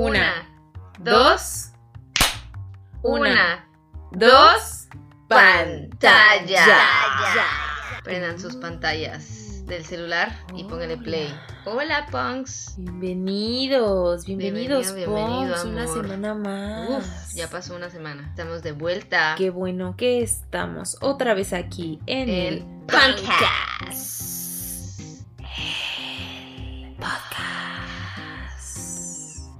Una, 0.00 0.48
dos, 0.98 1.72
una, 3.02 3.68
dos, 4.12 4.88
pantalla. 5.28 6.64
Prendan 8.02 8.40
sus 8.40 8.56
pantallas 8.56 9.66
del 9.66 9.84
celular 9.84 10.34
y 10.56 10.64
pónganle 10.64 10.96
play. 10.96 11.28
Hola, 11.66 12.06
punks. 12.10 12.76
Bienvenidos, 12.78 14.24
bienvenidos, 14.24 14.94
Bienvenido, 14.94 15.16
bienvenido, 15.16 15.54
Ponks, 15.56 15.64
Una 15.66 15.86
semana 15.86 16.34
más. 16.34 16.88
Uf, 16.88 17.34
ya 17.34 17.50
pasó 17.50 17.76
una 17.76 17.90
semana. 17.90 18.26
Estamos 18.26 18.62
de 18.62 18.72
vuelta. 18.72 19.34
Qué 19.36 19.50
bueno 19.50 19.96
que 19.98 20.22
estamos 20.22 20.96
otra 21.02 21.34
vez 21.34 21.52
aquí 21.52 22.00
en 22.06 22.30
el, 22.30 22.54
El 22.54 22.64
podcast. 22.86 23.18
podcast. 23.80 24.29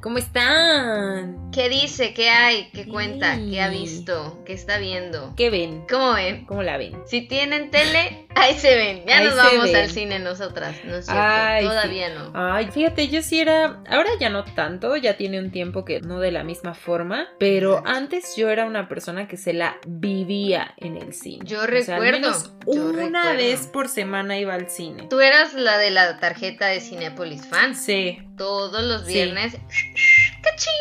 ¿Cómo 0.02 0.16
están? 0.16 1.50
¿Qué 1.52 1.68
dice? 1.68 2.14
¿Qué 2.14 2.30
hay? 2.30 2.70
¿Qué 2.72 2.86
cuenta? 2.88 3.36
Sí. 3.36 3.50
¿Qué 3.50 3.60
ha 3.60 3.68
visto? 3.68 4.42
¿Qué 4.46 4.54
está 4.54 4.78
viendo? 4.78 5.34
¿Qué 5.36 5.50
ven? 5.50 5.84
¿Cómo 5.90 6.14
ven? 6.14 6.46
¿Cómo 6.46 6.62
la 6.62 6.78
ven? 6.78 6.96
Si 7.06 7.20
tienen 7.28 7.70
tele, 7.70 8.19
ahí 8.34 8.58
se 8.58 8.74
ven. 8.76 9.04
Ya 9.06 9.18
Ahí 9.18 9.26
nos 9.26 9.36
vamos 9.36 9.64
ven. 9.64 9.76
al 9.76 9.90
cine 9.90 10.18
nosotras, 10.18 10.76
¿no 10.84 10.96
es 10.96 11.06
cierto? 11.06 11.22
Ay, 11.22 11.64
Todavía 11.64 12.08
no. 12.14 12.32
Ay, 12.34 12.68
fíjate, 12.70 13.08
yo 13.08 13.22
sí 13.22 13.40
era, 13.40 13.82
ahora 13.88 14.10
ya 14.18 14.28
no 14.30 14.44
tanto, 14.44 14.96
ya 14.96 15.16
tiene 15.16 15.38
un 15.38 15.50
tiempo 15.50 15.84
que 15.84 16.00
no 16.00 16.20
de 16.20 16.30
la 16.32 16.44
misma 16.44 16.74
forma, 16.74 17.28
pero 17.38 17.82
antes 17.86 18.34
yo 18.36 18.48
era 18.50 18.64
una 18.66 18.88
persona 18.88 19.28
que 19.28 19.36
se 19.36 19.52
la 19.52 19.76
vivía 19.86 20.74
en 20.78 20.96
el 20.96 21.12
cine. 21.14 21.44
Yo 21.44 21.58
O 21.58 21.66
sea, 21.66 21.96
al 21.96 22.02
recuerdo, 22.02 22.10
menos 22.12 22.52
yo 22.66 22.84
una 22.86 23.22
recuerdo. 23.22 23.36
vez 23.36 23.66
por 23.66 23.88
semana 23.88 24.38
iba 24.38 24.54
al 24.54 24.70
cine. 24.70 25.06
Tú 25.10 25.20
eras 25.20 25.54
la 25.54 25.78
de 25.78 25.90
la 25.90 26.18
tarjeta 26.20 26.66
de 26.66 26.80
Cinepolis 26.80 27.46
Fans. 27.46 27.84
Sí, 27.84 28.18
Todos 28.36 28.82
los 28.82 29.06
Sí. 29.06 29.12
viernes. 29.14 29.54
¡Cachín! 30.42 30.72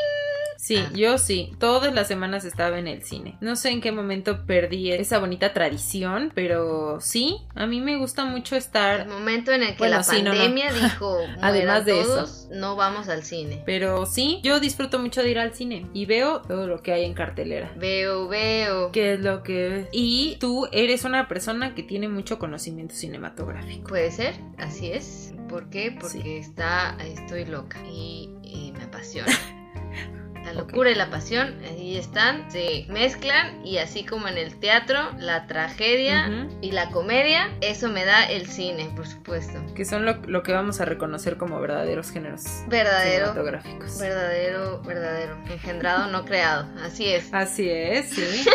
Sí, 0.69 0.77
Ah. 0.77 0.91
yo 0.93 1.17
sí, 1.17 1.51
todas 1.59 1.93
las 1.93 2.07
semanas 2.07 2.45
estaba 2.45 2.77
en 2.77 2.87
el 2.87 3.01
cine. 3.03 3.37
No 3.41 3.55
sé 3.55 3.69
en 3.71 3.81
qué 3.81 3.91
momento 3.91 4.45
perdí 4.45 4.91
esa 4.91 5.17
bonita 5.19 5.51
tradición, 5.51 6.31
pero 6.35 6.99
sí, 7.01 7.37
a 7.55 7.65
mí 7.65 7.81
me 7.81 7.97
gusta 7.97 8.25
mucho 8.25 8.55
El 8.55 8.59
estar, 8.59 9.07
momento 9.07 9.51
en 9.51 9.63
el 9.63 9.69
que 9.71 9.77
Bueno, 9.79 9.97
la 9.97 10.03
sí, 10.03 10.21
no, 10.21 10.31
no. 10.31 10.37
pandemia 10.37 10.71
dijo, 10.71 11.17
Además 11.41 11.83
"Mueran 11.83 11.85
de 11.85 12.01
eso. 12.01 12.47
no 12.51 12.75
vamos 12.75 13.07
al 13.09 13.23
cine. 13.23 13.63
pero 13.65 14.05
sí, 14.05 14.39
yo 14.43 14.59
disfruto 14.59 14.99
mucho 14.99 15.23
de 15.23 15.29
ir 15.31 15.39
al 15.39 15.53
cine 15.55 15.87
y 15.93 16.05
veo 16.05 16.41
todo 16.43 16.67
lo 16.67 16.81
que 16.83 16.93
hay 16.93 17.05
en 17.05 17.13
cartelera. 17.13 17.71
Veo, 17.77 18.27
veo. 18.27 18.91
¿Qué 18.91 19.13
es 19.13 19.19
lo 19.21 19.41
que 19.43 19.87
Y 19.91 20.37
tú 20.39 20.67
eres 20.71 21.03
una 21.03 21.27
persona 21.27 21.73
que 21.75 21.81
tiene 21.83 22.07
mucho 22.07 22.37
conocimiento 22.39 22.93
cinematográfico. 22.95 23.87
Puede 23.89 24.11
ser, 24.11 24.35
así 24.59 24.91
es. 24.91 25.33
¿Por 25.49 25.69
qué? 25.71 25.91
Porque 25.99 26.21
Sí. 26.21 26.31
está, 26.37 26.95
estoy 27.03 27.45
loca 27.45 27.79
y, 27.91 28.29
y 28.43 28.71
me 28.77 28.83
apasiona. 28.83 29.27
La 30.45 30.53
locura 30.53 30.89
y 30.89 30.95
la 30.95 31.09
pasión, 31.09 31.55
ahí 31.63 31.97
están, 31.97 32.49
se 32.51 32.85
mezclan 32.89 33.63
y 33.65 33.77
así 33.77 34.03
como 34.03 34.27
en 34.27 34.37
el 34.37 34.59
teatro, 34.59 34.99
la 35.19 35.45
tragedia 35.47 36.47
y 36.61 36.71
la 36.71 36.89
comedia, 36.89 37.49
eso 37.61 37.87
me 37.89 38.03
da 38.05 38.23
el 38.25 38.47
cine, 38.47 38.89
por 38.95 39.05
supuesto. 39.07 39.59
Que 39.75 39.85
son 39.85 40.05
lo, 40.05 40.15
lo 40.25 40.41
que 40.43 40.51
vamos 40.51 40.81
a 40.81 40.85
reconocer 40.85 41.37
como 41.37 41.59
verdaderos 41.61 42.11
géneros 42.11 42.43
Verdadero, 42.67 43.27
cinematográficos. 43.27 43.99
verdadero, 43.99 44.81
verdadero, 44.81 45.37
engendrado, 45.51 46.07
no 46.11 46.25
creado, 46.25 46.67
así 46.83 47.05
es. 47.07 47.33
Así 47.33 47.69
es, 47.69 48.09
sí. 48.09 48.45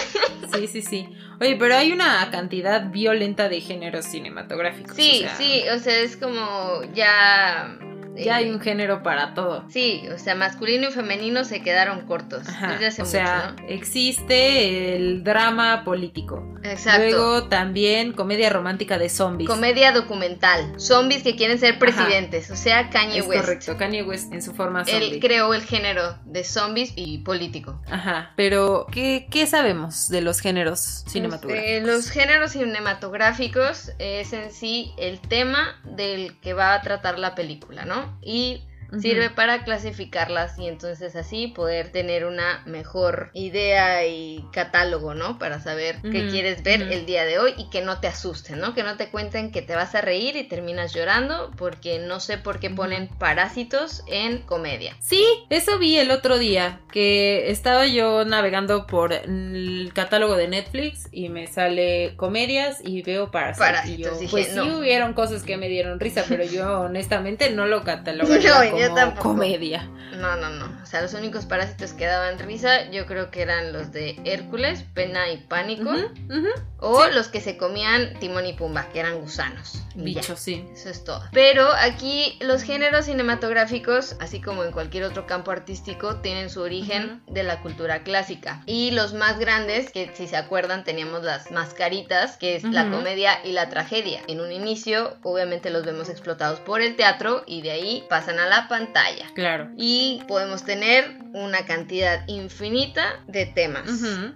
Sí, 0.55 0.69
sí, 0.69 0.83
sí. 0.83 1.09
Oye, 1.41 1.57
pero 1.59 1.75
hay 1.75 1.91
una 1.91 2.31
cantidad 2.31 2.89
violenta 2.91 3.49
de 3.49 3.61
géneros 3.61 4.05
cinematográficos. 4.05 4.95
Sí, 4.95 5.17
o 5.25 5.27
sea, 5.27 5.37
sí, 5.37 5.63
o 5.75 5.79
sea, 5.81 5.99
es 5.99 6.17
como 6.17 6.83
ya... 6.95 7.77
Ya 8.17 8.23
eh, 8.41 8.45
hay 8.45 8.51
un 8.51 8.61
género 8.61 9.03
para 9.03 9.35
todo. 9.35 9.65
Sí, 9.69 10.03
o 10.15 10.19
sea, 10.19 10.35
masculino 10.35 10.89
y 10.89 10.93
femenino 10.93 11.45
se 11.45 11.63
quedaron 11.63 12.03
cortos 12.07 12.49
Ajá. 12.49 12.73
desde 12.73 12.87
hace 12.87 13.03
O 13.03 13.05
mucho, 13.05 13.11
sea, 13.19 13.55
¿no? 13.59 13.69
existe 13.69 14.97
el 14.97 15.25
drama 15.25 15.85
político. 15.85 16.47
Exacto. 16.63 17.03
Luego 17.03 17.45
también 17.49 18.13
comedia 18.13 18.51
romántica 18.51 18.99
de 18.99 19.09
zombies. 19.09 19.49
Comedia 19.49 19.93
documental. 19.93 20.79
Zombies 20.81 21.23
que 21.23 21.37
quieren 21.37 21.59
ser 21.59 21.79
presidentes. 21.79 22.51
O 22.51 22.57
sea, 22.57 22.89
Kanye 22.91 23.19
es 23.19 23.27
West. 23.27 23.41
correcto, 23.43 23.77
Kanye 23.77 24.03
West 24.03 24.33
en 24.33 24.43
su 24.43 24.55
forma 24.55 24.85
zombie. 24.85 25.15
Él 25.15 25.21
creó 25.21 25.53
el 25.53 25.63
género 25.63 26.19
de 26.25 26.45
zombies 26.45 26.93
y 26.97 27.19
político. 27.19 27.81
Ajá, 27.91 28.33
pero 28.37 28.87
¿qué, 28.91 29.27
qué 29.31 29.47
sabemos 29.47 30.09
de 30.09 30.21
los 30.23 30.41
géneros 30.41 31.05
cinematográficos? 31.07 31.71
Eh, 31.71 31.81
los 31.81 32.11
géneros 32.11 32.53
cinematográficos 32.53 33.91
es 33.99 34.33
en 34.33 34.51
sí 34.53 34.93
el 34.97 35.21
tema 35.21 35.81
del 35.85 36.39
que 36.41 36.55
va 36.55 36.75
a 36.75 36.81
tratar 36.83 37.19
la 37.19 37.35
película, 37.35 37.85
¿no? 37.85 38.04
Y 38.23 38.63
Sirve 39.01 39.31
para 39.31 39.65
clasificarlas 39.65 40.59
y 40.59 40.69
entonces 40.69 41.17
así 41.17 41.49
poder 41.49 41.91
tener 41.91 42.25
una 42.25 42.63
mejor 42.67 43.31
idea 43.33 44.07
y 44.07 44.45
catálogo, 44.53 45.15
¿no? 45.15 45.39
Para 45.39 45.61
saber 45.61 45.97
qué 46.03 46.29
quieres 46.29 46.63
ver 46.63 46.83
el 46.83 47.07
día 47.07 47.25
de 47.25 47.39
hoy 47.39 47.55
y 47.57 47.71
que 47.71 47.83
no 47.83 48.01
te 48.01 48.09
asusten, 48.09 48.61
¿no? 48.61 48.75
Que 48.75 48.83
no 48.83 48.97
te 48.97 49.09
cuenten 49.09 49.51
que 49.51 49.63
te 49.63 49.75
vas 49.75 49.95
a 49.95 50.01
reír 50.01 50.37
y 50.37 50.45
terminas 50.45 50.95
llorando 50.95 51.51
porque 51.57 51.99
no 51.99 52.21
sé 52.21 52.39
por 52.39 52.61
qué 52.61 52.71
ponen 52.71 53.09
parásitos 53.09 54.03
en 54.07 54.39
comedia. 54.39 54.97
Sí, 55.01 55.25
eso 55.51 55.79
vi 55.79 55.99
el 55.99 56.11
otro 56.11 56.39
día, 56.39 56.81
que 56.93 57.51
estaba 57.51 57.87
yo 57.87 58.25
navegando 58.25 58.87
por 58.87 59.13
el 59.13 59.93
catálogo 59.95 60.37
de 60.37 60.49
Netflix 60.49 61.09
y 61.13 61.29
me 61.29 61.47
sale 61.47 62.15
comedias 62.17 62.81
y 62.83 63.03
veo 63.03 63.31
Parasite. 63.31 63.65
Parásitos, 63.65 63.99
y 63.99 64.03
yo, 64.03 64.19
dije, 64.19 64.31
pues 64.31 64.49
sí 64.49 64.71
hubieron 64.71 65.15
cosas 65.15 65.43
que 65.43 65.57
me 65.57 65.69
dieron 65.69 66.01
risa, 66.01 66.25
pero 66.29 66.45
yo 66.45 66.81
honestamente 66.81 67.51
no 67.51 67.67
lo 67.67 67.83
catalogaría 67.83 68.71
No, 68.71 68.77
yo 68.89 68.95
tampoco. 68.95 69.31
comedia. 69.31 69.89
No, 70.17 70.37
no, 70.37 70.49
no. 70.51 70.67
O 70.83 70.87
sea, 70.87 71.03
los 71.03 71.13
únicos 71.15 71.45
parásitos 71.45 71.93
que 71.93 72.07
daban 72.07 72.39
risa 72.39 72.89
yo 72.91 73.07
creo 73.07 73.31
que 73.31 73.43
eran 73.43 73.73
los 73.73 73.91
de 73.93 74.21
Hércules, 74.25 74.85
Pena 74.95 75.29
y 75.31 75.39
Pánico. 75.39 75.91
Ujú, 75.91 76.39
ujú. 76.39 76.49
O 76.79 77.07
los 77.09 77.29
que 77.29 77.41
se 77.41 77.57
comían 77.57 78.19
Timón 78.21 78.47
y 78.47 78.53
Pumba, 78.53 78.89
que 78.91 79.01
eran 79.01 79.19
gusanos. 79.21 79.83
Y 79.97 80.15
ya. 80.15 80.21
Bicho, 80.21 80.37
sí. 80.37 80.65
Eso 80.73 80.91
es 80.91 81.03
todo. 81.03 81.23
Pero 81.33 81.69
aquí 81.73 82.39
los 82.41 82.63
géneros 82.63 83.07
cinematográficos, 83.07 84.17
así 84.21 84.41
como 84.41 84.65
en 84.65 84.73
cualquier 84.73 85.05
otro 85.05 85.27
campo 85.27 85.51
artístico, 85.51 86.17
tienen 86.17 86.51
su 86.51 86.61
origen 86.61 87.23
de 87.27 87.43
la 87.43 87.61
cultura 87.63 88.03
clásica. 88.03 88.63
Y 88.67 88.91
los 88.93 89.15
más 89.15 89.39
grandes, 89.39 89.91
que 89.91 90.11
si 90.15 90.29
se 90.29 90.37
acuerdan 90.37 90.85
teníamos 90.85 91.23
las 91.25 91.51
mascaritas, 91.51 92.37
que 92.37 92.57
es 92.57 92.65
la 92.65 92.91
comedia 92.91 93.39
y 93.45 93.53
la 93.53 93.69
tragedia. 93.69 94.21
En 94.29 94.41
un 94.41 94.53
inicio, 94.53 95.17
obviamente 95.23 95.71
los 95.71 95.85
vemos 95.85 96.09
explotados 96.09 96.61
por 96.61 96.83
el 96.83 96.97
teatro 96.97 97.43
y 97.47 97.63
de 97.63 97.71
ahí 97.71 98.05
pasan 98.09 98.39
a 98.39 98.47
la 98.47 98.64
pantalla. 98.69 99.27
Claro. 99.35 99.71
Y 99.77 100.23
podemos 100.29 100.65
tener 100.65 101.24
una 101.35 101.67
cantidad 101.67 102.23
infinita 102.29 103.05
de 103.27 103.45
temas. 103.45 103.91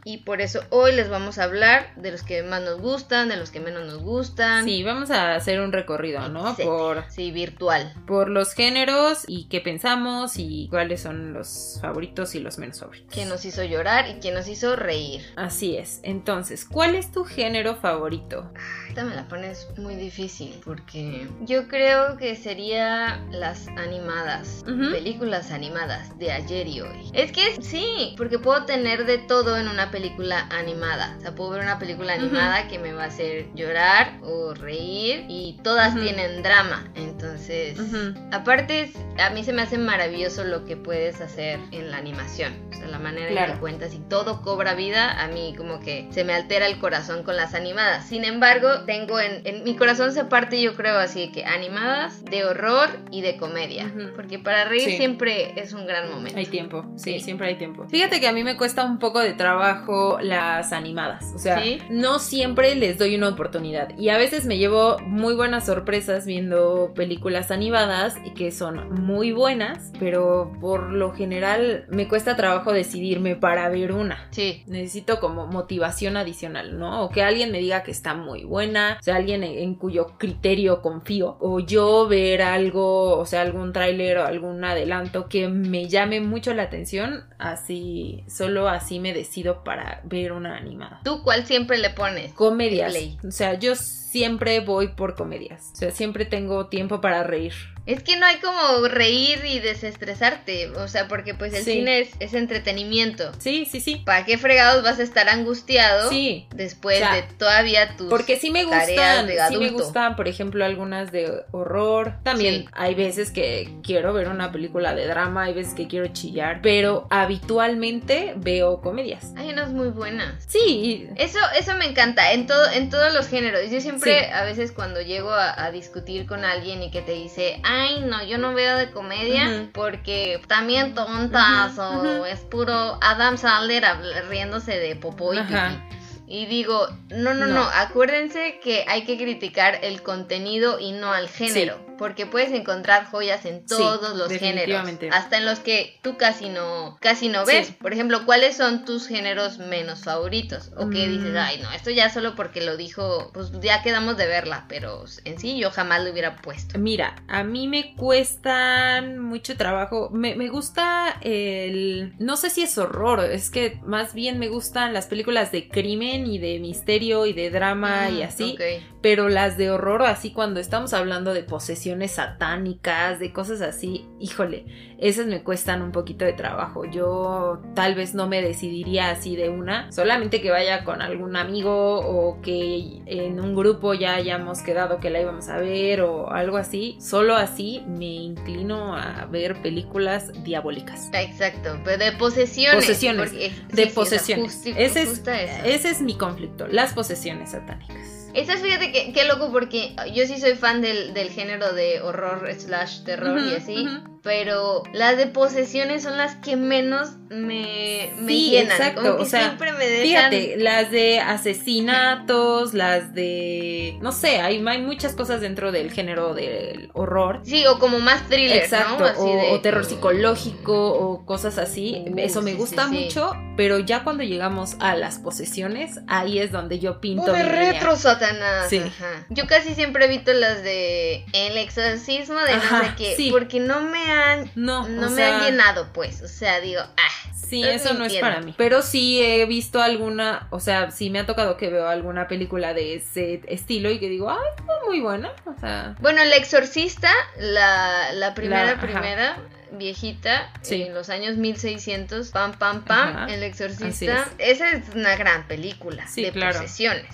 Y 0.05 0.19
por 0.19 0.41
eso 0.41 0.61
hoy 0.71 0.93
les 0.95 1.09
vamos 1.09 1.39
a 1.39 1.45
hablar 1.45 1.93
de 1.95 2.11
los 2.11 2.25
que 2.25 2.43
más 2.43 2.61
nos 2.61 2.81
gustan, 2.81 3.29
de 3.29 3.37
los 3.37 3.51
que 3.51 3.61
menos 3.61 3.87
nos 3.87 4.03
gustan. 4.03 4.65
Sí, 4.65 4.83
vamos 4.83 5.11
a 5.13 5.37
hacer 5.37 5.61
un 5.61 5.71
recorrido, 5.73 6.29
¿no? 6.29 6.57
Sí. 6.57 6.65
Por, 6.65 7.05
Sí, 7.09 7.31
virtual. 7.31 7.95
por 8.07 8.29
los 8.29 8.53
géneros 8.53 9.23
y 9.29 9.45
qué 9.49 9.61
pensamos 9.61 10.39
y 10.39 10.67
cuáles 10.71 11.01
son 11.03 11.33
los 11.35 11.79
favoritos 11.81 12.35
y 12.35 12.41
los 12.41 12.59
menos 12.59 12.81
favoritos. 12.81 13.15
¿Quién 13.15 13.29
nos 13.29 13.45
hizo 13.45 13.63
llorar 13.63 14.09
y 14.09 14.15
quién 14.15 14.35
nos 14.35 14.49
hizo 14.49 14.75
reír? 14.75 15.23
Así 15.37 15.77
es. 15.77 16.01
Entonces, 16.03 16.65
¿cuál 16.65 16.97
es 16.97 17.13
tu 17.13 17.23
género 17.25 17.77
favorito? 17.77 18.53
Esta 18.89 19.05
me 19.05 19.15
la 19.15 19.29
pones 19.29 19.69
muy 19.77 19.95
difícil 19.95 20.61
porque 20.65 21.29
yo 21.43 21.69
creo 21.69 22.17
que 22.17 22.35
sería 22.35 23.25
las 23.31 23.69
animadas, 23.69 24.65
películas 24.67 25.53
animadas 25.53 26.19
de 26.19 26.33
ayer 26.33 26.67
y 26.67 26.81
hoy. 26.91 27.11
Es 27.13 27.33
que 27.33 27.61
sí, 27.63 28.15
porque 28.17 28.39
puedo 28.39 28.65
tener 28.65 29.07
de 29.07 29.19
todo 29.19 29.57
en 29.59 29.69
una 29.69 29.91
película 29.91 30.47
animada. 30.51 31.15
O 31.19 31.21
sea, 31.21 31.35
puedo 31.35 31.51
ver 31.51 31.63
una 31.63 31.79
película 31.79 32.13
animada 32.15 32.69
que 32.69 32.79
me 32.79 32.93
va 32.93 33.05
a 33.05 33.07
hacer 33.07 33.47
llorar 33.55 34.19
o 34.23 34.55
reír 34.55 35.25
y 35.29 35.59
todas 35.63 35.95
Ujú. 35.95 36.03
tienen 36.05 36.43
drama. 36.43 36.85
Entonces, 36.95 37.79
Ujú. 37.79 38.15
aparte, 38.33 38.83
es- 38.83 38.97
a 39.19 39.31
mí 39.31 39.43
se 39.45 39.53
me 39.53 39.63
hace 39.63 39.79
maravilloso 39.79 40.45
lo 40.45 40.65
que 40.65 40.77
puedes 40.77 41.21
hacer 41.21 41.59
en 41.73 41.91
la 41.91 41.97
animación. 41.97 42.55
O 42.71 42.75
sea, 42.75 42.87
la 42.89 42.99
manera 42.99 43.27
en 43.29 43.33
Claro. 43.33 43.55
que 43.55 43.59
cuentas 43.61 43.95
y 43.95 43.99
todo 43.99 44.43
cobra 44.43 44.75
vida, 44.75 45.21
a 45.21 45.29
mí 45.29 45.55
como 45.57 45.81
que 45.81 46.07
se 46.13 46.23
me 46.25 46.33
altera 46.35 46.67
el 46.67 46.79
corazón 46.79 47.23
con 47.25 47.37
las 47.37 47.55
animadas. 47.55 48.07
Sin 48.09 48.25
embargo, 48.25 48.85
tengo 48.87 49.19
en, 49.19 49.45
en 49.47 49.65
mi 49.65 49.75
corazón 49.77 50.13
se 50.13 50.25
parte 50.25 50.61
yo 50.63 50.75
creo 50.75 50.99
así 50.99 51.33
que 51.33 51.45
animadas 51.45 52.25
de 52.25 52.45
horror 52.45 52.89
y 53.11 53.23
de 53.23 53.37
comedia. 53.37 53.93
Porque 54.15 54.39
para 54.39 54.65
reír 54.65 54.83
Sí. 54.91 54.97
siempre 54.97 55.53
es 55.61 55.73
un 55.73 55.87
gran 55.87 56.11
momento. 56.11 56.39
Hay 56.39 56.47
tiempo, 56.47 56.78
sí, 56.97 57.15
Sí. 57.15 57.21
siempre 57.21 57.49
hay 57.49 57.57
tiempo. 57.57 57.87
Fíjate 57.89 58.21
que 58.21 58.29
a 58.29 58.33
mí 58.33 58.45
me 58.45 58.57
cuesta 58.57 58.85
un 58.85 58.99
poco 58.99 59.21
de 59.21 59.33
trabajo 59.33 60.19
las 60.21 60.73
animadas. 60.73 61.33
O 61.35 61.39
sea, 61.39 61.61
¿Sí? 61.63 61.79
no 61.91 62.19
siempre 62.19 62.75
les 62.75 62.99
doy 62.99 63.17
una 63.17 63.29
oportunidad. 63.29 63.97
Y 63.99 64.09
a 64.11 64.19
veces 64.19 64.45
me 64.47 64.59
llevo 64.59 64.99
muy 65.01 65.35
buenas 65.35 65.67
sorpresas 65.67 66.27
viendo 66.27 66.93
películas 66.95 67.51
animadas 67.51 68.17
y 68.25 68.35
que 68.35 68.51
son 68.53 69.03
muy 69.05 69.33
buenas, 69.33 69.93
pero 69.99 70.53
por 70.61 70.91
lo 70.93 71.13
general 71.13 71.87
me 71.89 72.09
cuesta 72.09 72.37
trabajo 72.37 72.73
decidirme 72.73 73.37
para 73.37 73.69
ver 73.69 73.93
una. 73.93 74.29
Sí. 74.31 74.63
Necesito 74.67 75.21
como 75.21 75.47
motivación 75.47 76.17
adicional, 76.17 76.79
¿no? 76.79 77.05
O 77.05 77.09
que 77.11 77.23
alguien 77.23 77.51
me 77.53 77.59
diga 77.59 77.83
que 77.83 77.91
está 77.91 78.15
muy 78.15 78.45
buena, 78.45 78.97
o 79.01 79.03
sea, 79.03 79.17
alguien 79.17 79.43
en, 79.45 79.59
en 79.59 79.75
cuyo 79.75 80.15
criterio 80.19 80.83
confío, 80.83 81.37
o 81.41 81.61
yo 81.61 82.07
ver 82.09 82.43
algo, 82.43 83.19
o 83.19 83.27
sea, 83.27 83.41
algún 83.43 83.73
tráiler 83.73 84.19
o 84.19 84.27
algún 84.27 84.65
adelanto 84.65 85.29
que 85.29 85.49
me 85.49 85.89
llame 85.89 86.21
mucho 86.21 86.55
la 86.55 86.68
atención, 86.69 87.25
así, 87.39 88.25
solo 88.29 88.69
así 88.69 89.01
me 89.01 89.13
decido 89.13 89.65
para 89.65 90.01
ver 90.05 90.33
una 90.33 90.57
animada. 90.57 91.01
¿Tú 91.05 91.23
cuál 91.23 91.45
siempre 91.45 91.79
le 91.79 91.91
pones? 91.91 92.33
Comedias. 92.35 92.93
Play. 92.93 93.19
O 93.27 93.31
sea, 93.31 93.55
yo 93.59 93.75
siempre 93.75 94.61
voy 94.61 94.89
por 94.89 95.15
comedias. 95.15 95.71
O 95.73 95.77
sea, 95.77 95.91
siempre 95.91 96.25
tengo 96.25 96.67
tiempo 96.69 97.01
para 97.01 97.23
reír. 97.25 97.53
Es 97.89 98.03
que 98.03 98.17
no 98.17 98.27
hay 98.27 98.37
como 98.37 98.87
reír 98.87 99.43
y 99.47 99.61
desestresarte, 99.61 100.69
o 100.71 100.89
sea, 100.89 101.09
porque 101.09 101.33
pues 101.33 101.55
el 101.55 101.65
Sí. 101.65 101.73
cine 101.73 102.01
es, 102.01 102.11
es 102.21 102.35
entretenimiento. 102.35 103.33
Sí, 103.39 103.65
sí, 103.65 103.81
sí. 103.81 103.97
¿Para 104.05 104.27
qué 104.27 104.37
fregados 104.37 104.83
vas 104.85 104.99
a 104.99 105.03
estar 105.03 105.29
angustiado 105.31 106.11
Sí. 106.11 106.47
después 106.55 106.97
O 106.97 107.01
sea, 107.01 107.15
de 107.15 107.23
todavía 107.23 107.97
tus 107.97 108.09
Porque 108.11 108.37
sí 108.39 108.51
me 108.51 108.65
gustan, 108.65 109.27
de 109.27 109.39
sí 109.49 109.57
me 109.57 109.71
gustan, 109.71 110.17
por 110.17 110.29
ejemplo, 110.29 110.65
algunas 110.67 111.11
de 111.13 111.45
horror. 111.51 112.15
También 112.25 112.55
Sí. 112.63 112.69
hay 112.73 112.95
veces 112.95 113.31
que 113.31 113.71
quiero 113.83 114.13
ver 114.13 114.29
una 114.29 114.53
película 114.53 114.95
de 114.95 115.07
drama, 115.07 115.45
hay 115.45 115.55
veces 115.55 115.73
que 115.75 115.89
quiero 115.89 116.09
chillar, 116.09 116.61
pero 116.63 117.07
habitualmente 117.11 118.35
veo 118.37 118.81
comedias. 118.83 119.33
Hay 119.37 119.49
unas 119.51 119.71
muy 119.73 119.89
buenas. 119.89 120.45
Sí, 120.47 121.09
Eso, 121.17 121.39
eso 121.59 121.75
me 121.77 121.87
encanta, 121.87 122.33
en 122.33 122.47
todo, 122.47 122.71
en 122.71 122.91
todos 122.91 123.13
los 123.15 123.29
géneros. 123.29 123.71
Yo 123.71 123.81
siempre, 123.81 124.31
a 124.31 124.45
veces 124.45 124.73
cuando 124.73 125.01
llego 125.01 125.31
a, 125.31 125.65
a 125.65 125.71
discutir 125.71 126.27
con 126.27 126.45
alguien 126.45 126.83
y 126.83 126.91
que 126.91 127.01
te 127.01 127.13
dice, 127.13 127.61
ay 127.79 128.01
no, 128.01 128.23
yo 128.25 128.39
no 128.39 128.55
veo 128.55 128.77
de 128.77 128.91
comedia 128.91 129.69
porque 129.73 130.41
también 130.47 130.95
tontas 130.95 131.79
o 131.79 132.27
es 132.27 132.41
puro 132.41 132.99
Adam 133.01 133.37
Sandler 133.37 133.85
riéndose 134.29 134.79
de 134.79 134.97
popó 134.97 135.35
y 135.35 135.41
pipí. 135.41 135.98
Y 136.31 136.45
digo, 136.47 136.87
no, 137.11 137.33
no, 137.33 137.47
no, 137.47 137.55
No. 137.55 137.71
acuérdense 137.75 138.61
que 138.63 138.85
hay 138.87 139.05
que 139.05 139.17
criticar 139.17 139.79
el 139.83 140.03
contenido 140.03 140.79
y 140.79 140.93
no 140.93 141.13
al 141.13 141.29
género, 141.29 141.79
porque 141.97 142.27
puedes 142.27 142.53
encontrar 142.53 143.07
joyas 143.07 143.47
en 143.47 143.61
Sí, 143.61 143.67
todos 143.69 144.15
los 144.17 144.31
géneros, 144.31 144.87
hasta 145.11 145.39
en 145.39 145.47
los 145.47 145.59
que 145.61 145.99
tú 146.03 146.19
casi 146.19 146.51
no, 146.51 146.99
casi 147.01 147.29
no 147.29 147.47
ves. 147.47 147.69
Sí. 147.69 147.73
Por 147.81 147.95
ejemplo, 147.95 148.27
¿cuáles 148.27 148.57
son 148.59 148.85
tus 148.85 149.07
géneros 149.09 149.59
menos 149.59 150.05
favoritos? 150.05 150.71
O 150.77 150.91
que 150.91 151.07
Mm. 151.07 151.11
dices, 151.11 151.37
ay, 151.37 151.61
no, 151.63 151.73
esto 151.73 151.91
ya 151.91 152.11
solo 152.11 152.35
porque 152.37 152.61
lo 152.61 152.77
dijo, 152.77 153.31
pues 153.33 153.51
ya 153.63 153.83
quedamos 153.83 154.17
de 154.19 154.27
verla, 154.27 154.67
pero 154.69 155.05
en 155.25 155.39
sí 155.41 155.59
yo 155.59 155.71
jamás 155.71 156.05
lo 156.05 156.11
hubiera 156.13 156.37
puesto. 156.37 156.79
Mira, 156.79 157.17
a 157.29 157.43
mí 157.43 157.69
me 157.69 157.95
cuestan 157.97 159.19
mucho 159.19 159.57
trabajo. 159.57 160.11
Me, 160.13 160.35
me 160.37 160.49
gusta 160.49 161.17
el... 161.23 162.15
No 162.19 162.37
sé 162.37 162.51
si 162.51 162.63
es 162.63 162.77
horror, 162.79 163.21
es 163.25 163.51
que 163.51 163.79
más 163.85 164.15
bien 164.15 164.39
me 164.39 164.49
gustan 164.49 164.93
las 164.93 165.07
películas 165.07 165.53
de 165.53 165.69
crimen 165.69 166.18
y 166.27 166.39
de 166.39 166.59
misterio 166.61 167.27
y 167.27 167.33
de 167.33 167.51
drama 167.51 168.11
y 168.11 168.21
Mm, 168.21 168.27
así. 168.27 168.57
Pero 169.01 169.29
las 169.29 169.57
de 169.57 169.71
horror, 169.71 170.03
así 170.03 170.33
cuando 170.33 170.59
estamos 170.59 170.93
hablando 170.93 171.33
de 171.33 171.45
posesiones 171.45 172.13
satánicas, 172.13 173.21
de 173.21 173.33
cosas 173.33 173.61
así, 173.61 174.07
híjole, 174.19 174.65
esas 174.99 175.27
me 175.27 175.43
cuestan 175.45 175.83
un 175.83 175.93
poquito 175.93 176.25
de 176.25 176.33
trabajo. 176.33 176.85
Yo 176.85 177.61
tal 177.75 177.95
vez 177.95 178.15
no 178.15 178.27
me 178.27 178.43
decidiría 178.43 179.11
así 179.11 179.37
de 179.37 179.51
una, 179.51 179.91
solamente 179.93 180.41
que 180.41 180.51
vaya 180.51 180.83
con 180.85 181.01
algún 181.03 181.37
amigo 181.37 182.01
o 182.01 182.41
que 182.43 183.01
en 183.07 183.39
un 183.39 183.55
grupo 183.55 183.95
ya 183.95 184.15
hayamos 184.15 184.63
quedado 184.63 184.99
que 184.99 185.11
la 185.11 185.21
íbamos 185.21 185.49
a 185.49 185.59
ver 185.59 186.01
o 186.01 186.31
algo 186.33 186.57
así. 186.57 186.97
Solo 187.01 187.37
así 187.37 187.83
me 187.87 188.07
inclino 188.07 188.97
a 188.97 189.27
ver 189.31 189.63
películas 189.63 190.33
diabólicas. 190.43 191.09
Exacto, 191.13 191.79
pero 191.85 191.99
de 192.05 192.13
posesiones. 192.13 192.85
Posesiones, 192.85 193.31
porque- 193.31 193.51
sí, 193.51 193.63
De 193.69 193.83
sí, 193.83 193.83
o 193.83 193.85
sea, 193.85 193.95
posesiones. 193.95 194.45
justi- 194.65 194.75
ese, 194.77 195.03
es, 195.03 195.19
esa. 195.19 195.67
ese 195.67 195.91
es 195.91 196.01
mi 196.09 196.17
conflicto, 196.17 196.67
las 196.67 196.95
posesiones 196.95 197.51
satánicas. 197.51 198.31
Esas, 198.33 198.63
fíjate 198.63 198.93
que, 198.93 199.13
qué 199.13 199.27
loco 199.27 199.53
porque 199.53 199.95
yo 200.15 200.25
sí 200.25 200.41
soy 200.41 200.55
fan 200.55 200.81
del, 200.81 201.13
del 201.13 201.29
género 201.29 201.75
de 201.75 202.01
horror 202.01 202.51
slash 202.59 203.03
terror 203.03 203.39
y 203.39 203.55
así. 203.55 203.87
Pero 204.29 204.83
las 204.93 205.17
de 205.17 205.27
posesiones 205.27 206.03
son 206.03 206.19
las 206.19 206.35
que 206.37 206.55
menos 206.57 207.13
me, 207.31 208.11
me 208.21 208.29
Sí, 208.33 208.51
llenan. 208.51 208.73
exacto, 208.77 209.01
Como 209.03 209.17
que 209.17 209.23
o 209.23 209.27
sea, 209.27 209.41
siempre 209.45 209.73
me 209.73 209.87
dejan... 209.87 210.31
Fíjate, 210.31 210.57
las 210.59 210.91
de 210.91 211.21
asesinatos, 211.21 212.75
las 212.75 213.15
de... 213.15 213.97
No 214.01 214.13
sé, 214.13 214.41
hay, 214.41 214.63
hay 214.67 214.83
muchas 214.83 215.15
cosas 215.15 215.41
dentro 215.41 215.73
del 215.73 215.91
género 215.93 216.35
del 216.35 216.91
horror. 216.95 217.41
Sí, 217.45 217.65
o 217.67 217.79
como 217.79 217.99
más 218.01 218.29
thriller, 218.29 218.59
Exacto, 218.65 218.99
¿no? 219.01 219.05
Así 219.07 219.21
o, 219.21 219.37
de- 219.37 219.51
o 219.53 219.61
terror 219.61 219.85
psicológico 219.85 220.93
o 220.93 221.25
cosas 221.25 221.59
así. 221.59 222.05
Uh, 222.07 222.19
Eso 222.19 222.43
me 222.43 222.53
sí, 222.53 222.57
gusta 222.59 222.89
sí, 222.89 223.05
mucho, 223.05 223.33
pero 223.57 223.79
ya 223.79 224.05
cuando 224.05 224.23
llegamos 224.25 224.77
a 224.81 224.95
las 224.95 225.19
posesiones, 225.19 226.01
ahí 226.07 226.39
es 226.39 226.53
donde 226.53 226.79
yo 226.79 227.01
pinto 227.01 227.31
¡Oh, 227.31 227.33
de 227.33 227.43
retro, 227.45 227.97
Satanás! 227.97 228.67
Sí. 228.69 228.79
Ajá. 228.79 229.27
Yo 229.31 229.47
casi 229.47 229.75
siempre 229.75 230.05
evito 230.07 230.33
las 230.33 230.63
de 230.63 231.25
El 231.33 231.57
exorcismo 231.59 232.39
de 232.41 232.53
no 232.57 232.63
Ajá, 232.63 232.85
sé 232.85 232.91
qué, 232.97 233.15
sí. 233.17 233.31
porque 233.31 233.61
no 233.61 233.81
me 233.83 234.11
han... 234.19 234.51
No, 234.55 234.89
No 234.89 235.09
me 235.11 235.17
sea, 235.17 235.37
han 235.39 235.45
llenado, 235.45 235.93
pues. 235.93 236.23
O 236.23 236.29
sea, 236.29 236.61
digo, 236.61 236.81
ah, 236.83 237.31
Sí, 237.49 237.63
eso 237.63 237.95
no 237.95 238.05
es 238.05 238.15
para 238.17 238.41
mí. 238.43 238.55
Pero 238.59 238.83
sí 238.83 239.23
he 239.23 239.47
visto 239.47 239.81
alguna, 239.81 240.49
o 240.51 240.61
sea, 240.61 240.91
sí 240.91 241.09
me 241.09 241.19
ha 241.21 241.25
tocado 241.25 241.57
que 241.57 241.71
veo 241.71 241.89
alguna 241.89 242.29
película 242.29 242.75
de 242.75 242.97
ese 242.97 243.41
estilo 243.47 243.91
y 243.91 243.99
que 243.99 244.09
digo, 244.11 244.29
ay, 244.31 244.37
está 244.59 244.73
muy 244.87 245.01
buena. 245.01 245.33
O 245.47 245.59
sea, 245.59 245.95
Bueno, 246.01 246.21
El 246.21 246.33
Exorcista, 246.35 247.11
la, 247.39 248.13
la 248.13 248.35
primera, 248.35 248.65
La- 248.67 248.73
ajá. 248.73 248.81
primera, 248.83 249.39
viejita, 249.73 250.53
Sí. 250.61 250.83
en 250.83 250.93
los 250.95 251.09
años 251.09 251.37
1600, 251.39 252.29
pam, 252.33 252.53
pam, 252.59 252.85
pam, 252.85 253.09
Ajá. 253.17 253.27
El 253.35 253.43
Exorcista. 253.43 254.29
Esa 254.37 254.71
es 254.73 254.83
una 254.95 255.17
gran 255.17 255.47
película 255.49 256.07
Sí, 256.07 256.23
de 256.25 256.33
claro. 256.33 256.59
posesiones. 256.61 257.07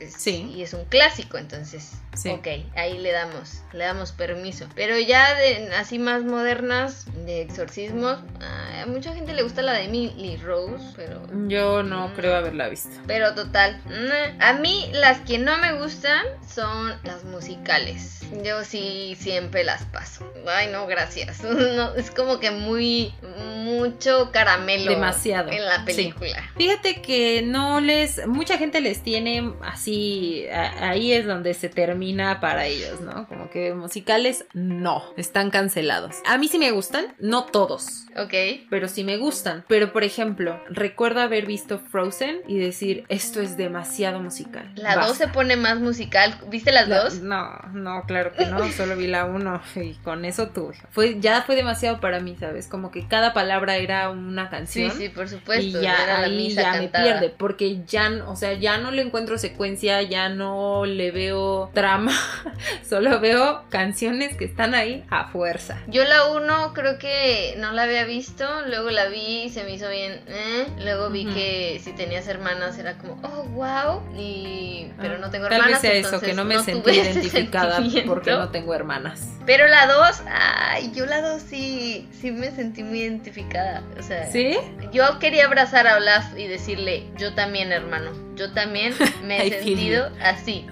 Es- 0.00 0.14
Sí. 0.14 0.52
Y 0.56 0.62
es 0.62 0.72
un 0.72 0.84
clásico, 0.86 1.36
entonces. 1.36 1.92
Sí. 2.14 2.28
Ok, 2.28 2.46
ahí 2.76 2.98
le 2.98 3.10
damos, 3.12 3.62
le 3.72 3.84
damos 3.84 4.12
permiso. 4.12 4.66
Pero 4.74 4.98
ya 4.98 5.34
de 5.34 5.72
así 5.76 5.98
más 5.98 6.22
modernas, 6.24 7.06
de 7.24 7.40
exorcismos, 7.40 8.18
a 8.40 8.84
mucha 8.86 9.14
gente 9.14 9.32
le 9.32 9.42
gusta 9.42 9.62
la 9.62 9.72
de 9.72 9.84
Emily 9.84 10.36
Rose, 10.36 10.92
pero 10.94 11.22
yo 11.48 11.82
no 11.82 12.12
creo 12.14 12.34
haberla 12.36 12.68
visto. 12.68 12.90
pero 13.06 13.34
total, 13.34 13.80
mm, 13.86 14.42
a 14.42 14.52
mí 14.54 14.90
las 14.92 15.20
que 15.20 15.38
no 15.38 15.56
me 15.58 15.78
gustan 15.80 16.26
son 16.52 16.92
las 17.04 17.24
musicales. 17.24 18.20
Yo 18.44 18.62
sí 18.64 19.16
siempre 19.18 19.64
las 19.64 19.84
paso. 19.86 20.30
Ay, 20.46 20.68
no, 20.70 20.86
gracias. 20.86 21.40
No, 21.72 21.94
es 21.94 22.10
como 22.10 22.38
que 22.40 22.50
muy 22.50 23.14
mucho 23.64 24.30
caramelo 24.32 24.90
Demasiado, 24.90 25.50
en 25.50 25.64
la 25.64 25.78
sí. 25.78 25.84
película. 25.86 26.50
Fíjate 26.56 27.00
que 27.00 27.40
no 27.42 27.80
les, 27.80 28.26
mucha 28.26 28.58
gente 28.58 28.80
les 28.80 29.02
tiene 29.02 29.52
así, 29.62 30.46
a- 30.52 30.90
ahí 30.90 31.12
es 31.12 31.24
donde 31.26 31.54
se 31.54 31.68
termina 31.70 32.01
para 32.40 32.66
ellos, 32.66 33.00
¿no? 33.00 33.26
Como 33.28 33.48
que 33.50 33.72
musicales, 33.74 34.44
no, 34.54 35.02
están 35.16 35.50
cancelados. 35.50 36.16
A 36.26 36.36
mí 36.38 36.48
sí 36.48 36.58
me 36.58 36.70
gustan, 36.72 37.06
no 37.18 37.44
todos. 37.44 38.04
Ok. 38.16 38.34
Pero 38.68 38.88
sí 38.88 39.04
me 39.04 39.16
gustan. 39.16 39.64
Pero 39.68 39.92
por 39.92 40.02
ejemplo, 40.04 40.60
recuerdo 40.68 41.20
haber 41.20 41.46
visto 41.46 41.78
Frozen 41.78 42.40
y 42.48 42.58
decir, 42.58 43.04
esto 43.08 43.40
es 43.40 43.56
demasiado 43.56 44.20
musical. 44.20 44.70
La 44.74 44.96
Basta. 44.96 45.06
2 45.08 45.16
se 45.16 45.28
pone 45.28 45.56
más 45.56 45.78
musical. 45.80 46.34
¿Viste 46.48 46.72
las 46.72 46.88
La- 46.88 47.04
dos? 47.04 47.20
No, 47.20 47.50
no, 47.72 48.02
claro 48.06 48.32
que 48.32 48.46
no, 48.46 48.70
solo 48.72 48.96
vi 48.96 49.06
la 49.06 49.24
uno 49.24 49.60
y 49.76 49.94
con 50.02 50.24
eso 50.24 50.48
tuve. 50.48 50.74
Fue, 50.90 51.20
ya 51.20 51.42
fue 51.42 51.54
demasiado 51.56 52.00
para 52.00 52.20
mí, 52.20 52.36
¿sabes? 52.38 52.66
Como 52.68 52.90
que 52.90 53.06
cada 53.06 53.32
palabra 53.32 53.76
era 53.76 54.10
una 54.10 54.44
Sí, 54.44 54.50
canción. 54.50 54.90
sí, 54.92 55.08
por 55.08 55.28
supuesto. 55.28 55.78
y 55.78 55.82
ya 55.82 55.94
era 56.02 56.18
la 56.20 56.26
ahí 56.26 56.36
misa 56.36 56.62
ya 56.62 56.72
cantada. 56.72 57.04
me 57.04 57.10
pierde 57.10 57.34
porque 57.36 57.82
ya 57.86 58.10
o 58.26 58.36
sea 58.36 58.52
ya 58.54 58.78
no 58.78 58.90
le 58.90 59.02
encuentro 59.02 59.38
secuencia 59.38 60.02
ya 60.02 60.28
no 60.28 60.84
le 60.86 61.10
veo 61.10 61.70
trama 61.92 62.12
solo 62.88 63.20
veo 63.20 63.64
canciones 63.68 64.36
que 64.36 64.44
están 64.44 64.74
ahí 64.74 65.04
a 65.10 65.28
fuerza 65.28 65.78
Yo 65.88 66.04
la 66.04 66.26
1 66.26 66.72
creo 66.72 66.98
que 66.98 67.54
no 67.58 67.72
la 67.72 67.82
había 67.82 68.04
visto, 68.04 68.46
luego 68.66 68.90
la 68.90 69.06
vi 69.06 69.44
y 69.44 69.50
se 69.50 69.64
me 69.64 69.74
hizo 69.74 69.88
bien, 69.90 70.20
eh. 70.28 70.66
luego 70.82 71.10
vi 71.10 71.26
Ujú. 71.26 71.34
que 71.34 71.80
si 71.82 71.92
tenías 71.92 72.26
hermanas 72.28 72.78
era 72.78 72.96
como, 72.98 73.20
oh, 73.22 73.44
wow, 73.50 74.02
y... 74.16 74.90
pero 75.00 75.18
no 75.18 75.30
tengo 75.30 75.48
tal 75.48 75.58
hermanas. 75.58 75.82
vez 75.82 75.90
sea 75.90 76.00
eso 76.00 76.20
que 76.20 76.34
no 76.34 76.44
me 76.44 76.54
tuve 76.56 76.64
sentí 76.64 76.90
identificada 76.90 77.80
porque 78.06 78.30
no 78.30 78.48
tengo 78.50 78.74
hermanas 78.74 79.28
Pero 79.46 79.66
la 79.68 79.86
2, 79.86 80.22
ay, 80.30 80.92
yo 80.94 81.06
la 81.06 81.20
2 81.20 81.42
sí, 81.42 82.08
sí 82.12 82.30
me 82.30 82.50
sentí 82.50 82.82
muy 82.82 83.00
identificada, 83.00 83.82
o 83.98 84.02
sea... 84.02 84.30
sí 84.30 84.56
Yo 84.92 85.18
quería 85.18 85.46
abrazar 85.46 85.86
a 85.86 85.96
Olaf 85.96 86.38
y 86.38 86.46
decirle, 86.46 87.04
yo 87.18 87.34
también, 87.34 87.72
hermano, 87.72 88.12
yo 88.42 88.52
también 88.52 88.94
me 89.24 89.46
he 89.46 89.50
sentido 89.62 90.10
así. 90.22 90.66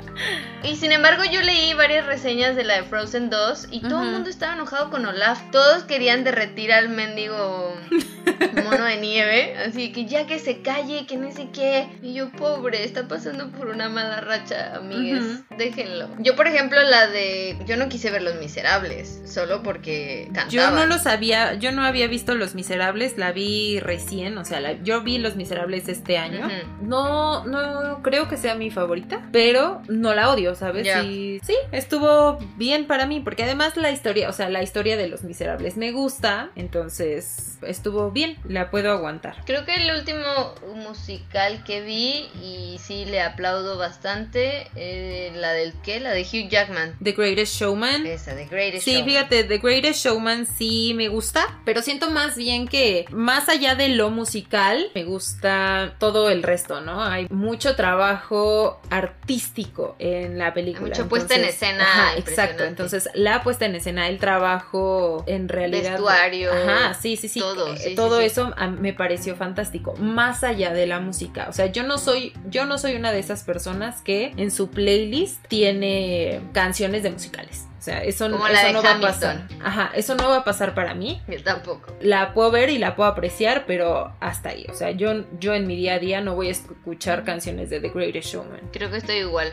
y 0.62 0.76
sin 0.76 0.92
embargo, 0.92 1.22
yo 1.24 1.40
leí 1.42 1.74
varias 1.74 2.06
reseñas 2.06 2.56
de 2.56 2.64
la 2.64 2.76
de 2.76 2.82
Frozen 2.84 3.30
2 3.30 3.68
y 3.70 3.80
todo 3.80 4.02
el 4.02 4.10
mundo 4.10 4.30
estaba 4.30 4.54
enojado 4.54 4.90
con 4.90 5.04
Olaf. 5.06 5.40
Todos 5.50 5.84
querían 5.84 6.24
derretir 6.24 6.72
al 6.72 6.88
mendigo 6.88 7.74
mono 8.64 8.84
de 8.84 8.96
nieve, 8.98 9.56
así 9.58 9.92
que 9.92 10.06
ya 10.06 10.26
que 10.26 10.38
se 10.38 10.62
calle, 10.62 11.06
que 11.06 11.16
no 11.16 11.30
sé 11.32 11.48
qué. 11.52 11.88
Y 12.02 12.14
yo, 12.14 12.30
pobre, 12.32 12.84
está 12.84 13.08
pasando 13.08 13.50
por 13.50 13.68
una 13.68 13.88
mala 13.88 14.20
racha, 14.20 14.76
amigues, 14.76 15.24
déjenlo. 15.58 16.08
Yo, 16.18 16.36
por 16.36 16.46
ejemplo, 16.46 16.80
la 16.82 17.06
de, 17.08 17.58
yo 17.66 17.76
no 17.76 17.88
quise 17.88 18.10
ver 18.10 18.22
Los 18.22 18.36
Miserables, 18.36 19.22
solo 19.26 19.62
porque 19.62 20.26
cantaba. 20.32 20.50
Yo 20.50 20.70
no 20.70 20.86
lo 20.86 20.98
sabía, 20.98 21.54
yo 21.54 21.72
no 21.72 21.84
había 21.84 22.06
visto 22.06 22.34
Los 22.34 22.54
Miserables, 22.54 23.18
la 23.18 23.32
vi 23.32 23.80
recién, 23.80 24.38
o 24.38 24.44
sea, 24.44 24.60
la- 24.60 24.80
yo 24.82 25.02
vi 25.02 25.18
Los 25.18 25.36
Miserables 25.36 25.88
este 25.88 26.18
año. 26.18 26.46
Ujú. 26.46 26.86
No, 26.86 27.01
no 27.44 28.02
creo 28.02 28.28
que 28.28 28.36
sea 28.36 28.54
mi 28.54 28.70
favorita, 28.70 29.28
pero 29.32 29.82
no 29.88 30.14
la 30.14 30.30
odio, 30.30 30.54
¿sabes? 30.54 30.86
Y 31.04 31.40
sí, 31.44 31.54
estuvo 31.72 32.38
bien 32.56 32.86
para 32.86 33.06
mí, 33.06 33.20
porque 33.20 33.42
además 33.44 33.76
la 33.76 33.90
historia, 33.90 34.28
o 34.28 34.32
sea, 34.32 34.48
la 34.48 34.62
historia 34.62 34.96
de 34.96 35.08
Los 35.08 35.22
Miserables 35.24 35.76
me 35.76 35.92
gusta, 35.92 36.50
entonces 36.56 37.58
estuvo 37.62 38.10
bien, 38.10 38.36
la 38.44 38.70
puedo 38.70 38.90
aguantar. 38.92 39.36
Creo 39.46 39.64
que 39.64 39.74
el 39.76 39.90
último 39.96 40.54
musical 40.74 41.62
que 41.64 41.80
vi 41.80 42.28
y 42.42 42.78
sí 42.82 43.04
le 43.04 43.20
aplaudo 43.22 43.78
bastante, 43.78 44.68
eh, 44.74 45.32
la 45.36 45.52
del 45.52 45.72
qué, 45.84 46.00
la 46.00 46.10
de 46.10 46.22
Hugh 46.22 46.48
Jackman. 46.48 46.96
The 47.02 47.12
Greatest 47.12 47.54
Showman. 47.60 48.06
Esa, 48.06 48.34
The 48.34 48.46
Greatest 48.46 48.84
Sí, 48.84 48.94
Show. 48.96 49.04
fíjate, 49.04 49.44
The 49.44 49.58
Greatest 49.58 50.04
Showman 50.04 50.46
sí 50.46 50.92
me 50.94 51.08
gusta, 51.08 51.60
pero 51.64 51.82
siento 51.82 52.10
más 52.10 52.36
bien 52.36 52.66
que 52.66 53.04
más 53.10 53.48
allá 53.48 53.74
de 53.74 53.88
lo 53.90 54.10
musical, 54.10 54.86
me 54.94 55.04
gusta 55.04 55.94
todo 55.98 56.30
el 56.30 56.42
resto, 56.42 56.80
¿no? 56.82 57.02
Hay 57.02 57.26
mucho 57.30 57.76
trabajo 57.76 58.80
artístico 58.90 59.96
en 59.98 60.38
la 60.38 60.54
película. 60.54 60.88
mucha 60.88 61.08
puesta 61.08 61.34
en 61.34 61.44
escena 61.44 61.82
Ajá, 61.82 62.16
exacto. 62.16 62.64
Entonces, 62.64 63.08
la 63.14 63.42
puesta 63.42 63.66
en 63.66 63.74
escena, 63.74 64.08
el 64.08 64.18
trabajo 64.18 65.24
en 65.26 65.48
realidad. 65.48 65.92
Vestuario, 65.92 66.50
Ajá, 66.52 66.94
sí, 66.94 67.16
sí, 67.16 67.28
sí. 67.28 67.40
todo, 67.40 67.72
eh, 67.72 67.76
sí, 67.76 67.90
sí, 67.90 67.94
todo 67.94 68.18
sí. 68.18 68.24
eso 68.24 68.52
me 68.78 68.92
pareció 68.92 69.36
fantástico. 69.36 69.94
Más 69.96 70.44
allá 70.44 70.72
de 70.72 70.86
la 70.86 71.00
música. 71.00 71.46
O 71.48 71.52
sea, 71.52 71.66
yo 71.66 71.82
no 71.82 71.98
soy, 71.98 72.32
yo 72.46 72.66
no 72.66 72.78
soy 72.78 72.96
una 72.96 73.12
de 73.12 73.18
esas 73.18 73.44
personas 73.44 74.00
que 74.02 74.32
en 74.36 74.50
su 74.50 74.70
playlist 74.70 75.46
tiene 75.48 76.40
canciones 76.52 77.02
de 77.02 77.10
musicales. 77.10 77.66
O 77.82 77.84
sea, 77.84 78.04
eso, 78.04 78.30
Como 78.30 78.46
eso 78.46 78.54
la 78.54 78.72
no 78.74 78.80
va 78.80 78.92
a 78.92 79.00
pasar. 79.00 79.48
Ajá, 79.60 79.90
eso 79.96 80.14
no 80.14 80.28
va 80.28 80.36
a 80.36 80.44
pasar 80.44 80.72
para 80.72 80.94
mí. 80.94 81.20
Yo 81.26 81.42
tampoco. 81.42 81.92
La 82.00 82.32
puedo 82.32 82.52
ver 82.52 82.70
y 82.70 82.78
la 82.78 82.94
puedo 82.94 83.10
apreciar, 83.10 83.64
pero 83.66 84.14
hasta 84.20 84.50
ahí. 84.50 84.66
O 84.70 84.74
sea, 84.74 84.92
yo, 84.92 85.24
yo 85.40 85.52
en 85.54 85.66
mi 85.66 85.74
día 85.74 85.94
a 85.94 85.98
día 85.98 86.20
no 86.20 86.36
voy 86.36 86.46
a 86.46 86.52
escuchar 86.52 87.24
canciones 87.24 87.70
de 87.70 87.80
The 87.80 87.88
Greatest 87.88 88.34
Showman. 88.34 88.60
Creo 88.72 88.88
que 88.88 88.98
estoy 88.98 89.16
igual. 89.16 89.52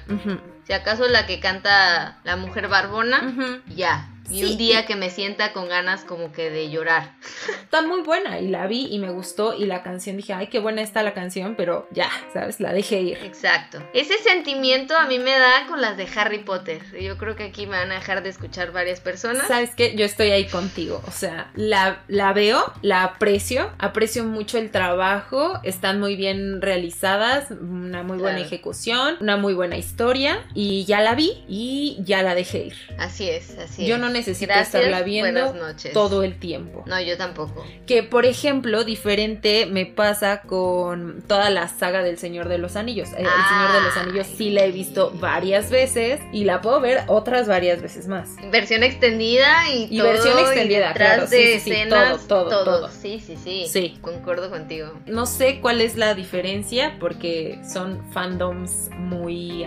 Si 0.64 0.74
acaso 0.74 1.08
la 1.08 1.26
que 1.26 1.40
canta 1.40 2.20
la 2.24 2.36
mujer 2.36 2.68
barbona, 2.68 3.34
ya. 3.76 4.08
Y 4.30 4.40
Sí, 4.40 4.46
un 4.46 4.58
día 4.58 4.82
y- 4.82 4.86
que 4.86 4.96
me 4.96 5.10
sienta 5.10 5.54
con 5.54 5.68
ganas 5.70 6.04
como 6.04 6.32
que 6.32 6.50
de 6.50 6.70
llorar. 6.70 7.14
Está 7.64 7.82
muy 7.82 8.02
buena 8.02 8.40
y 8.40 8.48
la 8.48 8.68
vi 8.68 8.88
y 8.92 9.00
me 9.00 9.10
gustó 9.12 9.54
y 9.56 9.66
la 9.66 9.84
canción 9.84 10.18
dije, 10.18 10.34
ay, 10.34 10.48
qué 10.48 10.60
buena 10.60 10.82
está 10.82 11.04
la 11.04 11.14
canción, 11.14 11.56
pero 11.56 11.88
ya, 11.92 12.10
¿sabes? 12.34 12.60
La 12.60 12.74
dejé 12.74 13.02
ir. 13.02 13.18
Exacto. 13.24 13.82
Ese 13.94 14.18
sentimiento 14.20 14.96
a 14.98 15.06
mí 15.06 15.20
me 15.20 15.32
da 15.32 15.66
con 15.68 15.82
las 15.82 15.98
de 15.98 16.08
Harry 16.16 16.40
Potter. 16.40 16.82
Yo 17.00 17.18
creo 17.18 17.36
que 17.36 17.44
aquí 17.44 17.66
me 17.66 17.78
van 17.78 17.92
a 17.92 17.96
dejar 17.96 18.24
de 18.24 18.30
escuchar 18.30 18.72
varias 18.72 19.00
personas. 19.00 19.48
¿Sabes 19.48 19.72
qué? 19.76 19.96
Yo 19.96 20.06
estoy 20.06 20.32
ahí 20.32 20.46
contigo. 20.48 21.02
O 21.08 21.12
sea, 21.12 21.52
la, 21.56 22.04
la 22.08 22.34
veo, 22.34 22.74
la 22.82 23.04
aprecio, 23.04 23.72
aprecio 23.78 24.24
mucho 24.24 24.58
el 24.58 24.72
trabajo, 24.72 25.60
están 25.64 26.00
muy 26.00 26.16
bien 26.16 26.62
realizadas, 26.62 27.52
una 27.52 28.04
muy 28.04 28.18
buena 28.18 28.38
Claro. 28.38 28.46
ejecución, 28.48 29.18
una 29.22 29.38
muy 29.38 29.54
buena 29.54 29.78
historia 29.78 30.46
y 30.54 30.86
ya 30.86 31.02
la 31.02 31.16
vi 31.16 31.44
y 31.48 31.98
ya 32.04 32.22
la 32.24 32.36
dejé 32.36 32.66
ir. 32.66 32.76
Así 32.98 33.30
es, 33.30 33.58
así 33.58 33.86
Yo 33.86 33.96
es. 33.96 34.02
no 34.02 34.10
necesito 34.20 34.54
Gracias, 34.54 34.76
estarla 34.76 35.02
viendo 35.02 35.56
todo 35.94 36.24
el 36.24 36.38
tiempo. 36.40 36.84
No, 36.86 37.00
yo 37.02 37.18
tampoco. 37.18 37.66
Que 37.86 38.04
por 38.04 38.26
ejemplo, 38.26 38.84
diferente 38.84 39.66
me 39.66 39.86
pasa 39.86 40.42
con 40.42 41.24
toda 41.28 41.50
la 41.50 41.68
saga 41.68 42.04
del 42.04 42.18
Señor 42.18 42.48
de 42.50 42.58
los 42.58 42.76
Anillos. 42.76 43.10
Eh, 43.10 43.18
El 43.20 43.26
Señor 43.26 43.74
de 43.74 43.82
los 43.82 43.98
Anillos 43.98 44.28
sí 44.28 44.50
la 44.50 44.66
he 44.66 44.72
visto 44.72 45.12
varias 45.12 45.70
veces 45.70 46.20
y 46.32 46.44
la 46.44 46.62
puedo 46.62 46.80
ver 46.82 47.04
otras 47.08 47.48
varias 47.48 47.82
veces 47.82 48.08
más. 48.08 48.30
Versión 48.52 48.84
extendida 48.84 49.70
y, 49.70 49.88
Y 49.90 49.98
todo, 49.98 50.12
versión 50.12 50.40
extendida, 50.40 50.88
detrás 50.90 51.14
claro, 51.14 51.28
sí, 51.28 51.36
de 51.36 51.44
sí, 51.44 51.60
sí, 51.60 51.72
escenas, 51.72 52.28
todo, 52.28 52.50
todo, 52.50 52.66
todo. 52.66 52.90
Sí, 52.92 53.22
sí, 53.26 53.38
sí. 53.42 53.66
Sí. 53.68 53.98
Concuerdo 54.02 54.50
contigo. 54.50 54.94
No 55.06 55.26
sé 55.26 55.60
cuál 55.62 55.82
es 55.82 55.96
la 55.96 56.14
diferencia 56.14 56.98
porque 57.00 57.60
son 57.72 58.02
fandoms 58.12 58.90
muy 58.98 59.66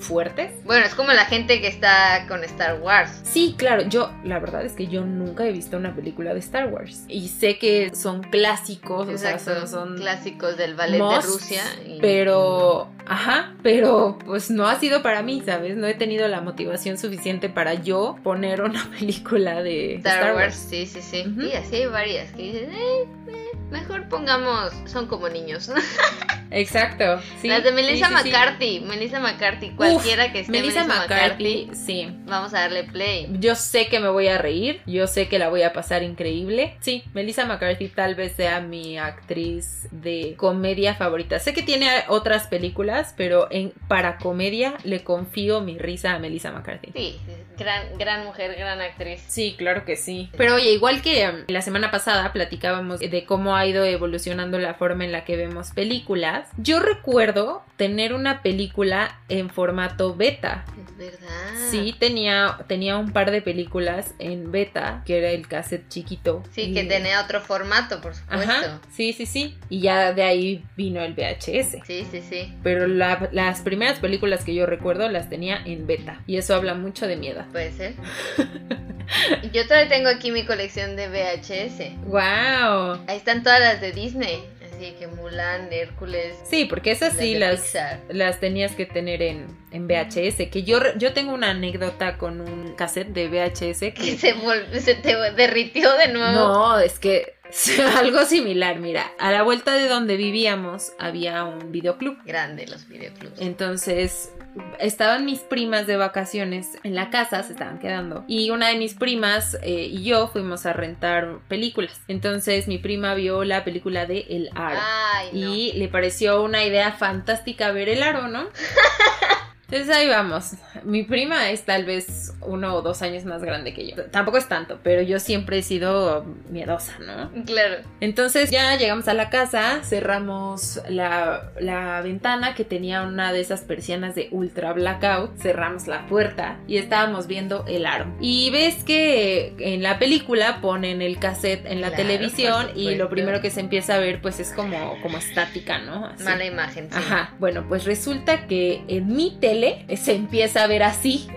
fuertes. 0.00 0.52
Bueno, 0.64 0.86
es 0.86 0.94
como 0.94 1.12
la 1.12 1.24
gente 1.26 1.60
que 1.60 1.68
está 1.68 2.26
con 2.28 2.44
Star 2.44 2.80
Wars. 2.80 3.20
Sí, 3.24 3.54
claro, 3.58 3.82
yo 3.88 4.10
la 4.24 4.38
verdad 4.38 4.64
es 4.64 4.72
que 4.72 4.86
yo 4.86 5.04
nunca 5.04 5.44
he 5.46 5.52
visto 5.52 5.76
una 5.76 5.94
película 5.94 6.32
de 6.34 6.40
Star 6.40 6.72
Wars 6.72 7.04
y 7.08 7.28
sé 7.28 7.58
que 7.58 7.94
son 7.94 8.22
clásicos, 8.22 9.08
o 9.08 9.18
sea, 9.18 9.38
son, 9.38 9.66
son 9.68 9.96
clásicos 9.96 10.56
del 10.56 10.74
ballet 10.74 10.98
de 10.98 11.20
Rusia. 11.20 11.62
y- 11.86 11.98
Pero, 12.00 12.88
ajá, 13.06 13.54
pero 13.62 14.18
pues 14.24 14.50
no 14.50 14.66
ha 14.68 14.78
sido 14.78 15.02
para 15.02 15.22
mí, 15.22 15.42
¿sabes? 15.44 15.76
No 15.76 15.86
he 15.86 15.94
tenido 15.94 16.28
la 16.28 16.40
motivación 16.40 16.98
suficiente 16.98 17.48
para 17.48 17.74
yo 17.74 18.16
poner 18.22 18.62
una 18.62 18.88
película 18.98 19.62
de 19.62 19.96
Star, 19.96 20.34
Wars. 20.34 20.54
sí, 20.56 20.86
sí, 20.86 21.00
sí. 21.02 21.24
Ujú. 21.26 21.42
Y 21.42 21.52
así 21.52 21.76
hay 21.76 21.86
varias 21.86 22.32
que 22.32 22.42
dices, 22.42 22.68
eh, 22.70 23.04
eh, 23.28 23.57
mejor 23.70 24.08
pongamos, 24.08 24.72
son 24.86 25.06
como 25.06 25.28
niños. 25.28 25.70
Exacto. 26.50 27.20
sí, 27.40 27.48
Las 27.48 27.62
de 27.62 27.72
Melissa 27.72 28.08
sí, 28.08 28.14
sí, 28.14 28.22
sí. 28.22 28.30
McCarthy, 28.30 28.80
Melissa 28.80 29.20
McCarthy, 29.20 29.70
cualquiera 29.70 30.32
que 30.32 30.40
esté 30.40 30.52
Melissa 30.52 30.84
McCarthy, 30.84 31.70
sí. 31.74 32.08
vamos 32.24 32.54
a 32.54 32.60
darle 32.60 32.84
play. 32.84 33.28
Yo 33.38 33.54
sé 33.54 33.88
que 33.88 34.00
me 34.00 34.08
voy 34.08 34.28
a 34.28 34.38
reír, 34.38 34.80
yo 34.86 35.06
sé 35.06 35.28
que 35.28 35.38
la 35.38 35.48
voy 35.48 35.62
a 35.62 35.72
pasar 35.72 36.02
increíble. 36.02 36.76
Sí, 36.80 37.04
Melissa 37.12 37.44
McCarthy 37.44 37.88
tal 37.88 38.14
vez 38.14 38.32
sea 38.32 38.60
mi 38.60 38.98
actriz 38.98 39.88
de 39.90 40.34
comedia 40.36 40.94
favorita. 40.94 41.38
Sé 41.38 41.52
que 41.52 41.62
tiene 41.62 41.88
otras 42.08 42.46
películas, 42.46 43.14
pero 43.16 43.48
en 43.50 43.72
para 43.86 44.16
comedia 44.18 44.74
le 44.84 45.04
confío 45.04 45.60
mi 45.60 45.78
risa 45.78 46.14
a 46.14 46.18
Melissa 46.18 46.50
McCarthy. 46.50 46.92
Sí, 46.94 47.20
gran, 47.58 47.98
gran 47.98 48.24
mujer, 48.24 48.54
gran 48.58 48.80
actriz. 48.80 49.22
Sí, 49.28 49.54
claro 49.58 49.84
que 49.84 49.96
sí. 49.96 50.30
Pero 50.36 50.54
oye, 50.54 50.72
igual 50.72 51.02
que 51.02 51.28
um, 51.28 51.44
la 51.48 51.62
semana 51.62 51.90
pasada 51.90 52.32
platicábamos 52.32 53.00
de 53.00 53.24
cómo 53.24 53.57
ha 53.58 53.66
ido 53.66 53.84
evolucionando 53.84 54.58
la 54.58 54.74
forma 54.74 55.04
en 55.04 55.12
la 55.12 55.24
que 55.24 55.36
vemos 55.36 55.70
películas, 55.72 56.48
yo 56.56 56.80
recuerdo 56.80 57.62
tener 57.76 58.12
una 58.12 58.42
película 58.42 59.18
en 59.28 59.50
formato 59.50 60.14
beta. 60.16 60.64
Es 60.90 60.96
verdad. 60.96 61.28
Sí, 61.70 61.94
tenía, 61.98 62.58
tenía 62.66 62.96
un 62.96 63.12
par 63.12 63.30
de 63.30 63.40
películas 63.42 64.14
en 64.18 64.50
beta, 64.50 65.02
que 65.06 65.18
era 65.18 65.30
el 65.30 65.46
cassette 65.46 65.88
chiquito. 65.88 66.42
Sí, 66.52 66.62
Y- 66.62 66.74
que 66.74 66.84
tenía 66.84 67.20
otro 67.22 67.40
formato, 67.40 68.00
por 68.00 68.14
supuesto. 68.14 68.50
Ajá, 68.50 68.80
sí, 68.92 69.12
sí, 69.12 69.26
sí. 69.26 69.56
Y 69.68 69.80
ya 69.80 70.12
de 70.12 70.22
ahí 70.22 70.64
vino 70.76 71.00
el 71.02 71.14
VHS. 71.14 71.78
Sí, 71.86 72.06
sí, 72.10 72.22
sí. 72.28 72.52
Pero 72.62 72.86
la- 72.88 73.28
las 73.32 73.60
primeras 73.60 73.98
películas 74.00 74.44
que 74.44 74.54
yo 74.54 74.66
recuerdo 74.66 75.08
las 75.08 75.28
tenía 75.30 75.60
en 75.64 75.86
beta. 75.86 76.20
Y 76.26 76.36
eso 76.36 76.54
habla 76.54 76.74
mucho 76.74 77.06
de 77.06 77.16
mi 77.16 77.28
edad. 77.28 77.46
Puede 77.52 77.72
ser. 77.72 77.94
Yo 79.54 79.64
todavía 79.66 79.88
tengo 79.88 80.08
aquí 80.10 80.30
mi 80.30 80.44
colección 80.44 80.94
de 80.94 81.08
VHS. 81.08 81.96
¡Wow! 82.04 83.02
Ahí 83.06 83.16
están 83.16 83.42
todas 83.48 83.60
las 83.60 83.80
de 83.80 83.92
Disney. 83.92 84.44
Así 84.62 84.92
que 84.98 85.06
Mulan, 85.06 85.72
Hércules. 85.72 86.36
Sí, 86.50 86.66
porque 86.66 86.90
esas 86.90 87.14
sí 87.14 87.34
las, 87.34 87.74
las 88.10 88.40
tenías 88.40 88.72
que 88.74 88.84
tener 88.84 89.22
en, 89.22 89.46
en 89.72 89.88
VHS. 89.88 90.50
Que 90.50 90.64
yo, 90.64 90.80
yo 90.98 91.14
tengo 91.14 91.32
una 91.32 91.50
anécdota 91.50 92.18
con 92.18 92.42
un 92.42 92.74
cassette 92.74 93.08
de 93.08 93.28
VHS 93.28 93.80
Que 93.80 93.92
que... 93.94 94.18
se, 94.18 94.80
se 94.80 94.94
te 94.96 95.16
derritió 95.32 95.96
de 95.96 96.08
nuevo. 96.08 96.34
No, 96.34 96.78
es 96.78 96.98
que 96.98 97.37
algo 97.96 98.24
similar. 98.24 98.78
Mira, 98.78 99.12
a 99.18 99.30
la 99.32 99.42
vuelta 99.42 99.74
de 99.74 99.88
donde 99.88 100.16
vivíamos 100.16 100.92
había 100.98 101.44
un 101.44 101.72
videoclub. 101.72 102.18
Grande 102.24 102.66
los 102.66 102.88
videoclubs. 102.88 103.40
Entonces 103.40 104.32
estaban 104.80 105.24
mis 105.24 105.40
primas 105.40 105.86
de 105.86 105.96
vacaciones 105.96 106.78
en 106.82 106.94
la 106.94 107.10
casa, 107.10 107.42
se 107.42 107.52
estaban 107.52 107.78
quedando. 107.78 108.24
Y 108.26 108.50
una 108.50 108.68
de 108.68 108.76
mis 108.76 108.94
primas 108.94 109.56
eh, 109.62 109.88
y 109.90 110.02
yo 110.04 110.28
fuimos 110.28 110.66
a 110.66 110.72
rentar 110.72 111.38
películas. 111.48 112.00
Entonces 112.08 112.68
mi 112.68 112.78
prima 112.78 113.14
vio 113.14 113.44
la 113.44 113.64
película 113.64 114.06
de 114.06 114.26
El 114.28 114.50
Aro. 114.54 114.80
Ay, 114.82 115.28
no. 115.32 115.54
Y 115.54 115.72
le 115.72 115.88
pareció 115.88 116.42
una 116.42 116.64
idea 116.64 116.92
fantástica 116.92 117.72
ver 117.72 117.88
el 117.88 118.02
aro, 118.02 118.28
¿no? 118.28 118.48
Entonces 119.70 119.94
ahí 119.94 120.08
vamos. 120.08 120.52
Mi 120.82 121.02
prima 121.02 121.50
es 121.50 121.64
tal 121.64 121.84
vez 121.84 122.32
uno 122.40 122.74
o 122.74 122.80
dos 122.80 123.02
años 123.02 123.26
más 123.26 123.42
grande 123.42 123.74
que 123.74 123.86
yo. 123.90 124.02
Tampoco 124.06 124.38
es 124.38 124.48
tanto, 124.48 124.78
pero 124.82 125.02
yo 125.02 125.20
siempre 125.20 125.58
he 125.58 125.62
sido 125.62 126.24
miedosa, 126.48 126.98
¿no? 127.00 127.30
Claro. 127.44 127.82
Entonces 128.00 128.50
ya 128.50 128.76
llegamos 128.76 129.08
a 129.08 129.14
la 129.14 129.28
casa, 129.28 129.80
cerramos 129.84 130.80
la, 130.88 131.50
la 131.60 132.00
ventana 132.00 132.54
que 132.54 132.64
tenía 132.64 133.02
una 133.02 133.30
de 133.34 133.40
esas 133.42 133.60
persianas 133.60 134.14
de 134.14 134.28
ultra 134.30 134.72
blackout, 134.72 135.36
cerramos 135.36 135.86
la 135.86 136.06
puerta 136.06 136.56
y 136.66 136.78
estábamos 136.78 137.26
viendo 137.26 137.66
el 137.68 137.84
aro. 137.84 138.06
Y 138.20 138.48
ves 138.48 138.84
que 138.84 139.54
en 139.58 139.82
la 139.82 139.98
película 139.98 140.62
ponen 140.62 141.02
el 141.02 141.18
cassette 141.18 141.66
en 141.66 141.82
la 141.82 141.88
Claro, 141.88 142.04
televisión 142.04 142.68
y 142.74 142.94
lo 142.94 143.10
primero 143.10 143.42
que 143.42 143.50
se 143.50 143.60
empieza 143.60 143.96
a 143.96 143.98
ver 143.98 144.22
pues 144.22 144.40
es 144.40 144.50
como, 144.52 144.94
como 145.02 145.18
estática, 145.18 145.78
¿no? 145.78 146.06
Así. 146.06 146.24
Mala 146.24 146.46
imagen. 146.46 146.88
sí. 146.90 146.96
Ajá, 146.96 147.34
bueno, 147.38 147.66
pues 147.68 147.84
resulta 147.84 148.46
que 148.46 148.82
en 148.88 149.08
mi 149.14 149.36
tele 149.38 149.57
se 149.96 150.14
empieza 150.14 150.64
a 150.64 150.66
ver 150.66 150.82
así. 150.82 151.28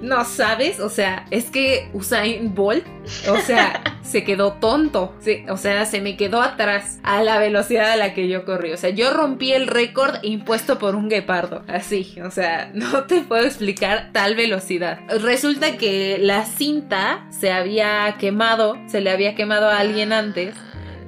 No 0.00 0.24
sabes, 0.24 0.78
o 0.78 0.90
sea, 0.90 1.26
es 1.32 1.50
que 1.50 1.90
Usain 1.92 2.54
Bolt, 2.54 2.86
o 3.28 3.36
sea, 3.38 3.82
se 4.02 4.22
quedó 4.22 4.52
tonto. 4.52 5.12
Sí, 5.18 5.44
o 5.48 5.56
sea, 5.56 5.86
se 5.86 6.00
me 6.00 6.16
quedó 6.16 6.40
atrás 6.40 7.00
a 7.02 7.20
la 7.22 7.38
velocidad 7.38 7.90
a 7.90 7.96
la 7.96 8.14
que 8.14 8.28
yo 8.28 8.44
corrí. 8.44 8.72
O 8.72 8.76
sea, 8.76 8.90
yo 8.90 9.12
rompí 9.12 9.52
el 9.52 9.66
récord 9.66 10.22
impuesto 10.22 10.78
por 10.78 10.94
un 10.94 11.08
guepardo. 11.08 11.64
Así, 11.66 12.14
o 12.24 12.30
sea, 12.30 12.70
no 12.74 13.04
te 13.04 13.22
puedo 13.22 13.44
explicar 13.44 14.10
tal 14.12 14.36
velocidad. 14.36 15.00
Resulta 15.20 15.76
que 15.76 16.18
la 16.20 16.44
cinta 16.44 17.26
se 17.30 17.50
había 17.50 18.16
quemado, 18.20 18.78
se 18.86 19.00
le 19.00 19.10
había 19.10 19.34
quemado 19.34 19.68
a 19.68 19.78
alguien 19.78 20.12
antes 20.12 20.54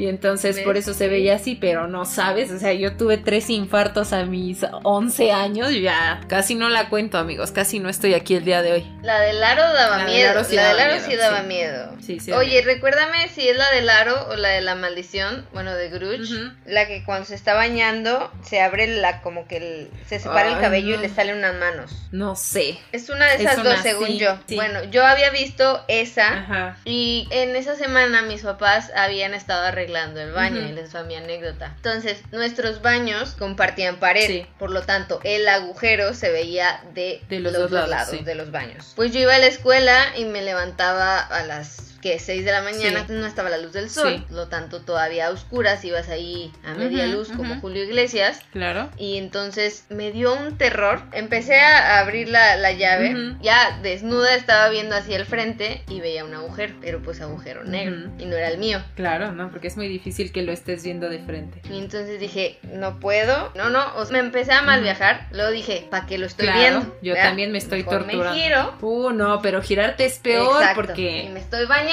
y 0.00 0.08
entonces 0.08 0.60
por 0.60 0.78
eso 0.78 0.94
se 0.94 1.08
veía 1.08 1.34
así, 1.34 1.56
pero 1.56 1.86
no 1.86 2.06
sabes, 2.06 2.50
o 2.50 2.58
sea, 2.58 2.72
yo 2.72 2.96
tuve 2.96 3.18
tres 3.18 3.50
infartos 3.50 4.14
a 4.14 4.24
mis 4.24 4.64
11 4.82 5.30
años, 5.30 5.74
ya 5.74 6.22
casi 6.26 6.54
no 6.54 6.70
la 6.70 6.88
cuento, 6.88 7.18
amigos, 7.18 7.50
casi 7.52 7.80
no 7.80 7.90
estoy 7.90 8.14
aquí 8.14 8.34
el 8.34 8.46
día 8.46 8.62
de 8.62 8.72
hoy. 8.72 8.86
La 9.02 9.20
del 9.20 9.44
aro 9.44 9.62
daba 9.74 10.04
miedo, 10.04 10.42
la 10.52 10.68
del 10.68 10.80
aro 10.80 11.00
sí 11.04 11.16
daba 11.16 11.42
miedo. 11.42 11.92
Sí, 12.00 12.18
sí, 12.18 12.32
Oye, 12.32 12.62
recuérdame 12.62 13.28
si 13.28 13.46
es 13.46 13.58
la 13.58 13.70
del 13.72 13.90
aro 13.90 14.28
o 14.30 14.36
la 14.36 14.48
de 14.48 14.62
la 14.62 14.74
maldición, 14.74 15.46
bueno, 15.52 15.74
de 15.74 15.90
Grudge, 15.90 16.50
la 16.64 16.86
que 16.86 17.04
cuando 17.04 17.26
se 17.26 17.34
está 17.34 17.52
bañando 17.52 18.32
se 18.42 18.62
abre 18.62 18.86
la 18.86 19.20
como 19.20 19.46
que 19.46 19.90
se 20.06 20.18
separa 20.18 20.48
el 20.48 20.60
cabello 20.60 20.94
y 20.94 20.96
le 20.96 21.10
salen 21.10 21.36
unas 21.36 21.56
manos. 21.56 21.92
No 22.10 22.36
sé. 22.36 22.78
Es 22.92 23.10
una 23.10 23.26
de 23.26 23.34
esas 23.34 23.62
dos, 23.62 23.80
según 23.82 24.16
yo. 24.16 24.38
Bueno, 24.54 24.82
yo 24.84 25.04
había 25.04 25.28
visto 25.28 25.84
esa 25.88 26.78
y 26.86 27.28
en 27.30 27.54
esa 27.54 27.76
semana 27.76 28.22
mis 28.22 28.40
papás 28.40 28.90
habían 28.96 29.34
estado 29.34 29.66
arreglando 29.66 29.89
el 29.96 30.32
baño 30.32 30.60
y 30.60 30.72
les 30.72 30.90
fue 30.90 31.04
mi 31.04 31.16
anécdota. 31.16 31.72
Entonces, 31.76 32.22
nuestros 32.32 32.82
baños 32.82 33.34
compartían 33.38 33.96
pared, 33.96 34.46
por 34.58 34.70
lo 34.70 34.82
tanto, 34.82 35.20
el 35.24 35.48
agujero 35.48 36.14
se 36.14 36.30
veía 36.30 36.82
de, 36.94 37.22
los, 37.30 37.52
dos, 37.52 37.88
lados, 37.88 38.24
de 38.24 38.34
los 38.34 38.50
baños. 38.50 38.92
Pues 38.96 39.12
yo 39.12 39.20
iba 39.20 39.34
a 39.34 39.38
la 39.38 39.46
escuela 39.46 40.12
y 40.16 40.24
me 40.24 40.42
levantaba 40.42 41.18
a 41.18 41.44
las 41.44 41.89
que 42.00 42.18
6 42.18 42.44
de 42.44 42.52
la 42.52 42.62
mañana 42.62 43.06
no 43.08 43.26
estaba 43.26 43.50
la 43.50 43.58
luz 43.58 43.72
del 43.72 43.90
sol, 43.90 44.24
lo 44.30 44.48
tanto 44.48 44.80
todavía 44.80 45.26
a 45.26 45.30
oscuras, 45.30 45.84
ibas 45.84 46.08
ahí 46.08 46.52
a 46.64 46.74
media 46.74 47.06
luz 47.06 47.30
como 47.30 47.60
Julio 47.60 47.84
Iglesias. 47.84 48.40
Claro. 48.52 48.90
Y 48.96 49.18
entonces 49.18 49.84
me 49.90 50.10
dio 50.12 50.34
un 50.34 50.56
terror. 50.56 51.02
Empecé 51.12 51.60
a 51.60 52.00
abrir 52.00 52.28
la, 52.28 52.72
llave, 52.72 53.36
ya 53.42 53.78
desnuda 53.82 54.34
estaba 54.34 54.68
viendo 54.70 54.96
hacia 54.96 55.16
el 55.16 55.26
frente 55.26 55.82
y 55.88 56.00
veía 56.00 56.24
un 56.24 56.34
agujero, 56.34 56.74
pero 56.80 57.02
pues 57.02 57.20
agujero 57.20 57.64
negro 57.64 58.10
y 58.18 58.24
no 58.26 58.36
era 58.36 58.48
el 58.48 58.58
mío. 58.58 58.82
Claro, 58.94 59.32
no, 59.32 59.50
porque 59.50 59.68
es 59.68 59.76
muy 59.76 59.88
difícil 59.88 60.32
que 60.32 60.42
lo 60.42 60.52
estés 60.52 60.82
viendo 60.84 61.08
de 61.08 61.18
frente. 61.18 61.60
Y 61.68 61.78
entonces 61.78 62.18
dije, 62.20 62.58
no 62.72 63.00
puedo, 63.00 63.52
no, 63.54 63.68
no, 63.70 63.92
me 64.10 64.18
empecé 64.18 64.52
a 64.52 64.62
mal 64.62 64.82
viajar, 64.82 65.28
luego 65.32 65.50
dije, 65.50 65.86
¿para 65.90 66.06
qué 66.06 66.18
lo 66.18 66.26
estoy 66.26 66.48
viendo? 66.52 66.96
Yo 67.02 67.14
también 67.14 67.52
me 67.52 67.58
estoy 67.58 67.82
torturando. 67.82 68.30
Me 68.32 68.40
giro. 68.40 68.78
Uh, 68.80 69.10
no, 69.10 69.42
pero 69.42 69.62
girarte 69.62 70.06
es 70.06 70.18
peor 70.18 70.62
porque... 70.74 71.24
Y 71.24 71.28
me 71.28 71.40
estoy 71.40 71.66
bañando 71.66 71.89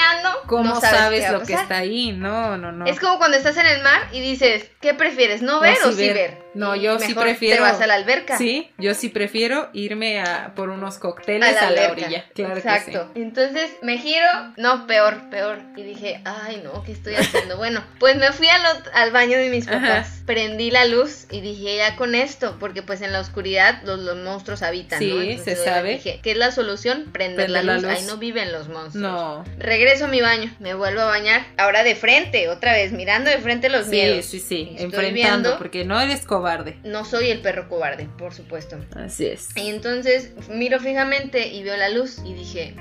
¿Cómo 0.48 0.80
sabes, 0.80 1.30
lo 1.32 1.42
que 1.44 1.54
está 1.54 1.80
ahí? 1.80 2.12
No, 2.12 2.58
no, 2.58 2.72
no. 2.72 2.86
Es 2.86 3.00
como 3.00 3.18
cuando 3.18 3.38
estás 3.38 3.58
en 3.58 3.66
el 3.66 3.84
mar 3.84 4.08
y 4.12 4.22
dices, 4.22 4.70
¿qué 4.80 4.94
prefieres? 4.94 5.42
¿No 5.42 5.60
ver 5.60 5.78
o, 5.86 5.92
sí 5.92 6.08
ver? 6.10 6.48
No, 6.54 6.76
yo 6.76 7.00
sí 7.00 7.14
prefiero. 7.14 7.58
Te 7.58 7.62
vas 7.62 7.82
a 7.82 7.88
la 7.88 7.96
alberca. 7.96 8.38
Sí, 8.38 8.72
yo 8.78 8.94
sí 8.94 9.10
prefiero 9.10 9.70
irme 9.74 10.22
a 10.22 10.54
por 10.56 10.70
unos 10.70 10.98
cócteles 10.98 11.56
a 11.58 11.72
la, 11.72 11.92
orilla. 11.92 12.26
Claro 12.34 12.58
Exacto. 12.58 13.14
Que 13.14 13.20
sí. 13.20 13.22
Entonces 13.22 13.72
me 13.82 13.98
giro, 13.98 14.26
no, 14.58 14.88
peor, 14.88 15.30
peor. 15.30 15.60
Y 15.76 15.84
dije, 15.84 16.22
ay, 16.26 16.62
no, 16.64 16.84
¿qué 16.84 16.94
estoy 16.94 17.16
haciendo? 17.16 17.58
bueno, 17.58 17.84
pues 18.00 18.16
me 18.16 18.32
fui 18.32 18.48
al, 18.48 18.62
al 18.94 19.12
baño 19.12 19.38
de 19.38 19.50
mis 19.50 19.68
papás, 19.68 20.22
prendí 20.26 20.72
la 20.72 20.86
luz 20.86 21.28
y 21.30 21.42
dije, 21.42 21.78
ya 21.78 21.96
con 21.96 22.16
esto, 22.16 22.58
porque 22.60 22.82
pues 22.82 23.02
en 23.02 23.12
la 23.12 23.20
oscuridad 23.20 23.82
los, 23.84 24.00
los 24.00 24.18
monstruos 24.18 24.64
habitan, 24.64 25.00
sí, 25.00 25.14
¿no? 25.14 25.22
Sí, 25.22 25.38
se 25.44 25.56
sabe. 25.56 25.94
Dije, 25.94 26.20
¿qué 26.24 26.32
es 26.32 26.38
la 26.38 26.52
solución? 26.52 27.10
Prender, 27.12 27.50
la, 27.50 27.62
luz. 27.62 27.84
Ahí 27.86 28.04
no 28.08 28.18
viven 28.18 28.52
los 28.52 28.68
monstruos. 28.68 28.96
No. 28.96 29.46
Regreso 29.58 29.87
a 29.88 30.08
mi 30.08 30.22
baño, 30.22 30.54
me 30.60 30.74
vuelvo 30.74 31.02
a 31.02 31.06
bañar. 31.06 31.46
Ahora 31.58 31.84
de 31.84 31.96
frente, 31.96 32.50
otra 32.50 32.74
vez, 32.74 32.92
mirando 32.92 33.30
de 33.30 33.38
frente 33.38 33.70
los 33.70 33.88
miedos. 33.88 34.26
Sí, 34.26 34.40
sí, 34.40 34.46
sí. 34.48 34.76
Enfrentando, 34.78 35.58
porque 35.58 35.86
no 35.86 36.00
eres 36.00 36.26
cobarde. 36.26 36.78
No 36.84 37.06
soy 37.06 37.30
el 37.30 37.40
perro 37.40 37.70
cobarde, 37.70 38.10
por 38.18 38.34
supuesto. 38.34 38.78
Así 38.96 39.26
es. 39.26 39.56
Y 39.56 39.70
entonces 39.70 40.32
miro 40.50 40.80
fijamente 40.80 41.48
y 41.48 41.64
veo 41.64 41.78
la 41.78 41.90
luz 41.90 42.20
y 42.26 42.34
dije... 42.34 42.76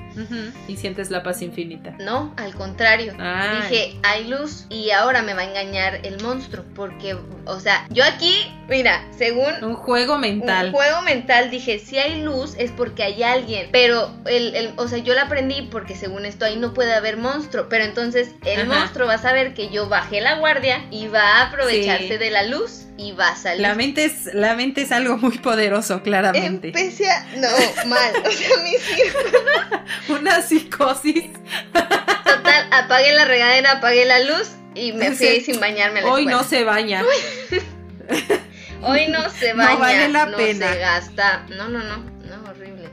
Y 0.69 0.77
sientes 0.77 1.11
la 1.11 1.23
paz 1.23 1.43
infinita. 1.43 1.97
No, 1.99 2.35
al 2.37 2.55
contrario. 2.55 3.13
Dije, 3.13 3.99
hay 4.03 4.27
luz 4.29 4.67
y 4.69 4.91
ahora 4.91 5.23
me 5.23 5.35
va 5.35 5.43
a 5.43 5.45
engañar 5.45 6.01
el 6.05 6.23
monstruo. 6.23 6.65
Porque, 6.75 7.17
o 7.45 7.61
sea, 7.61 7.87
yo 7.91 8.05
aquí, 8.05 8.33
mira, 8.69 9.07
según... 9.17 9.63
Un 9.63 9.75
juego 9.75 10.19
mental. 10.19 10.67
Un 10.67 10.73
juego 10.73 11.03
mental, 11.03 11.51
dije, 11.51 11.79
si 11.79 11.99
hay 11.99 12.23
luz 12.23 12.55
es 12.59 12.71
porque 12.71 13.03
hay 13.03 13.23
alguien. 13.23 13.69
Pero, 13.73 14.11
el, 14.27 14.73
o 14.77 14.89
sea, 14.89 14.99
yo 14.99 15.15
la 15.15 15.23
aprendí 15.23 15.63
porque 15.71 15.95
según 15.95 16.25
esto 16.25 16.45
ahí 16.45 16.57
no 16.57 16.75
puede 16.75 16.95
haber 16.95 17.17
monstruo. 17.17 17.67
Pero 17.69 17.85
entonces 17.85 18.31
el 18.45 18.67
monstruo 18.67 19.07
va 19.07 19.15
a 19.15 19.19
saber 19.19 19.55
que 19.55 19.69
yo 19.71 19.89
bajé 19.89 20.21
la 20.21 20.39
guardia 20.39 20.85
y 20.91 21.09
va 21.09 21.39
a 21.39 21.49
aprovecharse 21.49 22.19
de 22.19 22.31
la 22.31 22.45
luz 22.45 22.86
y 22.99 23.13
va 23.13 23.29
a 23.29 23.37
salir. 23.37 23.61
La 23.63 23.75
mente 23.75 24.05
es, 24.05 24.35
la 24.35 24.55
mente 24.55 24.83
es 24.83 24.93
algo 24.93 25.17
muy 25.19 25.39
poderoso, 25.39 26.03
claramente. 26.03 26.69
Empecé 26.69 27.11
a... 27.11 27.27
No, 27.37 27.49
mal. 27.87 28.13
O 28.25 28.31
sea, 28.31 28.49
mi 28.63 28.73
Una 30.15 30.43
psicosis. 30.43 31.31
Total, 31.73 32.69
apagué 32.73 33.13
la 33.15 33.25
regadera, 33.25 33.73
apagué 33.73 34.05
la 34.05 34.21
luz 34.21 34.51
y 34.75 34.93
me 34.93 35.13
fui 35.13 35.41
sin 35.41 35.61
bañarme 35.61 36.01
a 36.01 36.03
la 36.03 36.11
Hoy 36.11 36.27
no 36.27 36.45
se 36.45 36.65
baña. 36.65 37.03
Hoy 38.83 39.09
no 39.09 39.29
se 39.31 39.53
baña. 39.53 39.73
No 39.73 39.79
vale 39.79 40.09
la 40.09 40.27
no 40.27 40.37
pena. 40.37 40.73
se 40.73 40.79
gasta. 40.79 41.47
No, 41.57 41.69
no, 41.69 41.81
no. 41.83 41.99
No, 41.99 42.51
horrible. 42.51 42.91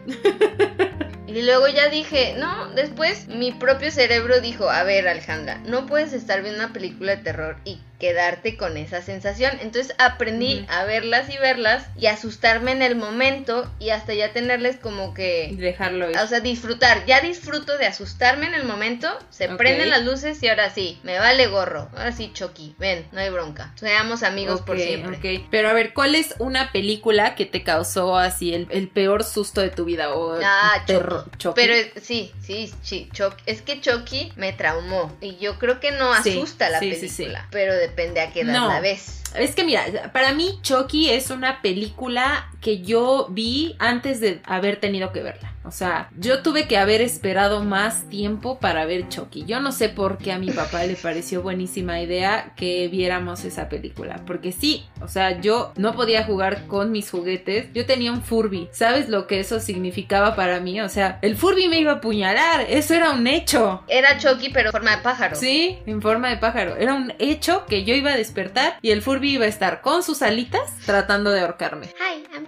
Y 1.33 1.41
luego 1.41 1.67
ya 1.67 1.89
dije, 1.89 2.35
no, 2.37 2.69
después 2.75 3.27
mi 3.27 3.51
propio 3.53 3.89
cerebro 3.89 4.39
dijo, 4.39 4.69
a 4.69 4.83
ver 4.83 5.07
Alejandra, 5.07 5.57
no 5.65 5.87
puedes 5.87 6.13
estar 6.13 6.43
viendo 6.43 6.63
una 6.63 6.73
película 6.73 7.15
de 7.15 7.23
terror 7.23 7.57
y 7.65 7.79
quedarte 8.03 8.57
con 8.57 8.75
esa 8.75 9.01
sensación. 9.01 9.53
Entonces 9.61 9.95
aprendí 9.97 10.65
a 10.67 10.83
verlas 10.83 11.29
y 11.29 11.37
verlas 11.37 11.85
y 11.97 12.07
asustarme 12.07 12.73
en 12.73 12.81
el 12.81 12.97
momento 12.97 13.71
y 13.79 13.91
hasta 13.91 14.13
ya 14.13 14.33
tenerles 14.33 14.75
como 14.75 15.13
que... 15.13 15.55
Dejarlo 15.57 16.07
O 16.21 16.27
sea, 16.27 16.41
disfrutar. 16.41 17.05
Ya 17.05 17.21
disfruto 17.21 17.77
de 17.77 17.85
asustarme 17.85 18.47
en 18.47 18.55
el 18.55 18.65
momento, 18.65 19.07
se 19.29 19.47
prenden 19.47 19.89
las 19.89 20.03
luces 20.03 20.43
y 20.43 20.49
ahora 20.49 20.69
sí, 20.69 20.99
me 21.03 21.17
vale 21.17 21.47
gorro. 21.47 21.87
Ahora 21.95 22.11
sí, 22.11 22.29
Chucky, 22.33 22.75
ven, 22.77 23.07
no 23.13 23.21
hay 23.21 23.29
bronca. 23.29 23.71
Seamos 23.75 24.23
amigos 24.23 24.59
por 24.59 24.77
siempre. 24.77 25.45
Pero 25.49 25.69
a 25.69 25.73
ver, 25.73 25.93
¿cuál 25.93 26.15
es 26.15 26.35
una 26.39 26.73
película 26.73 27.35
que 27.35 27.45
te 27.45 27.63
causó 27.63 28.17
así 28.17 28.53
el, 28.53 28.89
peor 28.89 29.23
susto 29.23 29.61
de 29.61 29.69
tu 29.69 29.85
vida? 29.85 30.13
O 30.13 30.37
ah, 30.43 30.83
terror? 30.85 31.31
Pero 31.55 31.73
sí, 32.01 32.33
sí, 32.41 32.69
sí, 32.81 33.07
Chucky. 33.13 33.43
Es 33.45 33.61
que 33.61 33.79
Chucky 33.79 34.33
me 34.35 34.51
traumó 34.51 35.15
y 35.21 35.37
yo 35.37 35.57
creo 35.57 35.79
que 35.79 35.91
no 35.91 36.11
asusta 36.11 36.69
la 36.69 36.81
película, 36.81 37.47
pero 37.49 37.73
de 37.73 37.92
depende 37.93 38.21
a 38.21 38.31
qué 38.31 38.41
edad 38.41 38.67
la 38.67 38.79
ves. 38.79 39.22
Es 39.35 39.55
que 39.55 39.63
mira, 39.63 40.11
para 40.11 40.33
mí 40.33 40.59
Chucky 40.61 41.09
es 41.09 41.29
una 41.29 41.61
película 41.61 42.49
que 42.61 42.81
yo 42.81 43.27
vi 43.29 43.75
antes 43.79 44.19
de 44.19 44.41
haber 44.45 44.77
tenido 44.77 45.11
que 45.11 45.21
verla. 45.21 45.53
O 45.65 45.71
sea, 45.71 46.09
yo 46.17 46.41
tuve 46.41 46.67
que 46.67 46.77
haber 46.77 47.01
esperado 47.01 47.63
más 47.63 48.09
tiempo 48.09 48.59
para 48.59 48.85
ver 48.85 49.07
Chucky. 49.07 49.45
Yo 49.45 49.61
no 49.61 49.71
sé 49.71 49.87
por 49.87 50.17
qué 50.17 50.33
a 50.33 50.39
mi 50.39 50.51
papá 50.51 50.83
le 50.83 50.95
pareció 50.95 51.41
buenísima 51.41 52.01
idea 52.01 52.53
que 52.55 52.89
viéramos 52.89 53.45
esa 53.45 53.69
película. 53.69 54.21
Porque 54.25 54.51
sí, 54.51 54.85
o 55.01 55.07
sea, 55.07 55.39
yo 55.39 55.71
no 55.77 55.93
podía 55.93 56.25
jugar 56.25 56.67
con 56.67 56.91
mis 56.91 57.09
juguetes. 57.09 57.67
Yo 57.73 57.85
tenía 57.85 58.11
un 58.11 58.21
Furby. 58.23 58.67
¿Sabes 58.71 59.07
lo 59.07 59.25
que 59.25 59.39
eso 59.39 59.61
significaba 59.61 60.35
para 60.35 60.59
mí? 60.59 60.81
O 60.81 60.89
sea, 60.89 61.19
el 61.21 61.37
Furby 61.37 61.69
me 61.69 61.79
iba 61.79 61.93
a 61.93 61.95
apuñalar. 61.95 62.65
Eso 62.67 62.93
era 62.93 63.11
un 63.11 63.25
hecho. 63.27 63.83
Era 63.87 64.17
Chucky, 64.17 64.49
pero 64.49 64.69
en 64.69 64.73
forma 64.73 64.97
de 64.97 65.01
pájaro. 65.01 65.35
Sí, 65.37 65.79
en 65.85 66.01
forma 66.01 66.29
de 66.29 66.37
pájaro. 66.37 66.75
Era 66.75 66.93
un 66.93 67.13
hecho 67.19 67.65
que 67.67 67.85
yo 67.85 67.95
iba 67.95 68.11
a 68.11 68.17
despertar 68.17 68.77
y 68.81 68.91
el 68.91 69.01
Furby 69.01 69.22
iba 69.31 69.45
a 69.45 69.47
estar 69.47 69.81
con 69.81 70.03
sus 70.03 70.21
alitas 70.21 70.61
tratando 70.85 71.31
de 71.31 71.41
ahorcarme. 71.41 71.87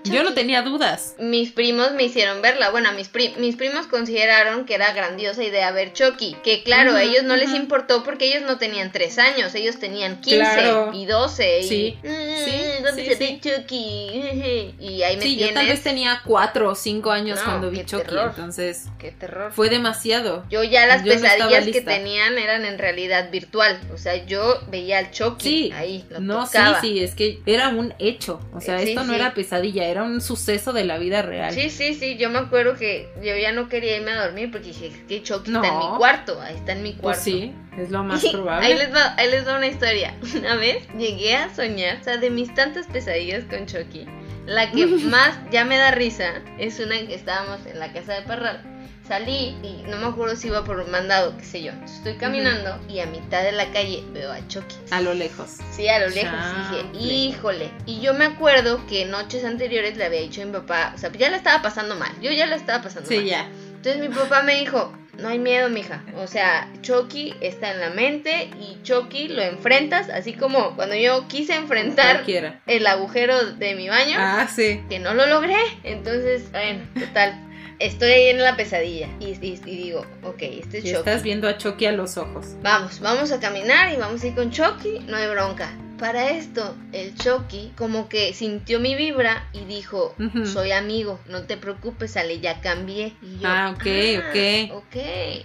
yo 0.04 0.24
no 0.24 0.34
tenía 0.34 0.62
dudas. 0.62 1.16
Mis 1.20 1.52
primos 1.52 1.94
me 1.94 2.04
hicieron 2.04 2.42
verla. 2.42 2.70
Bueno, 2.72 2.92
mis, 2.94 3.10
mis 3.38 3.56
primos 3.56 3.88
consideraron 3.88 4.66
que 4.66 4.76
era 4.76 4.94
grandiosa 4.94 5.44
idea 5.44 5.72
ver 5.72 5.94
Chucky. 5.94 6.36
Que 6.44 6.64
claro, 6.64 6.96
a 6.96 7.04
ellos 7.04 7.24
no 7.24 7.36
les 7.36 7.54
importó 7.54 8.04
porque 8.04 8.26
ellos 8.26 8.44
no 8.44 8.58
tenían 8.58 8.92
3 8.92 9.18
años, 9.20 9.56
ellos 9.56 9.80
tenían 9.80 10.22
15 10.22 10.92
y 10.94 11.06
12. 11.06 11.64
Sí. 11.64 11.98
Y, 12.04 12.08
mm, 12.08 12.96
sí, 12.96 13.16
sí, 13.18 13.40
Chucky? 13.42 14.76
y 14.80 15.04
ahí 15.04 15.18
me 15.18 15.24
sí, 15.24 15.38
yo 15.38 15.54
tal 15.54 15.68
vez 15.68 15.84
tenía 15.84 16.22
4 16.26 16.70
o 16.70 16.76
5 16.76 17.12
años 17.12 17.40
cuando 17.44 17.70
vi 17.72 17.86
Chucky. 17.86 18.16
Entonces, 18.18 18.86
qué 19.00 19.12
terror. 19.12 19.52
Fue 19.52 19.70
demasiado. 19.70 20.46
Yo 20.50 20.64
ya 20.64 20.86
las 20.86 21.04
pesadillas 21.04 21.66
que 21.66 21.82
tenían 21.82 22.38
eran 22.38 22.66
en 22.66 22.78
realidad 22.78 23.30
virtual. 23.32 23.80
O 23.94 23.98
sea, 23.98 24.26
yo 24.26 24.60
veía 24.70 25.00
al 25.00 25.12
Chucky 25.12 25.72
ahí. 25.72 26.06
Lo 26.10 26.20
no, 26.20 26.46
sí, 26.82 26.88
sí, 26.94 27.00
es 27.00 27.16
que 27.16 27.42
era 27.46 27.70
un 27.70 27.94
hecho. 28.00 28.40
O 28.54 28.62
sea, 28.62 28.82
esto 28.82 29.04
no 29.04 29.14
era 29.14 29.34
pesadilla, 29.34 29.86
era 29.86 30.04
un 30.04 30.22
suceso 30.22 30.74
de 30.74 30.86
la 30.86 30.98
vida 30.98 31.22
real. 31.22 31.54
Sí, 31.54 31.70
sí, 31.70 31.94
sí. 31.94 32.18
Yo 32.18 32.30
me 32.30 32.40
acuerdo 32.40 32.76
que 32.76 33.10
yo 33.24 33.36
ya 33.36 33.52
no 33.52 33.70
quería 33.70 33.98
irme 33.98 34.12
a 34.12 34.26
dormir 34.26 34.52
porque 34.52 34.68
dije, 34.68 34.92
que 35.08 35.24
Chucky 35.24 35.54
está 35.54 35.68
en 35.68 35.78
mi 35.78 35.98
cuarto. 35.98 36.42
Ahí 36.42 36.56
está 36.56 36.72
en 36.74 36.84
mi 36.84 36.92
pues 36.92 37.02
cuarto. 37.02 37.22
sí, 37.24 37.54
es 37.78 37.90
lo 37.92 38.04
más 38.04 38.26
probable. 38.32 38.68
ahí, 38.68 38.74
les 38.76 38.94
va, 38.94 39.16
ahí 39.18 39.30
les 39.30 39.48
va 39.48 39.58
una 39.58 39.68
historia. 39.68 40.16
Una 40.36 40.56
vez 40.56 40.88
llegué 40.98 41.36
a 41.36 41.54
soñar, 41.54 42.00
o 42.02 42.04
sea, 42.04 42.18
de 42.18 42.30
mis 42.30 42.54
tantas 42.54 42.88
pesadillas 42.88 43.44
con 43.46 43.66
Chucky 43.66 44.06
La 44.46 44.72
que 44.72 44.86
más 44.88 45.38
ya 45.52 45.66
me 45.66 45.78
da 45.78 45.92
risa 45.92 46.42
es 46.58 46.80
una 46.80 46.98
en 46.98 47.08
que 47.08 47.16
estábamos 47.16 47.66
en 47.66 47.80
la 47.80 47.92
casa 47.94 48.14
de 48.14 48.22
Parral. 48.24 48.75
Salí 49.08 49.56
y 49.62 49.84
no 49.88 49.98
me 49.98 50.08
acuerdo 50.08 50.36
si 50.36 50.48
iba 50.48 50.64
por 50.64 50.80
un 50.80 50.90
mandado, 50.90 51.38
qué 51.38 51.44
sé 51.46 51.62
yo. 51.62 51.72
Estoy 51.86 52.16
caminando 52.16 52.80
y 52.90 53.00
a 53.02 53.06
mitad 53.06 53.44
de 53.44 53.52
la 53.52 53.72
calle 53.72 54.04
veo 54.14 54.32
a 54.32 54.48
Chucky. 54.48 54.76
A 54.90 55.00
lo 55.02 55.14
lejos. 55.14 55.58
Sí, 55.72 55.88
a 55.88 56.00
lo 56.00 56.08
lejos. 56.10 56.34
Y 56.34 56.76
Chale. 56.76 56.84
dije, 56.94 57.06
híjole. 57.14 57.72
Y 57.86 58.02
yo 58.02 58.16
me 58.16 58.26
acuerdo 58.26 58.82
que 58.88 59.06
noches 59.06 59.46
anteriores 59.46 59.96
le 59.98 60.06
había 60.06 60.22
dicho 60.22 60.42
a 60.42 60.46
mi 60.46 60.52
papá, 60.54 60.94
o 60.96 60.98
sea, 60.98 61.12
ya 61.12 61.30
la 61.30 61.38
estaba 61.38 61.62
pasando 61.62 61.96
mal. 61.96 62.12
Yo 62.20 62.32
ya 62.32 62.48
la 62.48 62.56
estaba 62.56 62.82
pasando 62.82 63.08
mal. 63.08 63.20
Sí, 63.20 63.26
ya. 63.26 63.48
Entonces 63.76 64.02
mi 64.02 64.08
papá 64.10 64.42
me 64.42 64.56
dijo, 64.60 64.92
no 65.20 65.28
hay 65.30 65.38
miedo, 65.38 65.70
mija. 65.70 66.04
O 66.18 66.26
sea, 66.26 66.68
Chucky 66.82 67.36
está 67.42 67.72
en 67.74 67.82
la 67.82 67.92
mente 67.92 68.50
y 68.60 68.82
Chucky 68.82 69.28
lo 69.28 69.44
enfrentas, 69.44 70.10
así 70.10 70.34
como 70.34 70.76
cuando 70.76 70.96
yo 70.96 71.28
quise 71.28 71.54
enfrentar 71.54 72.16
Cualquiera. 72.16 72.60
el 72.66 72.88
agujero 72.88 73.52
de 73.54 73.76
mi 73.76 73.88
baño, 73.88 74.18
Ah, 74.20 74.48
sí. 74.54 74.82
que 74.90 74.98
no 74.98 75.14
lo 75.14 75.28
logré. 75.28 75.56
Entonces, 75.84 76.52
bueno, 76.52 76.84
total. 77.00 77.40
Estoy 77.80 78.10
ahí 78.12 78.28
en 78.28 78.42
la 78.42 78.56
pesadilla 78.56 79.10
y, 79.20 79.32
y- 79.46 79.60
y 79.66 79.76
digo, 79.78 80.06
ok, 80.24 80.42
este 80.42 80.78
es 80.78 80.84
Chucky. 80.86 80.96
estás 80.96 81.24
viendo 81.24 81.48
a 81.50 81.58
Chucky 81.58 81.86
a 81.88 81.92
los 81.92 82.18
ojos. 82.18 82.56
Vamos, 82.62 83.00
vamos 83.02 83.32
a 83.34 83.40
caminar 83.40 83.92
y 83.94 83.98
vamos 83.98 84.24
a 84.24 84.28
ir 84.28 84.36
con 84.36 84.50
Chucky, 84.52 85.00
no 85.08 85.18
hay 85.18 85.28
bronca. 85.28 85.72
Para 86.00 86.30
esto, 86.32 86.76
el 86.92 87.16
Chucky 87.16 87.72
como 87.78 88.10
que 88.10 88.34
sintió 88.34 88.80
mi 88.82 88.96
vibra 88.96 89.48
y 89.54 89.64
dijo, 89.66 90.14
soy 90.46 90.72
amigo, 90.74 91.20
no 91.28 91.44
te 91.44 91.56
preocupes, 91.56 92.18
Ale, 92.18 92.40
ya 92.42 92.60
cambié. 92.60 93.16
Y 93.22 93.40
yo, 93.40 93.48
Ah, 93.48 93.74
ok, 93.74 93.86
ok. 94.20 94.76
Ok, 94.76 94.96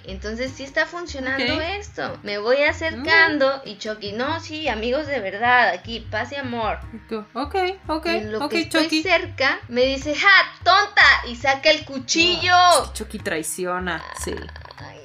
entonces 0.06 0.50
sí 0.54 0.64
está 0.64 0.86
funcionando 0.86 1.60
esto. 1.60 2.18
Me 2.24 2.38
voy 2.38 2.62
acercando 2.64 3.62
y 3.64 3.78
Chucky, 3.78 4.12
no, 4.12 4.40
sí, 4.40 4.68
amigos 4.68 5.06
de 5.06 5.20
verdad, 5.20 5.68
aquí, 5.68 6.00
paz 6.10 6.32
y 6.32 6.36
amor. 6.36 6.78
Ok, 7.34 7.54
ok, 7.86 8.06
Y 8.06 8.08
en 8.08 8.32
lo 8.32 8.44
ok, 8.44 8.50
que 8.50 8.60
estoy 8.62 8.84
Chucky. 8.84 9.02
cerca, 9.02 9.60
me 9.68 9.82
dice, 9.86 10.14
¡ja, 10.16 10.28
tonta! 10.64 11.28
Y 11.28 11.36
saca 11.36 11.70
el 11.70 11.84
cuchillo. 11.84 12.52
Chucky 12.92 13.18
traiciona, 13.20 14.02
sí. 14.24 14.34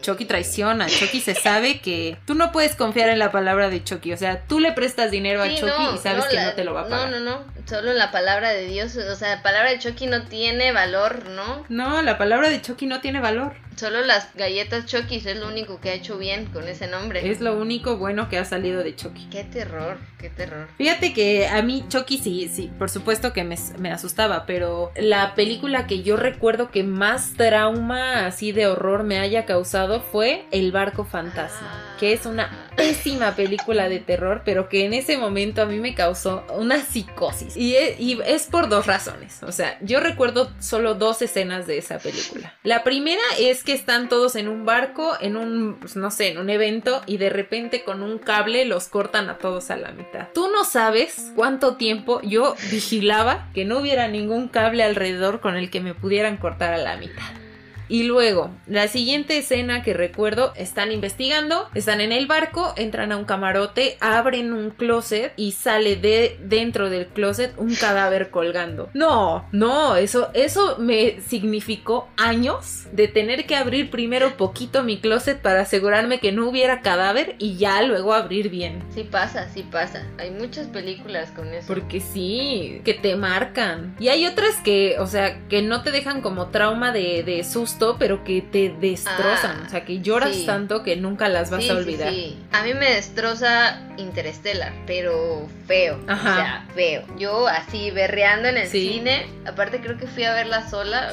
Chucky 0.02 0.26
traiciona. 0.26 0.86
Chucky 0.88 1.20
se 1.20 1.34
sabe 1.36 1.80
que 1.80 2.18
tú 2.26 2.36
no 2.36 2.52
puedes 2.52 2.76
confiar 2.76 3.10
en 3.10 3.18
la 3.20 3.32
palabra 3.32 3.70
de 3.70 3.84
Chucky. 3.84 4.14
O 4.14 4.18
sea, 4.18 4.42
tú 4.48 4.60
le 4.60 4.72
prestas 4.72 5.10
dinero 5.12 5.42
a 5.42 5.48
Chucky 5.56 5.96
y 5.96 5.98
sabes 5.98 6.26
que 6.26 6.36
la- 6.36 6.46
no 6.46 6.54
te 6.54 6.64
lo 6.64 6.74
va 6.74 6.82
a 6.82 6.88
pagar. 6.88 7.10
No, 7.10 7.20
no, 7.20 7.26
no. 7.40 7.44
Solo 7.68 7.94
la 7.94 8.12
palabra 8.12 8.50
de 8.52 8.66
Dios. 8.68 8.96
O 8.96 9.16
sea, 9.16 9.38
la 9.38 9.42
palabra 9.42 9.72
de 9.72 9.80
Chucky 9.80 10.06
no 10.08 10.24
tiene 10.28 10.72
valor, 10.72 11.28
¿no? 11.30 11.66
No, 11.70 12.02
la 12.04 12.18
palabra 12.18 12.50
de 12.50 12.62
Chucky 12.62 12.86
no 12.86 13.02
tiene 13.02 13.20
valor. 13.20 13.54
Solo 13.76 14.02
las 14.02 14.34
galletas 14.36 14.86
Chucky 14.86 15.18
es 15.18 15.38
lo 15.38 15.48
único 15.48 15.82
que 15.82 15.90
ha 15.90 15.94
hecho 15.94 16.18
bien 16.18 16.46
con 16.46 16.68
ese 16.68 16.88
nombre. 16.88 17.30
Es 17.30 17.42
lo 17.42 17.58
único 17.58 17.98
bueno 17.98 18.30
que 18.30 18.38
ha 18.38 18.46
salido 18.46 18.84
de 18.84 18.96
Chucky. 18.96 19.28
Qué 19.30 19.44
terror, 19.44 19.98
qué 20.18 20.30
terror. 20.30 20.68
Fíjate 20.78 21.14
que 21.14 21.48
a 21.48 21.62
mí 21.62 21.84
Chucky 21.90 22.18
sí, 22.18 22.50
sí, 22.54 22.72
por 22.78 22.90
supuesto 22.90 23.34
que 23.34 23.44
me, 23.44 23.58
me 23.78 23.92
asustaba, 23.92 24.46
pero 24.46 24.92
la 24.96 25.36
película 25.36 25.88
que 25.88 26.04
yo 26.04 26.16
recuerdo 26.16 26.72
que 26.72 26.84
más 26.84 27.34
trauma 27.34 28.26
así 28.26 28.54
de 28.54 28.68
horror 28.68 29.04
me 29.04 29.20
haya 29.20 29.46
causado 29.46 30.00
fue 30.00 30.46
El 30.52 30.72
barco 30.72 31.04
fantasma, 31.04 31.95
que 32.00 32.14
es 32.14 32.26
una 32.26 32.70
pésima 32.76 33.36
película 33.36 33.90
de 33.90 34.00
terror, 34.00 34.42
pero 34.46 34.70
que 34.70 34.86
en 34.86 34.94
ese 34.94 35.18
momento 35.18 35.62
a 35.62 35.66
mí 35.66 35.80
me 35.80 35.96
causó 35.96 36.44
una 36.54 36.80
psicosis. 36.82 37.56
Y 37.56 37.76
es, 37.76 38.00
y 38.00 38.20
es 38.26 38.48
por 38.48 38.70
dos 38.70 38.86
razones. 38.86 39.42
O 39.44 39.52
sea, 39.52 39.78
yo 39.82 40.00
recuerdo 40.00 40.52
solo 40.60 40.96
dos 40.96 41.22
escenas 41.22 41.68
de 41.68 41.78
esa 41.78 42.00
película. 42.00 42.54
La 42.64 42.84
primera 42.84 43.22
es 43.40 43.64
que 43.64 43.74
están 43.74 44.10
todos 44.10 44.36
en 44.36 44.48
un 44.48 44.66
barco, 44.66 45.14
en 45.20 45.38
un, 45.38 45.78
pues, 45.80 45.96
no 45.96 46.12
sé, 46.12 46.30
en 46.30 46.38
un 46.38 46.50
evento, 46.50 47.02
y 47.06 47.18
de 47.18 47.30
repente 47.30 47.84
con 47.84 48.04
un 48.04 48.18
cable 48.18 48.66
los 48.66 48.88
cortan 48.88 49.30
a 49.30 49.38
todos 49.38 49.72
a 49.72 49.78
la 49.78 49.92
mitad. 49.92 50.28
Tú 50.34 50.50
no 50.52 50.66
sabes 50.66 51.32
cuánto 51.36 51.76
tiempo 51.76 52.22
yo 52.22 52.56
vigilaba 52.72 53.50
que 53.54 53.66
no 53.66 53.80
hubiera 53.80 54.08
ningún 54.08 54.48
cable 54.48 54.84
alrededor 54.84 55.40
con 55.40 55.56
el 55.56 55.70
que 55.70 55.82
me 55.82 55.94
pudieran 55.94 56.38
cortar 56.38 56.74
a 56.74 56.78
la 56.78 56.98
mitad. 56.98 57.45
Y 57.88 58.04
luego, 58.04 58.52
la 58.68 58.88
siguiente 58.88 59.38
escena 59.38 59.84
que 59.84 59.94
recuerdo, 59.94 60.54
están 60.56 60.92
investigando, 60.92 61.70
están 61.74 62.02
en 62.02 62.12
el 62.12 62.28
barco, 62.28 62.74
entran 62.78 63.12
a 63.12 63.18
un 63.18 63.26
camarote, 63.26 63.98
abren 64.00 64.54
un 64.54 64.72
closet 64.72 65.34
y 65.36 65.52
sale 65.52 65.96
de 65.96 66.38
dentro 66.42 66.90
del 66.90 67.08
closet 67.08 67.54
un 67.58 67.76
cadáver 67.76 68.30
colgando. 68.30 68.90
No, 68.94 69.48
no, 69.52 69.96
eso, 69.96 70.30
eso 70.34 70.78
me 70.80 71.22
significó 71.22 72.10
años 72.18 72.88
de 72.92 73.08
tener 73.08 73.46
que 73.46 73.56
abrir 73.56 73.90
primero 73.90 74.38
poquito 74.38 74.84
mi 74.84 75.00
closet 75.00 75.42
para 75.42 75.62
asegurarme 75.62 76.20
que 76.20 76.32
no 76.32 76.48
hubiera 76.48 76.82
cadáver 76.82 77.36
y 77.40 77.58
ya 77.58 77.82
luego 77.82 78.14
abrir 78.14 78.50
bien. 78.50 78.84
Sí 78.94 79.04
pasa, 79.04 79.50
sí 79.54 79.64
pasa. 79.64 80.06
Hay 80.18 80.32
muchas 80.32 80.68
películas 80.68 81.32
con 81.32 81.54
eso. 81.54 81.68
Porque 81.68 82.00
sí, 82.00 82.82
que 82.84 82.94
te 82.94 83.16
marcan. 83.16 83.96
Y 84.00 84.10
hay 84.10 84.26
otras 84.26 84.56
que, 84.64 84.98
o 85.00 85.08
sea, 85.08 85.48
que 85.48 85.62
no 85.62 85.84
te 85.84 85.92
dejan 85.92 86.22
como 86.22 86.48
trauma 86.48 86.92
de, 86.92 87.24
de 87.24 87.44
susto, 87.44 87.75
pero 88.00 88.24
que 88.24 88.42
te 88.42 88.70
destrozan. 88.70 89.58
Ah, 89.62 89.64
o 89.68 89.70
sea, 89.70 89.86
que 89.86 90.00
lloras 90.00 90.36
sí. 90.36 90.46
tanto 90.46 90.84
que 90.84 90.96
nunca 90.96 91.28
las 91.30 91.50
vas 91.52 91.64
Sí, 91.64 91.70
a 91.70 91.74
olvidar. 91.74 92.10
sí. 92.14 92.38
A 92.52 92.64
mí 92.64 92.74
me 92.74 92.92
destroza 92.94 93.82
Interstellar, 93.98 94.74
pero 94.86 95.48
feo. 95.68 96.00
Ajá. 96.08 96.32
O 96.32 96.36
sea, 96.36 96.66
feo. 96.76 97.04
Yo 97.18 97.48
así 97.48 97.92
berreando 97.92 98.48
en 98.50 98.58
el 98.58 98.68
cine. 98.68 99.26
Aparte 99.46 99.80
creo 99.80 99.98
que 99.98 100.08
fui 100.08 100.24
a 100.24 100.34
verla 100.34 100.70
sola. 100.70 101.12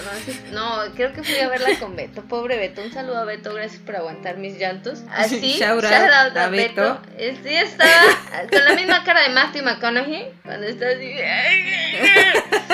No, 0.53 0.81
creo 0.95 1.13
que 1.13 1.23
fui 1.23 1.39
a 1.39 1.49
verla 1.49 1.79
con 1.79 1.95
Beto. 1.97 2.23
Pobre 2.23 2.57
Beto. 2.57 2.83
Un 2.83 2.93
saludo 2.93 3.19
a 3.19 3.25
Beto. 3.25 3.55
Gracias 3.55 3.81
por 3.83 3.97
aguantar 3.97 4.37
mis 4.39 4.59
llantos. 4.59 5.03
Así. 5.11 5.57
Shout 5.59 5.85
out 5.85 5.93
out 5.93 6.37
a 6.37 6.45
a 6.45 6.49
Beto. 6.49 7.01
Beto. 7.17 7.41
Sí 7.45 7.55
estaba 7.55 7.93
con 8.51 8.65
la 8.65 8.75
misma 8.75 9.05
cara 9.05 9.23
de 9.23 9.31
Matthew 9.31 9.65
McConaughey. 9.65 10.27
Cuando 10.45 10.67
está 10.67 10.87
así. 10.89 11.13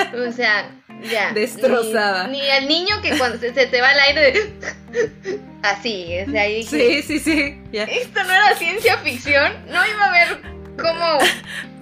O 0.27 0.31
sea, 0.31 0.71
ya. 1.03 1.31
Destrozada. 1.33 2.27
Ni, 2.27 2.41
ni 2.41 2.49
al 2.49 2.67
niño 2.67 3.01
que 3.01 3.17
cuando 3.17 3.37
se, 3.39 3.53
se 3.53 3.67
te 3.67 3.81
va 3.81 3.91
el 3.91 3.99
aire 3.99 4.31
de... 4.31 5.39
Así, 5.61 6.07
o 6.25 6.31
sea, 6.31 6.43
ahí 6.43 6.63
Sí, 6.63 7.01
sí, 7.01 7.19
sí. 7.19 7.61
esto 7.73 8.23
no 8.23 8.31
era 8.31 8.55
ciencia 8.55 8.97
ficción, 8.99 9.53
no 9.67 9.85
iba 9.85 10.05
a 10.05 10.11
ver 10.11 10.41
cómo... 10.77 11.17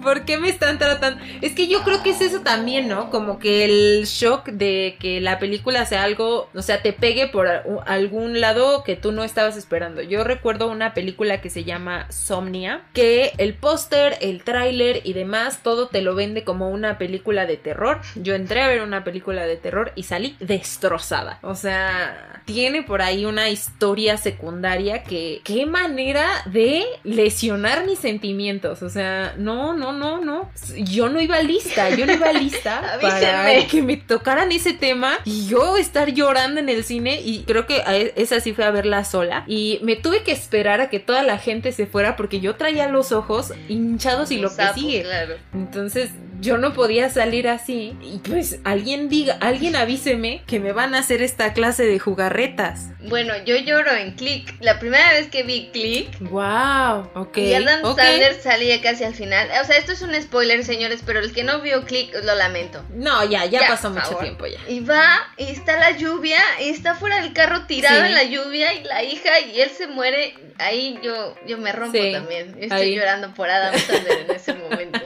¿Por 0.02 0.24
qué 0.24 0.38
me 0.38 0.48
están 0.48 0.78
tratando? 0.78 1.22
Es 1.40 1.54
que 1.54 1.68
yo 1.68 1.82
creo 1.82 2.02
que 2.02 2.10
es 2.10 2.20
eso 2.20 2.40
también, 2.40 2.88
¿no? 2.88 3.10
Como 3.10 3.38
que 3.38 3.64
el 3.64 4.04
shock 4.04 4.46
de 4.46 4.96
que 5.00 5.20
la 5.20 5.38
película 5.38 5.84
sea 5.86 6.02
algo, 6.02 6.48
o 6.54 6.62
sea, 6.62 6.82
te 6.82 6.92
pegue 6.92 7.28
por 7.28 7.48
algún 7.86 8.40
lado 8.40 8.84
que 8.84 8.96
tú 8.96 9.12
no 9.12 9.24
estabas 9.24 9.56
esperando. 9.56 10.02
Yo 10.02 10.24
recuerdo 10.24 10.68
una 10.68 10.94
película 10.94 11.40
que 11.40 11.50
se 11.50 11.64
llama 11.64 12.10
Somnia, 12.10 12.82
que 12.92 13.32
el 13.38 13.54
póster, 13.54 14.16
el 14.20 14.42
tráiler 14.42 15.00
y 15.04 15.12
demás, 15.12 15.62
todo 15.62 15.88
te 15.88 16.02
lo 16.02 16.14
vende 16.14 16.44
como 16.44 16.70
una 16.70 16.98
película 16.98 17.46
de 17.46 17.56
terror. 17.56 18.00
Yo 18.14 18.34
entré 18.34 18.62
a 18.62 18.68
ver 18.68 18.82
una 18.82 19.04
película 19.04 19.46
de 19.46 19.56
terror 19.56 19.92
y 19.94 20.04
salí 20.04 20.36
destrozada. 20.40 21.38
O 21.42 21.54
sea, 21.54 22.42
tiene 22.44 22.82
por 22.82 23.02
ahí 23.02 23.24
una 23.24 23.48
historia 23.50 24.16
secundaria 24.16 25.02
que, 25.02 25.40
qué 25.44 25.66
manera 25.66 26.26
de 26.46 26.84
lesionar 27.04 27.86
mis 27.86 27.98
sentimientos. 27.98 28.82
O 28.82 28.88
sea, 28.88 29.34
no, 29.36 29.74
no, 29.74 29.87
no, 29.92 30.24
no. 30.24 30.50
Yo 30.76 31.08
no 31.08 31.20
iba 31.20 31.40
lista, 31.42 31.90
yo 31.90 32.06
no 32.06 32.12
iba 32.12 32.32
lista 32.32 32.98
para 33.00 33.66
que 33.66 33.82
me 33.82 33.96
tocaran 33.96 34.52
ese 34.52 34.72
tema 34.72 35.18
y 35.24 35.46
yo 35.46 35.76
estar 35.76 36.12
llorando 36.12 36.60
en 36.60 36.68
el 36.68 36.84
cine 36.84 37.20
y 37.20 37.44
creo 37.44 37.66
que 37.66 37.78
e- 37.78 38.12
esa 38.16 38.40
sí 38.40 38.52
fue 38.52 38.64
a 38.64 38.70
verla 38.70 39.04
sola 39.04 39.44
y 39.46 39.80
me 39.82 39.96
tuve 39.96 40.22
que 40.22 40.32
esperar 40.32 40.80
a 40.80 40.90
que 40.90 41.00
toda 41.00 41.22
la 41.22 41.38
gente 41.38 41.72
se 41.72 41.86
fuera 41.86 42.16
porque 42.16 42.40
yo 42.40 42.56
traía 42.56 42.88
los 42.88 43.12
ojos 43.12 43.52
hinchados 43.68 44.30
y 44.30 44.38
lo 44.38 44.54
que 44.54 44.66
sigue. 44.74 45.02
Claro. 45.02 45.34
Entonces 45.54 46.10
yo 46.40 46.58
no 46.58 46.72
podía 46.72 47.10
salir 47.10 47.48
así. 47.48 47.96
Y 48.02 48.18
pues 48.18 48.60
alguien 48.64 49.08
diga, 49.08 49.36
alguien 49.40 49.76
avíseme 49.76 50.42
que 50.46 50.60
me 50.60 50.72
van 50.72 50.94
a 50.94 51.00
hacer 51.00 51.22
esta 51.22 51.52
clase 51.52 51.84
de 51.84 51.98
jugarretas. 51.98 52.90
Bueno, 53.08 53.34
yo 53.44 53.56
lloro 53.56 53.92
en 53.92 54.12
Click. 54.12 54.54
La 54.60 54.78
primera 54.78 55.12
vez 55.12 55.28
que 55.28 55.42
vi 55.42 55.70
Click... 55.72 56.08
Wow, 56.30 57.10
ok. 57.14 57.38
Y 57.38 57.54
Adam 57.54 57.84
ok. 57.84 57.98
Sandler 57.98 58.40
salía 58.40 58.80
casi 58.80 59.04
al 59.04 59.14
final. 59.14 59.48
O 59.62 59.64
sea, 59.66 59.77
esto 59.78 59.92
es 59.92 60.02
un 60.02 60.14
spoiler, 60.20 60.64
señores, 60.64 61.00
pero 61.06 61.20
el 61.20 61.32
que 61.32 61.44
no 61.44 61.60
vio 61.60 61.84
Click 61.84 62.14
lo 62.22 62.34
lamento. 62.34 62.84
No, 62.90 63.24
ya, 63.24 63.44
ya, 63.46 63.60
Ya, 63.62 63.68
pasó 63.68 63.90
mucho 63.90 64.02
favor. 64.06 64.22
tiempo 64.22 64.46
ya. 64.46 64.58
Y 64.68 64.80
va, 64.80 65.28
y 65.36 65.44
está 65.50 65.78
la 65.78 65.92
lluvia, 65.92 66.40
y 66.60 66.68
está 66.70 66.94
fuera 66.94 67.20
del 67.22 67.32
carro 67.32 67.66
tirado 67.66 68.00
Sí. 68.00 68.06
en 68.06 68.14
la 68.14 68.24
lluvia, 68.24 68.74
y 68.74 68.84
la 68.84 69.02
hija, 69.02 69.40
y 69.40 69.60
él 69.60 69.70
se 69.70 69.86
muere. 69.86 70.34
Ahí 70.58 70.98
yo, 71.02 71.34
yo 71.46 71.56
me 71.58 71.72
rompo 71.72 71.96
Sí, 71.96 72.12
también. 72.12 72.54
Yo 72.56 72.62
estoy 72.62 72.80
ahí. 72.80 72.94
llorando 72.96 73.32
por 73.34 73.48
Adam 73.48 73.78
Sandler 73.78 74.20
en 74.28 74.30
ese 74.32 74.54
momento. 74.54 74.97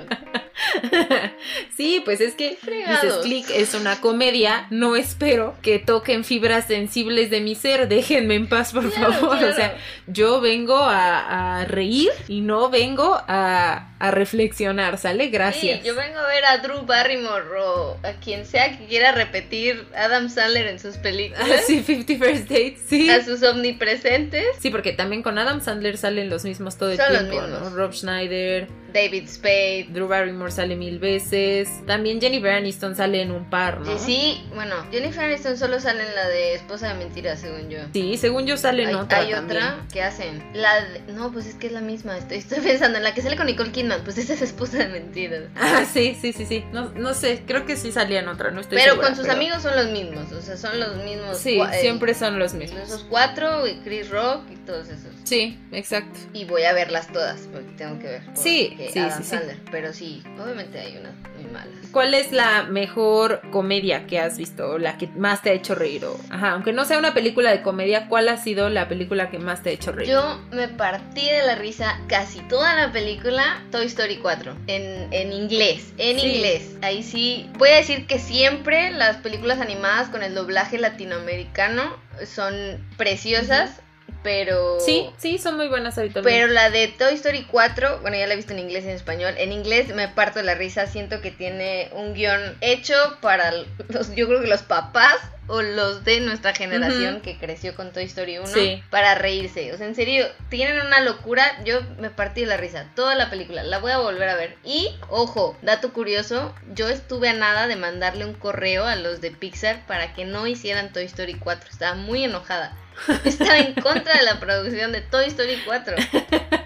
sí, 1.76 2.02
pues 2.04 2.20
es 2.20 2.34
que 2.34 2.56
fregados. 2.60 3.02
dices 3.02 3.16
Click 3.22 3.50
es 3.50 3.74
una 3.74 4.00
comedia. 4.00 4.66
No 4.70 4.96
espero 4.96 5.54
que 5.62 5.78
toquen 5.78 6.24
fibras 6.24 6.66
sensibles 6.66 7.30
de 7.30 7.40
mi 7.40 7.54
ser. 7.54 7.88
Déjenme 7.88 8.34
en 8.34 8.48
paz, 8.48 8.72
por 8.72 8.90
Claro, 8.90 9.12
favor. 9.14 9.38
claro. 9.38 9.52
O 9.52 9.56
sea, 9.56 9.76
yo 10.06 10.40
vengo 10.40 10.76
a, 10.76 11.60
a 11.60 11.64
reír 11.64 12.10
y 12.28 12.40
no 12.40 12.70
vengo 12.70 13.20
a, 13.28 13.88
a 13.98 14.10
reflexionar, 14.10 14.98
¿sale? 14.98 15.28
Gracias. 15.28 15.80
Sí, 15.80 15.86
yo 15.86 15.94
vengo 15.94 16.18
a 16.18 16.26
ver 16.28 16.44
a 16.44 16.58
Drew 16.58 16.82
Barrymore 16.82 17.44
o 17.64 17.96
a 18.02 18.12
quien 18.14 18.44
sea 18.46 18.76
que 18.76 18.86
quiera 18.86 19.12
repetir 19.12 19.86
Adam 19.96 20.28
Sandler 20.28 20.66
en 20.66 20.78
sus 20.78 20.96
películas. 20.96 21.46
Ah, 21.50 21.58
sí, 21.66 21.82
50 21.82 22.24
First 22.24 22.48
Dates, 22.48 22.80
sí. 22.88 23.08
A 23.10 23.24
sus 23.24 23.42
omnipresentes. 23.42 24.44
Sí, 24.60 24.70
porque 24.70 24.92
también 24.92 25.22
con 25.22 25.38
Adam 25.38 25.60
Sandler 25.60 25.96
salen 25.96 26.28
los 26.30 26.44
mismos 26.44 26.76
todo 26.76 26.90
el 26.90 26.98
Son 26.98 27.08
tiempo. 27.30 27.70
Rob 27.74 27.92
Schneider, 27.92 28.68
David 28.92 29.28
Spade. 29.28 29.86
Drew 29.90 30.06
Barrymore 30.08 30.50
sale 30.50 30.76
mil 30.76 30.98
veces. 30.98 31.68
También 31.86 32.20
Jennifer 32.20 32.50
Aniston 32.50 32.94
sale 32.96 33.22
en 33.22 33.30
un 33.32 33.48
par, 33.48 33.80
¿no? 33.80 33.98
Sí, 33.98 34.44
bueno, 34.54 34.74
Jennifer 34.90 35.24
Aniston 35.24 35.56
solo 35.56 35.80
sale 35.80 36.06
en 36.06 36.14
la 36.14 36.28
de 36.28 36.54
Esposa 36.54 36.88
de 36.88 36.94
Mentira, 36.94 37.36
según 37.36 37.68
yo. 37.68 37.78
Sí, 37.92 38.16
según 38.16 38.46
yo 38.46 38.56
sale 38.56 38.82
en 38.84 38.90
Hay, 38.90 38.94
otra. 38.94 39.18
hay 39.20 39.30
también. 39.32 39.62
otra 39.62 39.86
que 39.92 40.02
hacen. 40.02 40.42
La 40.54 40.84
de- 40.84 41.12
no, 41.12 41.32
pues 41.32 41.46
es 41.46 41.54
que 41.54 41.68
es 41.68 41.72
la 41.72 41.80
misma. 41.80 42.16
Estoy, 42.18 42.38
estoy 42.38 42.60
pensando 42.60 42.98
en 42.98 43.04
la 43.04 43.14
que 43.14 43.22
sale 43.22 43.36
con 43.36 43.46
Nicole 43.46 43.70
Kidman. 43.72 44.02
Pues 44.04 44.18
esa 44.18 44.34
es 44.34 44.42
Esposa 44.42 44.78
de 44.78 44.88
Mentira. 44.88 45.22
Ah, 45.56 45.84
sí, 45.90 46.16
sí, 46.20 46.32
sí, 46.32 46.44
sí. 46.46 46.64
No, 46.72 46.90
no 46.90 47.14
sé, 47.14 47.42
creo 47.46 47.64
que 47.64 47.76
sí 47.76 47.92
salía 47.92 48.20
en 48.20 48.28
otra, 48.28 48.50
no 48.50 48.60
estoy 48.60 48.76
pero 48.78 48.92
segura, 48.92 49.08
con 49.08 49.16
sus 49.16 49.24
pero- 49.26 49.36
amigos 49.36 49.62
son 49.62 49.76
los 49.76 49.88
mismos. 49.90 50.30
O 50.32 50.42
sea, 50.42 50.56
son 50.56 50.78
los 50.78 50.96
mismos. 51.04 51.38
Sí, 51.38 51.60
eh, 51.60 51.66
siempre 51.80 52.14
son 52.14 52.38
los 52.38 52.54
mismos. 52.54 52.80
Esos 52.80 53.04
cuatro, 53.04 53.66
y 53.66 53.76
Chris 53.84 54.10
Rock 54.10 54.42
y 54.52 54.56
todos 54.66 54.88
esos. 54.88 55.11
Sí, 55.24 55.58
exacto. 55.70 56.18
Y 56.32 56.44
voy 56.44 56.64
a 56.64 56.72
verlas 56.72 57.06
todas, 57.12 57.40
porque 57.52 57.70
tengo 57.78 57.98
que 57.98 58.06
ver. 58.08 58.22
Sí, 58.34 58.76
sí, 58.92 58.98
Adam 58.98 59.22
sí, 59.22 59.36
sí. 59.36 59.36
Pero 59.70 59.92
sí, 59.92 60.22
obviamente 60.42 60.78
hay 60.80 60.96
unas 60.96 61.14
muy 61.36 61.44
malas. 61.50 61.68
¿Cuál 61.92 62.14
es 62.14 62.32
la 62.32 62.64
mejor 62.64 63.40
comedia 63.50 64.06
que 64.06 64.18
has 64.18 64.36
visto? 64.38 64.78
La 64.78 64.96
que 64.98 65.06
más 65.08 65.42
te 65.42 65.50
ha 65.50 65.52
hecho 65.52 65.74
reír. 65.74 66.04
O, 66.06 66.18
ajá, 66.30 66.52
aunque 66.52 66.72
no 66.72 66.84
sea 66.84 66.98
una 66.98 67.12
película 67.14 67.50
de 67.50 67.62
comedia, 67.62 68.08
¿cuál 68.08 68.28
ha 68.30 68.36
sido 68.38 68.68
la 68.70 68.88
película 68.88 69.30
que 69.30 69.38
más 69.38 69.62
te 69.62 69.70
ha 69.70 69.72
hecho 69.72 69.92
reír? 69.92 70.10
Yo 70.10 70.40
me 70.50 70.68
partí 70.68 71.28
de 71.28 71.46
la 71.46 71.54
risa 71.54 72.00
casi 72.08 72.40
toda 72.40 72.74
la 72.74 72.92
película 72.92 73.62
Toy 73.70 73.86
Story 73.86 74.16
4 74.18 74.56
en, 74.66 75.12
en 75.12 75.32
inglés, 75.32 75.92
en 75.98 76.18
Sí. 76.18 76.26
inglés. 76.26 76.76
Ahí 76.82 77.02
sí, 77.02 77.50
voy 77.58 77.68
a 77.68 77.76
decir 77.76 78.06
que 78.06 78.18
siempre 78.18 78.90
las 78.90 79.18
películas 79.18 79.60
animadas 79.60 80.08
con 80.08 80.22
el 80.22 80.34
doblaje 80.34 80.78
latinoamericano 80.78 81.96
son 82.26 82.54
preciosas, 82.96 83.80
pero 84.22 84.78
Sí, 84.80 85.10
sí, 85.18 85.38
son 85.38 85.56
muy 85.56 85.68
buenas 85.68 85.96
ahorita. 85.98 86.22
pero 86.22 86.46
la 86.46 86.70
de 86.70 86.88
Toy 86.88 87.14
Story 87.14 87.46
4, 87.50 87.98
bueno, 88.02 88.16
ya 88.16 88.26
la 88.26 88.34
he 88.34 88.36
visto 88.36 88.52
en 88.52 88.58
inglés 88.60 88.84
y 88.84 88.88
en 88.88 88.94
español. 88.96 89.34
En 89.38 89.52
inglés 89.52 89.88
me 89.94 90.08
parto 90.08 90.38
de 90.38 90.44
la 90.44 90.54
risa, 90.54 90.86
siento 90.86 91.20
que 91.20 91.30
tiene 91.30 91.90
un 91.92 92.14
guion 92.14 92.56
hecho 92.60 92.94
para 93.20 93.52
los, 93.52 93.66
yo 94.14 94.26
creo 94.28 94.40
que 94.40 94.46
los 94.48 94.62
papás 94.62 95.16
o 95.48 95.60
los 95.60 96.04
de 96.04 96.20
nuestra 96.20 96.54
generación 96.54 97.20
que 97.20 97.36
creció 97.36 97.74
con 97.74 97.92
Toy 97.92 98.04
Story 98.04 98.38
1 98.38 98.46
Sí. 98.46 98.82
para 98.90 99.16
reírse. 99.16 99.72
O 99.72 99.76
sea, 99.76 99.86
en 99.88 99.96
serio, 99.96 100.24
tienen 100.48 100.80
una 100.86 101.00
locura. 101.00 101.44
Yo 101.64 101.80
me 101.98 102.10
partí 102.10 102.42
de 102.42 102.46
la 102.46 102.56
risa. 102.56 102.86
Toda 102.94 103.16
la 103.16 103.28
película, 103.28 103.64
la 103.64 103.78
voy 103.78 103.90
a 103.90 103.98
volver 103.98 104.28
a 104.28 104.36
ver. 104.36 104.56
Y, 104.64 104.94
ojo, 105.10 105.56
dato 105.60 105.92
curioso, 105.92 106.54
yo 106.74 106.88
estuve 106.88 107.28
a 107.28 107.32
nada 107.34 107.66
de 107.66 107.74
mandarle 107.74 108.24
un 108.24 108.34
correo 108.34 108.86
a 108.86 108.94
los 108.94 109.20
de 109.20 109.32
Pixar 109.32 109.84
para 109.88 110.14
que 110.14 110.24
no 110.24 110.46
hicieran 110.46 110.92
Toy 110.92 111.04
Story 111.04 111.34
4. 111.34 111.68
Estaba 111.70 111.96
muy 111.96 112.22
enojada. 112.24 112.76
Estaba 113.24 113.58
en 113.58 113.74
contra 113.74 114.16
de 114.18 114.22
la 114.24 114.38
producción 114.40 114.92
de 114.92 115.00
Toy 115.00 115.26
Story 115.26 115.58
4. 115.64 115.96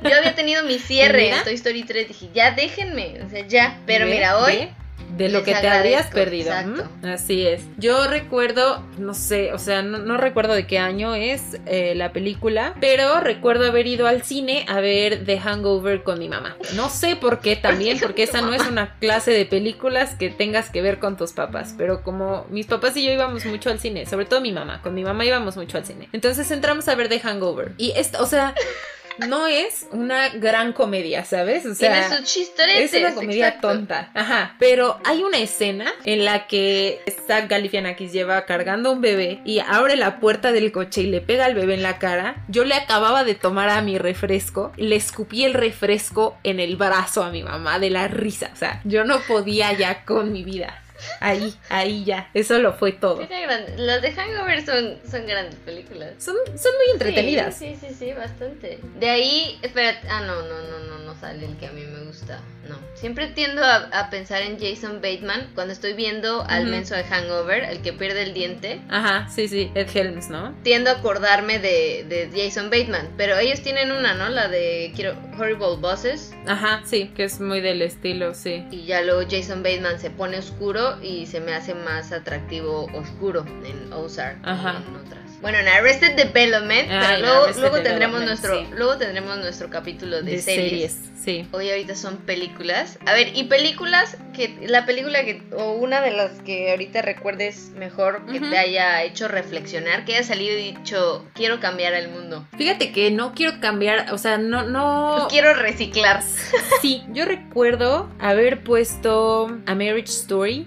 Yo 0.03 0.17
había 0.17 0.35
tenido 0.35 0.63
mi 0.65 0.79
cierre 0.79 1.23
Mira. 1.25 1.39
en 1.39 1.45
Toy 1.45 1.55
Story 1.55 1.85
3. 1.85 2.09
Dije, 2.09 2.29
ya 2.35 2.51
déjenme. 2.53 3.21
O 3.25 3.29
sea, 3.31 3.47
ya. 3.47 3.79
Pero 3.87 4.07
Ve, 4.07 4.13
mira, 4.15 4.39
hoy. 4.39 4.53
ve, 4.57 4.71
De 5.17 5.29
lo 5.29 5.39
les 5.39 5.47
que 5.47 5.55
te 5.55 5.69
habrías 5.69 6.09
perdido. 6.09 6.53
Así 7.03 7.47
es. 7.47 7.63
Yo 7.79 8.07
recuerdo, 8.07 8.83
no 8.99 9.15
sé, 9.15 9.53
o 9.53 9.59
sea, 9.59 9.83
no, 9.83 9.99
no 9.99 10.19
recuerdo 10.19 10.53
de 10.53 10.67
qué 10.67 10.79
año 10.79 11.15
es 11.15 11.59
eh, 11.65 11.95
la 11.95 12.13
película, 12.13 12.75
pero 12.81 13.21
recuerdo 13.21 13.67
haber 13.67 13.87
ido 13.87 14.07
al 14.07 14.23
cine 14.23 14.67
a 14.69 14.81
ver 14.81 15.25
The 15.25 15.39
Hangover 15.39 16.03
con 16.03 16.19
mi 16.19 16.29
mamá. 16.29 16.57
No 16.75 16.91
sé 16.91 17.17
por 17.17 17.41
qué 17.41 17.57
también, 17.57 17.99
porque 18.03 18.25
esa 18.25 18.43
no 18.43 18.53
es 18.53 18.67
una 18.67 18.99
clase 18.99 19.31
de 19.31 19.47
películas 19.47 20.15
que 20.15 20.29
tengas 20.29 20.69
que 20.71 20.83
ver 20.83 20.99
con 20.99 21.17
tus 21.17 21.33
papás, 21.33 21.75
pero 21.79 22.03
como 22.03 22.47
mis 22.51 22.67
papás 22.67 22.97
y 22.97 23.05
yo 23.05 23.13
íbamos 23.13 23.47
mucho 23.47 23.71
al 23.71 23.79
cine, 23.79 24.07
sobre 24.07 24.27
todo 24.27 24.41
mi 24.41 24.53
mamá, 24.53 24.83
con 24.83 24.95
mi 24.95 25.05
mamá 25.05 25.25
íbamos 25.25 25.57
mucho 25.57 25.79
al 25.79 25.87
cine. 25.87 26.09
Entonces 26.13 26.51
entramos 26.51 26.89
a 26.89 26.95
ver 26.95 27.09
The 27.09 27.21
Hangover. 27.21 27.73
Y 27.79 27.93
esto, 27.93 28.23
o 28.23 28.27
sea... 28.27 28.55
No 29.27 29.47
es 29.47 29.87
una 29.93 30.29
gran 30.31 30.73
comedia, 30.73 31.25
¿sabes? 31.25 31.65
O 31.67 31.75
sea, 31.75 32.03
tiene 32.03 32.17
sus 32.17 32.27
chistoretes. 32.27 32.93
es 32.93 33.01
una 33.01 33.15
comedia 33.15 33.49
exacto. 33.49 33.69
tonta. 33.69 34.11
Ajá. 34.15 34.57
Pero 34.59 34.99
hay 35.05 35.23
una 35.23 35.39
escena 35.39 35.93
en 36.05 36.25
la 36.25 36.47
que 36.47 37.01
Zach 37.27 37.49
Galifianakis 37.49 38.13
lleva 38.13 38.45
cargando 38.45 38.93
un 38.93 39.01
bebé 39.01 39.41
y 39.45 39.61
abre 39.61 39.97
la 39.97 40.21
puerta 40.21 40.53
del 40.53 40.73
coche 40.73 41.03
y 41.03 41.07
le 41.07 41.21
pega 41.21 41.47
al 41.47 41.55
bebé 41.55 41.75
en 41.75 41.83
la 41.83 41.99
cara. 41.99 42.45
Yo 42.49 42.65
le 42.65 42.75
acababa 42.75 43.25
de 43.25 43.35
tomar 43.35 43.69
a 43.69 43.83
mi 43.83 43.99
refresco, 43.99 44.73
le 44.77 44.97
escupí 44.97 45.45
el 45.45 45.55
refresco 45.55 46.37
en 46.43 46.61
el 46.61 46.77
brazo 46.77 47.23
a 47.23 47.31
mi 47.31 47.43
mamá 47.43 47.79
de 47.79 47.91
la 47.91 48.09
risa. 48.09 48.51
O 48.53 48.57
sea, 48.57 48.81
yo 48.85 49.05
no 49.05 49.21
podía 49.21 49.73
ya 49.73 50.05
con 50.05 50.33
mi 50.33 50.45
vida. 50.45 50.83
Ahí, 51.21 51.55
ahí 51.69 52.05
ya. 52.05 52.31
Eso 52.35 52.59
lo 52.59 52.73
fue 52.75 52.93
todo. 52.93 53.21
Era 53.23 53.41
grande. 53.41 53.75
Las 53.77 54.03
de 54.03 54.13
Hangover 54.13 54.65
son, 54.65 54.99
son 55.11 55.27
grandes 55.27 55.57
películas. 55.61 56.15
Son, 56.19 56.37
son 56.47 56.73
muy 56.77 56.93
entretenidas. 56.93 57.57
Sí, 57.57 57.77
sí, 57.81 57.89
sí, 57.89 57.95
sí, 57.99 58.13
bastante. 58.13 58.79
De 58.99 59.11
ahí, 59.11 59.59
espera, 59.63 60.01
ah, 60.09 60.21
no, 60.21 60.43
no, 60.43 60.63
no, 60.63 60.79
no, 60.89 60.99
no 60.99 61.21
sale 61.21 61.47
el 61.47 61.57
que 61.57 61.67
a 61.67 61.73
mí 61.73 61.83
me 61.83 62.05
gusta. 62.05 62.41
No. 62.69 62.77
Siempre 62.95 63.29
tiendo 63.29 63.63
a, 63.65 63.77
a 63.93 64.11
pensar 64.11 64.43
en 64.43 64.59
Jason 64.59 64.97
Bateman 64.97 65.51
cuando 65.55 65.73
estoy 65.73 65.93
viendo 65.93 66.43
al 66.49 66.63
Ujú. 66.63 66.71
menso 66.73 66.95
de 66.97 67.05
Hangover, 67.05 67.65
el 67.65 67.81
que 67.81 67.93
pierde 67.93 68.23
el 68.23 68.35
diente. 68.35 68.81
Ajá, 68.89 69.29
sí, 69.29 69.47
sí. 69.49 69.71
Ed 69.75 69.89
Helms, 69.95 70.29
¿no? 70.31 70.55
Tiendo 70.65 70.91
a 70.91 70.95
acordarme 70.95 71.59
de, 71.61 72.05
de 72.09 72.31
Jason 72.35 72.71
Bateman, 72.71 73.11
pero 73.17 73.39
ellos 73.39 73.61
tienen 73.63 73.93
una, 73.93 74.15
¿no? 74.15 74.29
La 74.31 74.49
de 74.49 74.93
quiero, 74.97 75.15
Horrible 75.39 75.77
Bosses. 75.81 76.35
Ajá, 76.47 76.83
sí, 76.85 77.11
que 77.15 77.25
es 77.25 77.41
muy 77.41 77.61
del 77.61 77.83
estilo, 77.83 78.35
sí. 78.35 78.65
Y 78.71 78.85
ya 78.85 79.03
luego 79.03 79.23
Jason 79.29 79.63
Bateman 79.63 79.99
se 79.99 80.11
pone 80.11 80.39
oscuro 80.39 81.01
y 81.03 81.27
se 81.27 81.41
me 81.41 81.55
hace 81.55 81.75
más 81.75 82.13
atractivo 82.13 82.87
oscuro 82.95 83.45
en 83.65 83.93
Ozark 83.93 84.39
Ajá. 84.43 84.83
en 84.87 84.97
otras. 84.97 85.26
Bueno, 85.43 85.59
en 85.59 85.69
Arrested 85.69 86.13
Development, 86.17 86.89
Ah, 86.91 87.03
pero 87.11 87.21
luego, 87.21 87.61
luego 87.61 87.81
tendremos 87.83 88.23
nuestro, 88.25 88.59
sí. 88.61 88.67
luego 88.75 88.97
tendremos 88.97 89.37
nuestro 89.39 89.69
capítulo 89.71 90.23
de, 90.23 90.33
De 90.33 90.39
series. 90.39 90.93
series, 90.93 91.11
sí. 91.23 91.47
Hoy 91.53 91.71
ahorita 91.71 91.95
son 91.95 92.17
películas. 92.19 92.99
A 93.07 93.13
ver, 93.13 93.37
y 93.37 93.45
películas 93.45 94.17
que 94.35 94.57
la 94.67 94.87
película 94.87 95.25
que 95.25 95.43
o 95.57 95.73
una 95.73 96.01
de 96.01 96.13
las 96.13 96.33
que 96.43 96.71
ahorita 96.71 97.03
recuerdes 97.03 97.71
mejor 97.77 98.25
que 98.27 98.41
te 98.41 98.57
haya 98.59 99.03
hecho 99.05 99.29
reflexionar, 99.29 100.05
que 100.05 100.15
haya 100.17 100.25
salido 100.27 100.59
y 100.59 100.73
dicho, 100.73 101.25
quiero 101.35 101.61
cambiar 101.61 101.93
el 101.95 102.09
mundo. 102.09 102.47
Fíjate 102.57 102.91
que 102.93 103.11
no 103.11 103.35
quiero 103.35 103.61
cambiar, 103.61 104.13
o 104.15 104.19
sea, 104.19 104.39
no, 104.39 104.63
no. 104.65 105.27
Quiero 105.31 105.53
reciclar. 105.55 106.23
Sí, 106.81 107.03
yo 107.13 107.25
recuerdo 107.27 108.11
haber 108.19 108.63
puesto 108.65 109.47
A 109.67 109.75
Marriage 109.75 110.11
Story 110.13 110.67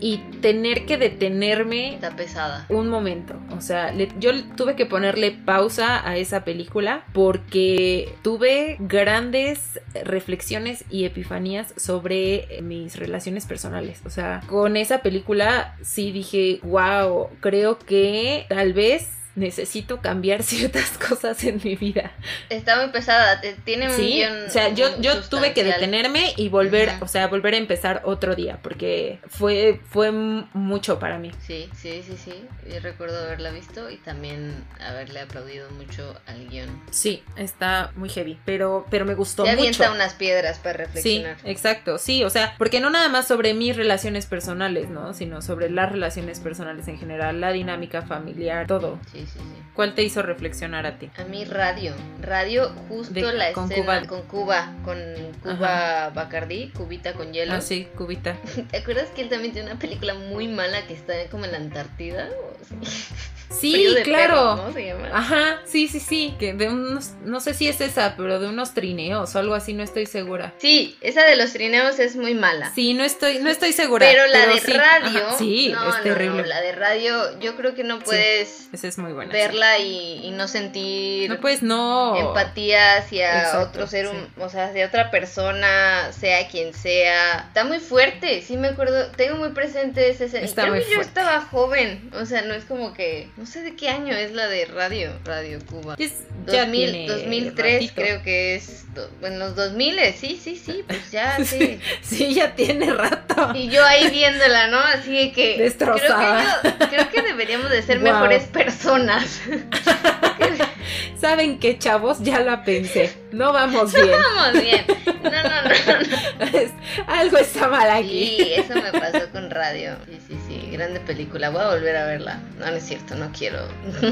y 0.00 0.18
tener 0.40 0.86
que 0.86 0.96
detenerme 0.96 1.94
Está 1.94 2.16
pesada. 2.16 2.64
un 2.68 2.88
momento. 2.88 3.34
O 3.56 3.60
sea, 3.60 3.92
le- 3.92 4.08
yo 4.18 4.30
tuve 4.56 4.74
que 4.76 4.86
ponerle 4.86 5.30
pausa 5.32 6.08
a 6.08 6.16
esa 6.16 6.44
película 6.44 7.04
porque 7.12 8.14
tuve 8.22 8.76
grandes 8.80 9.80
reflexiones 10.04 10.84
y 10.90 11.04
epifanías 11.04 11.74
sobre 11.76 12.56
eh, 12.58 12.62
mis 12.62 12.96
relaciones 12.96 13.46
personales. 13.46 14.00
O 14.06 14.10
sea, 14.10 14.40
con 14.46 14.76
esa 14.76 14.98
película 15.02 15.76
sí 15.82 16.12
dije, 16.12 16.60
wow, 16.62 17.28
creo 17.40 17.78
que 17.78 18.46
tal 18.48 18.72
vez 18.72 19.08
necesito 19.36 20.00
cambiar 20.00 20.42
ciertas 20.44 20.90
cosas 20.98 21.42
en 21.44 21.60
mi 21.62 21.76
vida. 21.76 22.12
Está 22.48 22.80
muy 22.80 22.90
pesada. 22.92 23.40
Tiene 23.64 23.88
un 23.88 23.96
Sí, 23.96 24.14
guion 24.14 24.46
o 24.46 24.50
sea, 24.50 24.68
yo, 24.70 25.00
yo 25.00 25.20
tuve 25.22 25.52
que 25.52 25.64
detenerme 25.64 26.32
y 26.36 26.48
volver, 26.48 26.90
o 27.00 27.08
sea, 27.08 27.26
volver 27.28 27.54
a 27.54 27.56
empezar 27.58 28.02
otro 28.04 28.34
día, 28.34 28.58
porque 28.62 29.20
fue, 29.28 29.80
fue 29.90 30.10
mucho 30.12 30.98
para 30.98 31.18
mí. 31.18 31.30
Sí, 31.46 31.68
sí, 31.76 32.02
sí, 32.06 32.16
sí. 32.22 32.34
Yo 32.72 32.80
recuerdo 32.80 33.18
haberla 33.24 33.50
visto 33.50 33.90
y 33.90 33.96
también 33.98 34.64
haberle 34.80 35.20
aplaudido 35.20 35.70
mucho 35.70 36.18
al 36.26 36.48
guion. 36.48 36.68
Sí, 36.90 37.22
está 37.36 37.92
muy 37.96 38.08
heavy, 38.08 38.38
pero, 38.44 38.86
pero 38.90 39.04
me 39.04 39.14
gustó 39.14 39.44
mucho. 39.44 39.56
avienta 39.56 39.90
unas 39.92 40.14
piedras 40.14 40.58
para 40.58 40.84
Sí, 40.86 41.22
reflexionar. 41.22 41.36
exacto, 41.44 41.98
sí, 41.98 42.24
o 42.24 42.30
sea, 42.30 42.54
porque 42.58 42.80
no 42.80 42.90
nada 42.90 43.08
más 43.08 43.26
sobre 43.28 43.54
mis 43.54 43.76
relaciones 43.76 44.26
personales, 44.26 44.88
¿no? 44.88 45.14
Sino 45.14 45.42
sobre 45.42 45.70
las 45.70 45.90
relaciones 45.90 46.40
personales 46.40 46.88
en 46.88 46.98
general, 46.98 47.40
la 47.40 47.52
dinámica 47.52 48.02
familiar, 48.02 48.66
todo. 48.66 48.98
Sí, 49.12 49.19
sí, 49.26 49.38
sí. 49.38 49.62
¿Cuál 49.74 49.94
te 49.94 50.02
hizo 50.02 50.20
reflexionar 50.22 50.84
a 50.86 50.98
ti? 50.98 51.08
A 51.16 51.24
mí 51.24 51.44
radio, 51.44 51.94
radio 52.20 52.70
justo 52.88 53.14
De- 53.14 53.32
la 53.32 53.52
con 53.52 53.70
escena 53.70 54.00
Cuba. 54.02 54.06
con 54.08 54.22
Cuba, 54.22 54.72
con 54.84 54.98
Cuba 55.42 56.10
Bacardí, 56.14 56.68
Cubita 56.76 57.14
con 57.14 57.32
hielo. 57.32 57.54
Ah, 57.54 57.60
sí, 57.60 57.88
cubita. 57.96 58.36
¿Te 58.70 58.76
acuerdas 58.78 59.08
que 59.14 59.22
él 59.22 59.28
también 59.28 59.52
tiene 59.52 59.70
una 59.70 59.78
película 59.80 60.14
muy 60.14 60.48
mala 60.48 60.86
que 60.86 60.94
está 60.94 61.14
como 61.30 61.44
en 61.44 61.52
la 61.52 61.58
Antártida? 61.58 62.28
Sí. 63.50 63.94
Claro. 64.04 64.34
perro, 64.56 64.56
¿no? 64.68 64.72
Se 64.72 64.86
llama. 64.86 65.08
Ajá, 65.12 65.58
sí, 65.66 65.88
sí, 65.88 65.98
sí, 65.98 66.36
que 66.38 66.54
de 66.54 66.68
unos, 66.68 67.14
no 67.24 67.40
sé 67.40 67.52
si 67.52 67.66
es 67.66 67.80
esa, 67.80 68.14
pero 68.16 68.38
de 68.38 68.48
unos 68.48 68.74
trineos 68.74 69.34
o 69.34 69.38
algo 69.40 69.54
así, 69.54 69.74
no 69.74 69.82
estoy 69.82 70.06
segura. 70.06 70.54
Sí, 70.58 70.96
esa 71.00 71.24
de 71.24 71.34
los 71.34 71.52
trineos 71.52 71.98
es 71.98 72.14
muy 72.14 72.34
mala. 72.34 72.72
Sí, 72.74 72.94
no 72.94 73.02
estoy, 73.02 73.40
no 73.40 73.50
estoy 73.50 73.72
segura. 73.72 74.06
Pero 74.08 74.28
la 74.28 74.46
de 74.46 74.60
sí, 74.60 74.72
radio, 74.72 75.26
ajá, 75.26 75.36
sí, 75.38 75.68
no, 75.72 75.88
es 75.96 76.00
terrible. 76.02 76.42
no, 76.42 76.46
la 76.48 76.60
de 76.60 76.72
radio, 76.72 77.40
yo 77.40 77.56
creo 77.56 77.74
que 77.74 77.82
no 77.82 77.98
puedes 77.98 78.68
Esa 78.72 78.86
es 78.86 78.98
muy 78.98 79.09
buena. 79.12 79.32
sí. 79.32 79.36
verla 79.38 79.78
y, 79.78 80.20
y 80.24 80.30
no 80.32 80.48
sentir 80.48 81.28
No 81.30 81.40
puedes, 81.40 81.62
no. 81.62 82.16
empatía 82.16 82.96
hacia 82.98 83.38
Exacto, 83.42 83.60
otro 83.68 83.86
ser, 83.86 84.06
sí. 84.08 84.16
o 84.38 84.48
sea, 84.48 84.66
hacia 84.66 84.86
otra 84.86 85.10
persona, 85.10 86.12
sea 86.12 86.48
quien 86.48 86.74
sea. 86.74 87.44
Está 87.48 87.64
muy 87.64 87.78
fuerte, 87.80 88.42
sí 88.42 88.56
me 88.56 88.68
acuerdo, 88.68 89.06
tengo 89.12 89.36
muy 89.36 89.50
presente 89.50 90.08
ese... 90.10 90.26
ese- 90.26 90.44
Está 90.44 90.62
creo 90.62 90.74
muy 90.74 90.82
que 90.84 90.90
yo 90.90 90.94
fuerte. 90.96 91.08
estaba 91.20 91.40
joven, 91.42 92.10
o 92.14 92.24
sea, 92.26 92.40
bueno, 92.40 92.54
es 92.54 92.64
como 92.64 92.94
que, 92.94 93.28
no 93.36 93.46
sé 93.46 93.62
de 93.62 93.76
qué 93.76 93.88
año 93.88 94.14
es 94.16 94.32
la 94.32 94.46
de 94.48 94.64
Radio, 94.66 95.12
Radio 95.24 95.58
Cuba. 95.66 95.94
Es- 95.98 96.24
ya 96.46 96.62
2000, 96.64 96.90
tiene 96.92 97.06
2003 97.08 97.72
ratito. 97.74 97.92
creo 97.94 98.22
que 98.22 98.54
es, 98.54 98.84
en 99.22 99.38
los 99.38 99.54
2000, 99.56 99.98
sí, 100.14 100.40
sí, 100.42 100.56
sí, 100.56 100.82
pues 100.86 101.10
ya, 101.10 101.36
sí. 101.44 101.78
Sí, 102.02 102.34
ya 102.34 102.54
tiene 102.54 102.92
rato. 102.92 103.50
Y 103.54 103.68
yo 103.68 103.84
ahí 103.84 104.08
viéndola, 104.10 104.68
¿no? 104.68 104.78
Así 104.78 105.32
que 105.32 105.58
Destrozada. 105.58 106.58
Creo 106.62 106.72
que, 106.78 106.78
yo- 106.84 106.88
creo 106.88 107.10
que 107.10 107.22
deberíamos 107.22 107.70
de 107.70 107.82
ser 107.82 107.98
Wow. 107.98 108.12
mejores 108.12 108.44
personas. 108.44 108.99
¿Saben 111.20 111.58
qué, 111.58 111.78
chavos? 111.78 112.18
Ya 112.20 112.40
la 112.40 112.64
pensé. 112.64 113.10
No 113.32 113.52
vamos 113.52 113.92
bien. 113.94 114.10
Vamos 114.10 114.62
bien. 114.62 114.84
No, 115.22 115.30
no, 115.30 115.62
no, 115.62 116.50
no. 116.50 116.58
Es- 116.58 116.72
Algo 117.06 117.36
está 117.38 117.68
mal 117.68 117.88
aquí. 117.90 118.36
Sí, 118.38 118.52
eso 118.54 118.74
me 118.74 118.90
pasó 118.98 119.28
con 119.32 119.50
radio. 119.50 119.96
Sí, 120.06 120.18
sí, 120.28 120.36
sí, 120.48 120.68
grande 120.72 121.00
película. 121.00 121.50
Voy 121.50 121.60
a 121.62 121.68
volver 121.68 121.96
a 121.96 122.06
verla. 122.06 122.40
No, 122.58 122.66
no 122.66 122.72
es 122.76 122.82
cierto, 122.84 123.14
no 123.14 123.30
quiero. 123.36 123.58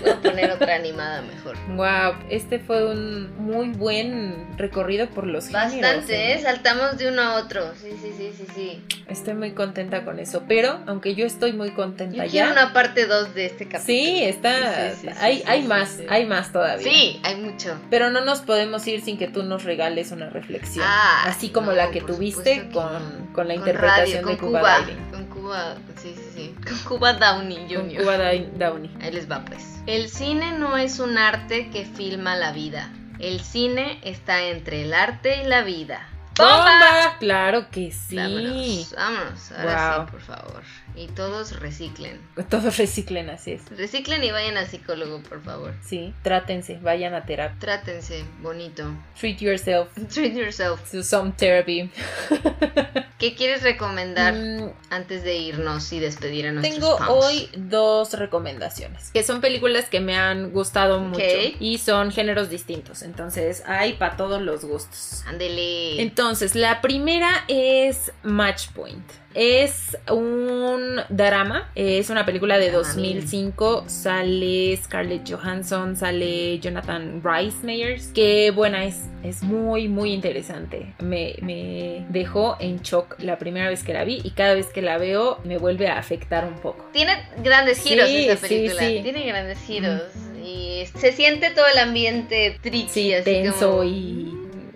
Voy 0.00 0.10
a 0.10 0.20
poner 0.20 0.50
otra 0.52 0.76
animada 0.76 1.22
mejor. 1.22 1.56
Wow, 1.74 2.14
este 2.30 2.58
fue 2.60 2.86
un 2.86 3.34
muy 3.38 3.68
buen 3.70 4.46
recorrido 4.56 5.08
por 5.08 5.26
los 5.26 5.46
géneros. 5.48 5.72
Bastante, 5.80 6.32
¿eh? 6.34 6.40
Saltamos 6.42 6.98
de 6.98 7.08
uno 7.08 7.22
a 7.22 7.34
otro. 7.36 7.72
Sí, 7.82 7.90
sí, 8.00 8.12
sí, 8.16 8.32
sí, 8.36 8.46
sí. 8.54 8.84
Estoy 9.08 9.34
muy 9.34 9.52
contenta 9.52 10.04
con 10.04 10.18
eso, 10.20 10.44
pero 10.46 10.80
aunque 10.86 11.14
yo 11.14 11.26
estoy 11.26 11.52
muy 11.52 11.70
contenta 11.70 12.16
Yo 12.16 12.24
ya. 12.24 12.30
quiero 12.30 12.52
una 12.52 12.72
parte 12.72 13.06
2 13.06 13.34
de 13.34 13.46
este 13.46 13.64
capítulo. 13.66 13.84
Sí, 13.86 14.22
está. 14.24 14.90
Sí, 14.92 14.96
sí, 15.02 15.08
sí, 15.08 15.14
hay 15.20 15.42
hay 15.46 15.62
más, 15.62 15.98
hay 16.08 16.26
más 16.26 16.52
todavía. 16.52 16.86
Sí, 16.90 17.20
hay 17.24 17.36
mucho. 17.36 17.76
Pero 17.90 18.05
no 18.10 18.24
nos 18.24 18.40
podemos 18.40 18.86
ir 18.86 19.00
sin 19.02 19.18
que 19.18 19.28
tú 19.28 19.42
nos 19.42 19.64
regales 19.64 20.10
una 20.12 20.28
reflexión. 20.30 20.84
Ah, 20.86 21.24
así 21.26 21.50
como 21.50 21.68
no, 21.70 21.76
la 21.76 21.90
que 21.90 22.00
tuviste 22.00 22.62
que 22.62 22.70
con, 22.70 22.92
no. 23.26 23.32
con 23.32 23.48
la 23.48 23.54
Con 23.54 23.62
interpretación 23.68 24.24
radio, 24.24 24.28
de 24.28 24.36
con 24.38 24.48
Cuba, 24.48 24.60
Cuba. 24.60 24.86
Con 25.10 25.24
Cuba, 25.26 25.74
sí, 25.96 26.14
sí, 26.16 26.30
sí. 26.34 26.54
Con 26.66 26.78
Cuba 26.98 27.12
Downey 27.14 27.66
Con 27.74 27.88
Jr. 27.88 28.02
Cuba 28.02 28.30
Di- 28.30 28.48
Downey. 28.56 28.90
Ahí 29.00 29.12
les 29.12 29.30
va 29.30 29.44
pues. 29.44 29.62
El 29.86 30.08
cine 30.08 30.52
no 30.58 30.76
es 30.76 30.98
un 30.98 31.16
arte 31.18 31.70
que 31.70 31.84
filma 31.84 32.34
la 32.36 32.52
vida. 32.52 32.90
El 33.18 33.40
cine 33.40 33.98
está 34.02 34.42
entre 34.42 34.82
el 34.82 34.92
arte 34.92 35.42
y 35.42 35.46
la 35.46 35.62
vida. 35.62 36.06
¡Bomba! 36.36 36.56
¡Bomba! 36.64 37.16
Claro 37.18 37.70
que 37.70 37.90
sí. 37.92 38.16
Vámonos, 38.16 38.94
vámonos. 38.94 39.52
Ahora 39.52 39.96
Wow. 39.96 40.04
sí, 40.06 40.10
por 40.12 40.20
favor. 40.20 40.62
Y 40.96 41.08
todos 41.08 41.60
reciclen. 41.60 42.18
Todos 42.48 42.78
reciclen, 42.78 43.28
así 43.28 43.52
es. 43.52 43.62
Reciclen 43.76 44.24
y 44.24 44.30
vayan 44.30 44.56
al 44.56 44.66
psicólogo, 44.66 45.22
por 45.22 45.42
favor. 45.42 45.74
Sí, 45.84 46.14
trátense, 46.22 46.78
vayan 46.80 47.14
a 47.14 47.26
terapia. 47.26 47.58
Trátense, 47.60 48.24
bonito. 48.40 48.90
Treat 49.20 49.38
yourself 49.40 49.88
Treat 50.12 50.32
yourself. 50.34 50.90
to 50.90 51.02
some 51.02 51.32
therapy. 51.32 51.90
¿Qué 53.18 53.34
quieres 53.34 53.62
recomendar 53.62 54.34
Mm, 54.34 54.70
antes 54.90 55.22
de 55.24 55.36
irnos 55.36 55.92
y 55.92 55.98
despedir 56.00 56.46
a 56.46 56.52
nuestros 56.52 56.74
Tengo 56.74 56.96
hoy 57.12 57.48
dos 57.56 58.12
recomendaciones, 58.14 59.10
que 59.10 59.22
son 59.22 59.40
películas 59.40 59.86
que 59.86 60.00
me 60.00 60.16
han 60.16 60.50
gustado 60.52 61.00
mucho 61.00 61.22
y 61.60 61.78
son 61.78 62.10
géneros 62.10 62.50
distintos, 62.50 63.02
entonces 63.02 63.62
hay 63.66 63.94
para 63.94 64.16
todos 64.16 64.42
los 64.42 64.64
gustos. 64.64 65.22
Ándele. 65.26 66.00
Entonces, 66.02 66.54
la 66.54 66.80
primera 66.80 67.44
es 67.48 68.12
Match 68.22 68.68
Point. 68.74 69.04
Es 69.38 69.98
un 70.10 71.00
drama, 71.10 71.70
es 71.74 72.08
una 72.08 72.24
película 72.24 72.56
de 72.56 72.70
Drama, 72.70 72.88
2005, 72.88 73.84
sale 73.86 74.74
Scarlett 74.82 75.30
Johansson, 75.30 75.94
sale 75.94 76.58
Jonathan 76.58 77.20
Rhys 77.22 77.62
Meyers, 77.62 78.12
qué 78.14 78.50
buena 78.50 78.86
es, 78.86 79.02
es 79.22 79.42
muy 79.42 79.88
muy 79.88 80.14
interesante, 80.14 80.94
me, 81.00 81.34
me 81.42 82.06
dejó 82.08 82.56
en 82.60 82.80
shock 82.80 83.16
la 83.18 83.38
primera 83.38 83.68
vez 83.68 83.82
que 83.82 83.92
la 83.92 84.04
vi 84.04 84.22
y 84.24 84.30
cada 84.30 84.54
vez 84.54 84.68
que 84.68 84.80
la 84.80 84.96
veo 84.96 85.38
me 85.44 85.58
vuelve 85.58 85.88
a 85.88 85.98
afectar 85.98 86.46
un 86.46 86.54
poco. 86.54 86.86
Tiene 86.94 87.12
grandes 87.44 87.82
giros 87.82 88.08
Sí, 88.08 88.28
esa 88.28 88.46
sí, 88.46 88.54
película. 88.54 88.88
sí. 88.88 89.00
Tiene 89.02 89.26
grandes 89.26 89.58
giros. 89.66 90.02
Y 90.42 90.84
se 90.98 91.12
siente 91.12 91.50
todo 91.50 91.66
el 91.66 91.78
ambiente 91.78 92.58
así 92.64 93.12
tenso 93.24 93.70
como, 93.72 93.84
y... 93.84 94.25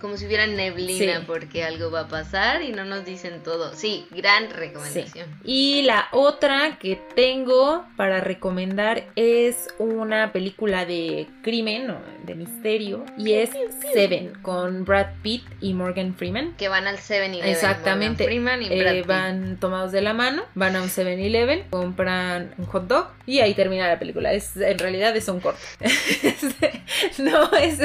como 0.01 0.17
si 0.17 0.27
hubiera 0.27 0.47
neblina 0.47 1.19
Sí. 1.21 1.25
porque 1.27 1.65
algo 1.65 1.91
va 1.91 2.01
a 2.01 2.09
pasar 2.09 2.63
y 2.63 2.73
no 2.73 2.85
nos 2.85 3.05
dicen 3.05 3.43
todo. 3.43 3.75
Sí, 3.75 4.07
gran 4.11 4.51
recomendación. 4.51 5.27
Y 5.45 5.83
la 5.83 6.09
otra 6.13 6.79
que 6.79 7.01
tengo 7.15 7.85
para 7.97 8.21
recomendar 8.21 9.05
es 9.17 9.69
una 9.79 10.33
película 10.33 10.85
de 10.87 11.27
crimen 11.43 11.91
o 11.91 12.01
de 12.25 12.35
misterio 12.35 13.05
y 13.19 13.33
es 13.35 13.51
Seven 13.93 14.33
con 14.43 14.85
Brad 14.85 15.09
Pitt 15.23 15.45
y 15.61 15.75
Morgan 15.75 16.15
Freeman. 16.15 16.55
Que 16.57 16.69
van 16.69 16.87
al 16.87 16.99
7-Eleven. 16.99 17.49
Exactamente. 17.51 18.25
Morgan 18.25 18.45
Freeman 18.45 18.63
y 18.63 18.67
Eh, 18.67 18.95
Pitt. 18.99 19.07
van 19.07 19.59
tomados 19.61 19.93
de 19.93 20.01
la 20.03 20.15
mano, 20.15 20.43
van 20.55 20.77
a 20.77 20.83
un 20.83 20.89
7-Eleven, 20.89 21.65
compran 21.71 22.55
un 22.59 22.67
hot 22.67 22.87
dog 22.87 23.09
y 23.27 23.41
ahí 23.41 23.55
termina 23.55 23.87
la 23.89 23.99
película. 23.99 24.33
Es, 24.33 24.57
en 24.57 24.79
realidad 24.79 25.17
es 25.17 25.29
un 25.29 25.41
corto. 25.41 25.61
no, 27.19 27.51
es 27.57 27.79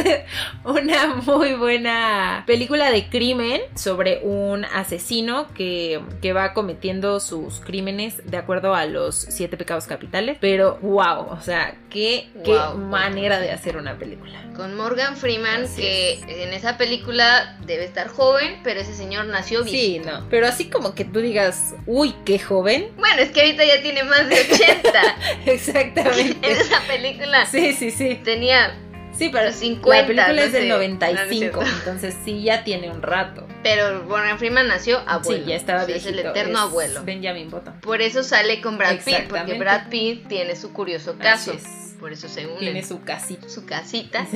una 0.63 1.08
muy 1.25 1.54
buena 1.54 2.04
película 2.45 2.91
de 2.91 3.07
crimen 3.09 3.61
sobre 3.75 4.19
un 4.23 4.65
asesino 4.65 5.47
que, 5.53 6.01
que 6.21 6.33
va 6.33 6.53
cometiendo 6.53 7.19
sus 7.19 7.59
crímenes 7.59 8.21
de 8.29 8.37
acuerdo 8.37 8.75
a 8.75 8.85
los 8.85 9.15
siete 9.15 9.57
pecados 9.57 9.85
capitales. 9.85 10.37
Pero 10.41 10.77
wow, 10.81 11.27
o 11.31 11.41
sea, 11.41 11.75
qué, 11.89 12.27
qué 12.43 12.51
Wow. 12.55 12.77
manera 12.77 13.39
de 13.39 13.51
hacer 13.51 13.77
una 13.77 13.97
película. 13.97 14.41
Con 14.55 14.75
Morgan 14.75 15.17
Freeman, 15.17 15.63
Así 15.65 15.81
que 15.81 16.13
es. 16.13 16.21
en 16.27 16.53
esa 16.53 16.77
película 16.77 17.57
debe 17.65 17.83
estar 17.83 18.07
joven, 18.07 18.59
pero 18.63 18.79
ese 18.79 18.93
señor 18.93 19.25
nació 19.25 19.63
Sí, 19.65 19.71
viejito. 19.71 20.11
no. 20.11 20.27
Pero 20.29 20.47
así 20.47 20.69
como 20.69 20.95
que 20.95 21.03
tú 21.03 21.19
digas, 21.19 21.75
uy, 21.85 22.15
qué 22.25 22.39
joven. 22.39 22.87
Bueno, 22.97 23.21
es 23.21 23.31
que 23.31 23.41
ahorita 23.41 23.65
ya 23.65 23.81
tiene 23.81 24.03
más 24.03 24.29
de 24.29 24.35
80. 24.35 25.01
en 25.45 25.49
Exactamente. 25.49 26.51
esa 26.51 26.79
película 26.87 27.45
Sí, 27.47 27.73
sí, 27.73 27.91
sí. 27.91 28.15
tenía 28.23 28.73
Sí, 29.17 29.30
pero 29.32 29.45
Los 29.45 29.56
50, 29.56 30.01
la 30.01 30.08
película 30.08 30.34
no 30.34 30.41
es 30.41 30.51
del 30.51 30.63
sé. 30.63 30.69
95, 30.69 31.62
No, 31.62 31.67
entonces 31.67 32.15
sí 32.25 32.43
ya 32.43 32.63
tiene 32.63 32.89
un 32.91 33.01
rato. 33.01 33.47
Pero 33.63 34.04
Morgan 34.04 34.38
Freeman 34.38 34.67
nació 34.67 34.99
abuelo. 35.08 35.43
Sí, 35.43 35.49
ya 35.49 35.56
estaba 35.56 35.84
O 35.84 35.86
sea, 35.86 35.93
viejito. 35.95 36.13
Es 36.13 36.19
el 36.19 36.32
eterno 36.32 36.54
es 36.54 36.60
abuelo. 36.65 37.04
Benjamin 37.04 37.49
Button. 37.49 37.80
Por 37.82 38.01
eso 38.01 38.23
sale 38.23 38.62
con 38.62 38.78
Brad 38.78 38.99
Pitt, 39.04 39.28
porque. 39.30 39.58
Brad 39.58 39.89
Pitt 39.89 40.28
tiene 40.28 40.56
su 40.56 40.73
curioso 40.73 41.17
caso. 41.17 41.51
Así 41.51 41.60
es. 41.65 41.95
Por 41.99 42.12
eso 42.12 42.28
se 42.28 42.45
unen. 42.45 42.60
Tiene 42.60 42.84
su 42.84 43.01
casita. 43.04 43.47
su 43.47 43.65
casita 43.65 44.28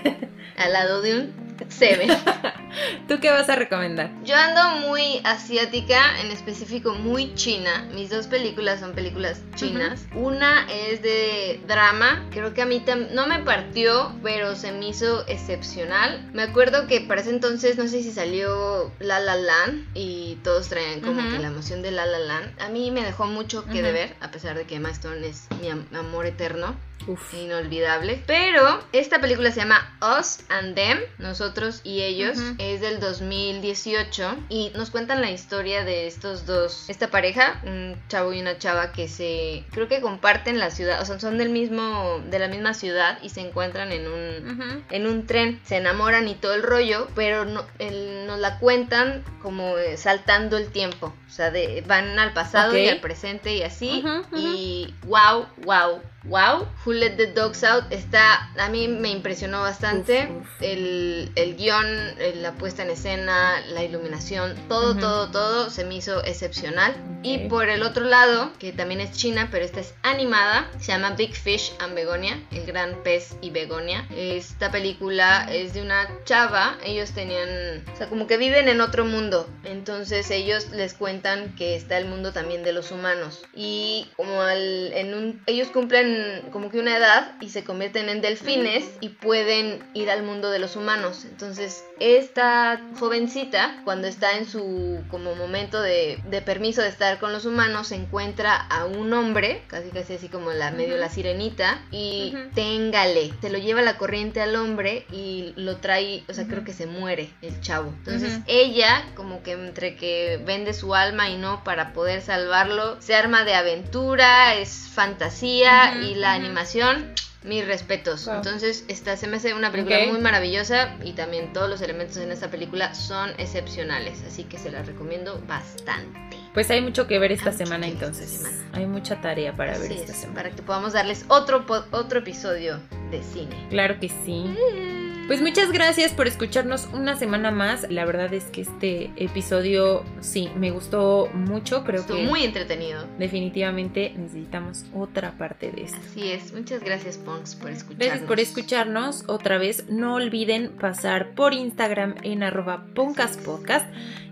al 0.56 0.72
lado 0.72 1.02
de 1.02 1.18
un 1.18 1.51
Seven. 1.68 2.08
¿Tú 3.08 3.20
qué 3.20 3.30
vas 3.30 3.48
a 3.48 3.56
recomendar? 3.56 4.10
Yo 4.24 4.34
ando 4.36 4.86
muy 4.88 5.20
asiática, 5.24 6.20
en 6.20 6.30
específico 6.30 6.94
muy 6.94 7.34
china. 7.34 7.88
Mis 7.94 8.10
dos 8.10 8.26
películas 8.26 8.80
son 8.80 8.92
películas 8.92 9.40
chinas. 9.56 10.06
Una 10.14 10.66
es 10.70 11.02
de 11.02 11.60
drama, 11.66 12.24
creo 12.30 12.54
que 12.54 12.62
a 12.62 12.66
mí 12.66 12.82
no 13.12 13.26
me 13.26 13.40
partió, 13.40 14.14
pero 14.22 14.56
se 14.56 14.72
me 14.72 14.88
hizo 14.88 15.26
excepcional. 15.28 16.30
Me 16.32 16.42
acuerdo 16.42 16.86
que 16.86 17.00
para 17.02 17.20
ese 17.20 17.30
entonces, 17.30 17.76
no 17.76 17.86
sé 17.88 18.02
si 18.02 18.10
salió 18.10 18.90
La 18.98 19.20
La 19.20 19.36
Land 19.36 19.88
y 19.94 20.38
todos 20.42 20.68
traían 20.68 21.00
como 21.00 21.20
que 21.30 21.38
la 21.38 21.48
emoción 21.48 21.82
de 21.82 21.90
La 21.90 22.06
La 22.06 22.18
Land. 22.18 22.60
A 22.60 22.68
mí 22.68 22.90
me 22.90 23.02
dejó 23.02 23.26
mucho 23.26 23.64
que 23.64 23.78
Ujú. 23.78 23.82
deber, 23.82 24.16
a 24.20 24.30
pesar 24.30 24.56
de 24.56 24.64
que 24.64 24.76
Emma 24.76 24.90
Stone 24.90 25.26
es 25.26 25.46
mi 25.60 25.68
am- 25.68 25.86
amor 25.94 26.26
eterno 26.26 26.74
Uf. 27.06 27.34
inolvidable. 27.34 28.22
Pero 28.26 28.80
esta 28.92 29.20
película 29.20 29.50
se 29.50 29.60
llama 29.60 29.96
Us 30.18 30.40
and 30.48 30.74
Them, 30.74 30.98
nosotros 31.18 31.80
y 31.84 32.02
ellos. 32.02 32.38
Es 32.58 32.80
del 32.80 33.00
2018 33.00 34.36
y 34.48 34.70
nos 34.74 34.90
cuentan 34.90 35.20
la 35.20 35.30
historia 35.30 35.84
de 35.84 36.06
estos 36.06 36.46
dos, 36.46 36.88
esta 36.88 37.08
pareja, 37.08 37.60
un 37.64 37.96
chavo 38.08 38.32
y 38.32 38.40
una 38.40 38.58
chava 38.58 38.92
que 38.92 39.08
se, 39.08 39.64
creo 39.70 39.88
que 39.88 40.00
comparten 40.00 40.58
la 40.58 40.70
ciudad, 40.70 41.00
o 41.00 41.04
sea, 41.04 41.18
son 41.20 41.38
del 41.38 41.50
mismo, 41.50 42.20
de 42.30 42.38
la 42.38 42.48
misma 42.48 42.74
ciudad 42.74 43.18
y 43.22 43.28
se 43.30 43.40
encuentran 43.40 43.92
en 43.92 44.06
un, 44.06 44.84
en 44.90 45.06
un 45.06 45.26
tren, 45.26 45.60
se 45.64 45.76
enamoran 45.76 46.28
y 46.28 46.34
todo 46.34 46.54
el 46.54 46.62
rollo, 46.62 47.08
pero 47.14 47.44
no, 47.44 47.64
el- 47.78 48.26
nos 48.26 48.38
la 48.38 48.58
cuentan 48.58 49.24
como 49.42 49.76
eh, 49.78 49.96
saltando 49.96 50.56
el 50.56 50.68
tiempo. 50.70 51.12
O 51.28 51.30
sea, 51.30 51.50
de, 51.50 51.82
van 51.86 52.18
al 52.18 52.32
pasado 52.32 52.72
y 52.76 52.88
al 52.88 53.00
presente 53.00 53.54
y 53.54 53.62
así. 53.62 54.02
Y 54.38 54.94
wow, 55.06 55.46
wow, 55.64 56.00
wow. 56.24 56.66
Who 56.84 56.92
Let 56.92 57.16
the 57.16 57.26
Dogs 57.28 57.62
Out 57.64 57.84
está, 57.90 58.50
a 58.58 58.68
mí 58.68 58.88
me 58.88 59.10
impresionó 59.10 59.60
bastante. 59.62 60.28
Uf, 60.30 60.42
uf. 60.42 60.62
El, 60.62 61.30
el 61.36 61.56
guion, 61.56 61.86
eh, 62.18 62.34
la 62.36 62.52
puesta 62.52 62.82
en 62.82 62.90
escena, 62.90 63.60
la 63.72 63.82
iluminación, 63.84 64.54
todo, 64.68 64.92
Ujú. 64.92 65.00
todo, 65.00 65.30
todo 65.30 65.70
se 65.70 65.84
me 65.84 65.96
hizo 65.96 66.22
excepcional. 66.24 66.94
Y 67.22 67.44
Ok. 67.44 67.48
por 67.48 67.68
el 67.68 67.82
otro 67.82 68.04
lado, 68.04 68.52
que 68.58 68.72
también 68.72 69.00
es 69.00 69.12
china, 69.12 69.48
pero 69.50 69.64
esta 69.64 69.80
es 69.80 69.94
animada, 70.02 70.68
se 70.78 70.86
llama 70.92 71.10
Big 71.10 71.34
Fish 71.34 71.72
and 71.78 71.94
Begonia, 71.94 72.40
el 72.50 72.66
gran 72.66 73.02
pez 73.04 73.36
y 73.40 73.50
Begonia. 73.50 74.06
Esta 74.10 74.70
película 74.72 75.48
es 75.50 75.72
de 75.74 75.82
una 75.82 76.08
chava, 76.24 76.76
ellos 76.84 77.10
tenían, 77.12 77.84
o 77.92 77.96
sea, 77.96 78.08
como 78.08 78.26
que 78.26 78.36
viven 78.38 78.68
en 78.68 78.80
otro 78.80 79.04
mundo, 79.04 79.48
entonces 79.64 80.30
ellos 80.30 80.70
les 80.70 80.94
cuentan 80.94 81.54
que 81.54 81.76
está 81.76 81.96
el 81.98 82.06
mundo 82.06 82.32
también 82.32 82.64
de 82.64 82.72
los 82.72 82.90
humanos. 82.90 83.42
Y 83.54 84.08
como 84.16 84.42
al, 84.42 84.92
en 84.92 85.14
un, 85.14 85.42
ellos 85.46 85.68
cumplen 85.68 86.11
como 86.50 86.70
que 86.70 86.78
una 86.78 86.96
edad 86.96 87.32
y 87.40 87.48
se 87.50 87.64
convierten 87.64 88.08
en 88.08 88.20
delfines 88.20 88.84
y 89.00 89.10
pueden 89.10 89.82
ir 89.94 90.10
al 90.10 90.22
mundo 90.22 90.50
de 90.50 90.58
los 90.58 90.76
humanos. 90.76 91.24
Entonces, 91.24 91.84
esta 92.00 92.80
jovencita, 92.98 93.80
cuando 93.84 94.08
está 94.08 94.36
en 94.36 94.46
su 94.46 95.02
como 95.10 95.34
momento 95.34 95.80
de, 95.80 96.18
de 96.28 96.42
permiso 96.42 96.82
de 96.82 96.88
estar 96.88 97.18
con 97.18 97.32
los 97.32 97.46
humanos, 97.46 97.92
encuentra 97.92 98.56
a 98.56 98.84
un 98.84 99.12
hombre, 99.12 99.62
casi 99.68 99.90
casi 99.90 100.14
así 100.14 100.28
como 100.28 100.52
la 100.52 100.70
medio 100.70 100.96
la 100.96 101.08
sirenita, 101.08 101.82
y 101.90 102.34
téngale, 102.54 103.32
se 103.40 103.50
lo 103.50 103.58
lleva 103.58 103.82
la 103.82 103.98
corriente 103.98 104.40
al 104.40 104.56
hombre 104.56 105.06
y 105.12 105.52
lo 105.56 105.76
trae, 105.76 106.24
o 106.28 106.34
sea, 106.34 106.46
creo 106.46 106.64
que 106.64 106.72
se 106.72 106.86
muere 106.86 107.30
el 107.42 107.60
chavo. 107.60 107.92
Entonces, 107.98 108.40
ella, 108.46 109.04
como 109.14 109.42
que 109.42 109.52
entre 109.52 109.96
que 109.96 110.40
vende 110.44 110.74
su 110.74 110.94
alma 110.94 111.28
y 111.28 111.36
no 111.36 111.64
para 111.64 111.92
poder 111.92 112.22
salvarlo, 112.22 113.00
se 113.00 113.14
arma 113.14 113.44
de 113.44 113.54
aventura, 113.54 114.54
es 114.54 114.88
fantasía 114.92 115.94
y 116.02 116.14
la 116.14 116.32
animación 116.32 117.14
mis 117.44 117.66
respetos. 117.66 118.28
Entonces, 118.28 118.84
esta 118.88 119.16
se 119.16 119.26
me 119.26 119.36
hace 119.36 119.54
una 119.54 119.70
película 119.70 119.98
muy 120.08 120.20
maravillosa 120.20 120.96
y 121.04 121.12
también 121.12 121.52
todos 121.52 121.68
los 121.68 121.80
elementos 121.80 122.16
en 122.18 122.30
esta 122.30 122.48
película 122.50 122.94
son 122.94 123.30
excepcionales, 123.38 124.22
así 124.26 124.44
que 124.44 124.58
se 124.58 124.70
la 124.70 124.82
recomiendo 124.82 125.42
bastante. 125.46 126.36
Pues 126.54 126.70
hay 126.70 126.80
mucho 126.80 127.06
que 127.06 127.18
ver 127.18 127.32
esta 127.32 127.52
semana 127.52 127.86
entonces. 127.86 128.44
Hay 128.72 128.86
mucha 128.86 129.20
tarea 129.20 129.56
para 129.56 129.78
ver 129.78 129.90
esta 129.90 130.12
semana. 130.12 130.34
Para 130.34 130.50
que 130.50 130.62
podamos 130.62 130.92
darles 130.92 131.24
otro, 131.28 131.64
otro 131.90 132.18
episodio 132.20 132.80
de 133.10 133.22
cine. 133.22 133.66
Claro 133.70 133.98
que 133.98 134.08
sí. 134.08 134.54
Eh. 134.56 135.01
Pues 135.32 135.40
muchas 135.40 135.72
gracias 135.72 136.12
por 136.12 136.26
escucharnos 136.26 136.90
una 136.92 137.16
semana 137.16 137.50
más. 137.50 137.90
La 137.90 138.04
verdad 138.04 138.34
es 138.34 138.44
que 138.44 138.60
este 138.60 139.10
episodio 139.16 140.04
sí 140.20 140.50
me 140.56 140.70
gustó 140.70 141.30
mucho. 141.32 141.84
Creo 141.84 142.02
Estuvo 142.02 142.18
que 142.18 142.24
muy 142.24 142.44
entretenido. 142.44 143.06
Definitivamente 143.18 144.12
necesitamos 144.14 144.84
otra 144.92 145.38
parte 145.38 145.72
de 145.72 145.84
esto. 145.84 145.96
Así 146.06 146.30
es. 146.30 146.52
Muchas 146.52 146.84
gracias, 146.84 147.16
Ponks, 147.16 147.54
por 147.54 147.70
escucharnos. 147.70 148.06
Gracias 148.08 148.28
por 148.28 148.40
escucharnos 148.40 149.24
otra 149.26 149.56
vez. 149.56 149.88
No 149.88 150.16
olviden 150.16 150.68
pasar 150.72 151.30
por 151.30 151.54
Instagram 151.54 152.16
en 152.24 152.42
arroba 152.42 152.84
Podcast 152.94 153.40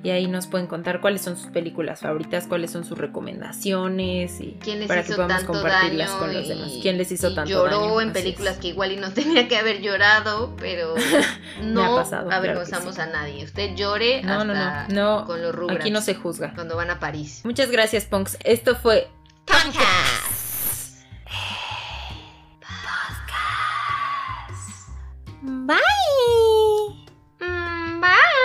y 0.03 0.11
ahí 0.11 0.27
nos 0.27 0.47
pueden 0.47 0.67
contar 0.67 1.01
cuáles 1.01 1.23
son 1.23 1.37
sus 1.37 1.51
películas 1.51 2.01
favoritas, 2.01 2.47
cuáles 2.47 2.71
son 2.71 2.85
sus 2.85 2.97
recomendaciones 2.97 4.41
y 4.41 4.59
¿Quién 4.63 4.79
les 4.81 4.89
para 4.89 5.03
que 5.03 5.15
podamos 5.15 5.45
compartirlas 5.45 6.11
con 6.13 6.33
los 6.33 6.49
demás. 6.49 6.73
¿Quién 6.81 6.97
les 6.97 7.13
hizo 7.13 7.31
y 7.31 7.35
tanto 7.35 7.51
lloró 7.51 8.01
en 8.01 8.13
películas 8.13 8.59
que 8.59 8.69
igual 8.69 8.93
y 8.93 8.97
no 8.97 9.11
tenía 9.15 9.49
que 9.49 9.57
haber 9.57 9.81
llorado, 9.83 10.55
pero 10.57 10.95
no 11.63 11.99
avergonzamos 12.31 12.99
a 12.99 13.07
nadie. 13.07 13.45
Usted 13.45 13.75
llore 13.75 14.21
hasta 14.21 14.45
no, 14.89 15.21
no, 15.21 15.27
con 15.27 15.43
los 15.43 15.55
rubros. 15.55 15.79
Aquí 15.79 15.91
no 15.91 16.01
se 16.01 16.15
juzga. 16.15 16.53
Cuando 16.55 16.77
van 16.77 16.91
a 16.91 16.99
París. 16.99 17.43
Muchas 17.45 17.71
gracias, 17.71 18.07
Punks. 18.07 18.39
Esto 18.45 18.77
fue 18.77 19.09
Punkas. 19.45 20.41
Bye. 25.43 25.77
Mm, 27.41 28.01
bye. 28.01 28.40